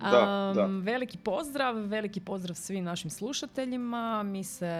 Da, 0.00 0.52
da. 0.54 0.66
Veliki 0.66 1.18
pozdrav, 1.18 1.74
veliki 1.76 2.20
pozdrav 2.20 2.54
svim 2.54 2.84
našim 2.84 3.10
slušateljima. 3.10 4.22
Mi 4.22 4.44
se 4.44 4.70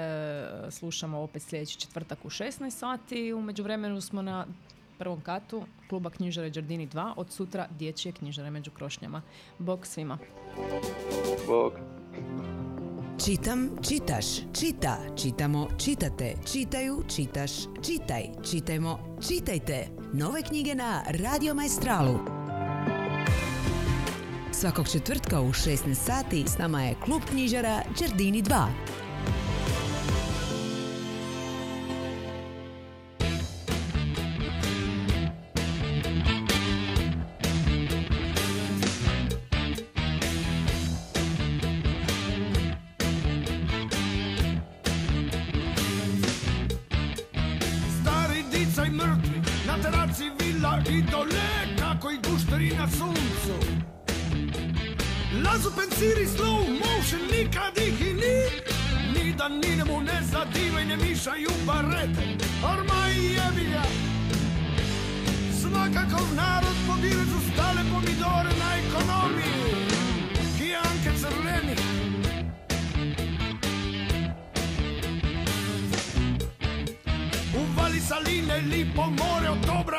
slušamo 0.70 1.20
opet 1.20 1.42
sljedeći 1.42 1.78
četvrtak 1.78 2.24
u 2.24 2.30
16 2.30 2.70
sati. 2.70 3.32
U 3.32 3.42
međuvremenu 3.42 4.00
smo 4.00 4.22
na 4.22 4.46
prvom 5.00 5.20
katu 5.20 5.62
kluba 5.88 6.10
knjižare 6.10 6.50
Đardini 6.50 6.88
2 6.88 7.12
od 7.16 7.30
sutra 7.32 7.66
dječje 7.78 8.12
knjižare 8.12 8.50
među 8.50 8.70
krošnjama. 8.70 9.22
Bog 9.58 9.86
svima. 9.86 10.18
Bog. 11.46 11.72
Čitam, 13.24 13.70
čitaš, 13.88 14.26
čita, 14.60 14.98
čitamo, 15.22 15.68
čitate, 15.78 16.34
čitaju, 16.52 17.02
čitaš, 17.08 17.50
čitaj, 17.86 18.24
čitajmo, 18.50 19.16
čitajte. 19.28 19.88
Nove 20.12 20.42
knjige 20.42 20.74
na 20.74 21.02
Radio 21.06 21.54
Maestralu. 21.54 22.18
Svakog 24.52 24.88
četvrtka 24.88 25.40
u 25.40 25.48
16 25.48 25.94
sati 25.94 26.44
s 26.46 26.58
nama 26.58 26.82
je 26.82 26.96
klub 27.04 27.22
knjižara 27.30 27.82
Đardini 28.00 28.42
2. 28.42 28.66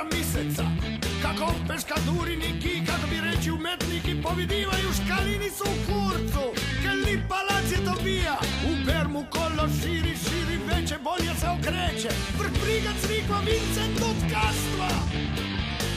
Dobra 0.01 0.17
miseca 0.17 0.63
Kako 1.21 1.53
peškaduri 1.67 2.37
neki, 2.37 2.85
kako 2.85 3.07
bi 3.09 3.21
reći 3.21 3.51
umetniki 3.51 4.21
Povidivaju 4.23 4.89
škalini 4.97 5.49
su 5.49 5.63
u 5.63 5.75
kurcu. 5.87 6.43
Kad 6.83 6.97
li 7.05 7.23
palac 7.29 7.71
je 7.71 7.77
dobija 7.85 8.37
U 8.69 8.85
bermu 8.85 9.25
kolo 9.29 9.69
širi, 9.81 10.15
širi 10.23 10.57
veće 10.67 10.97
Bolje 11.03 11.33
se 11.41 11.47
okreće. 11.49 12.09
Vrh 12.39 12.51
briga 12.63 12.91
cvikva 13.01 13.39
Vincent 13.39 13.97
od 14.09 14.19
kastva 14.33 14.89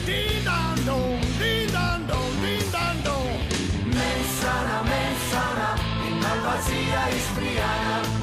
Din 0.05 0.43
dan 0.45 0.77
dom, 0.85 1.19
din 1.39 1.71
dan 1.71 2.07
dom, 2.07 2.25
I 6.77 8.14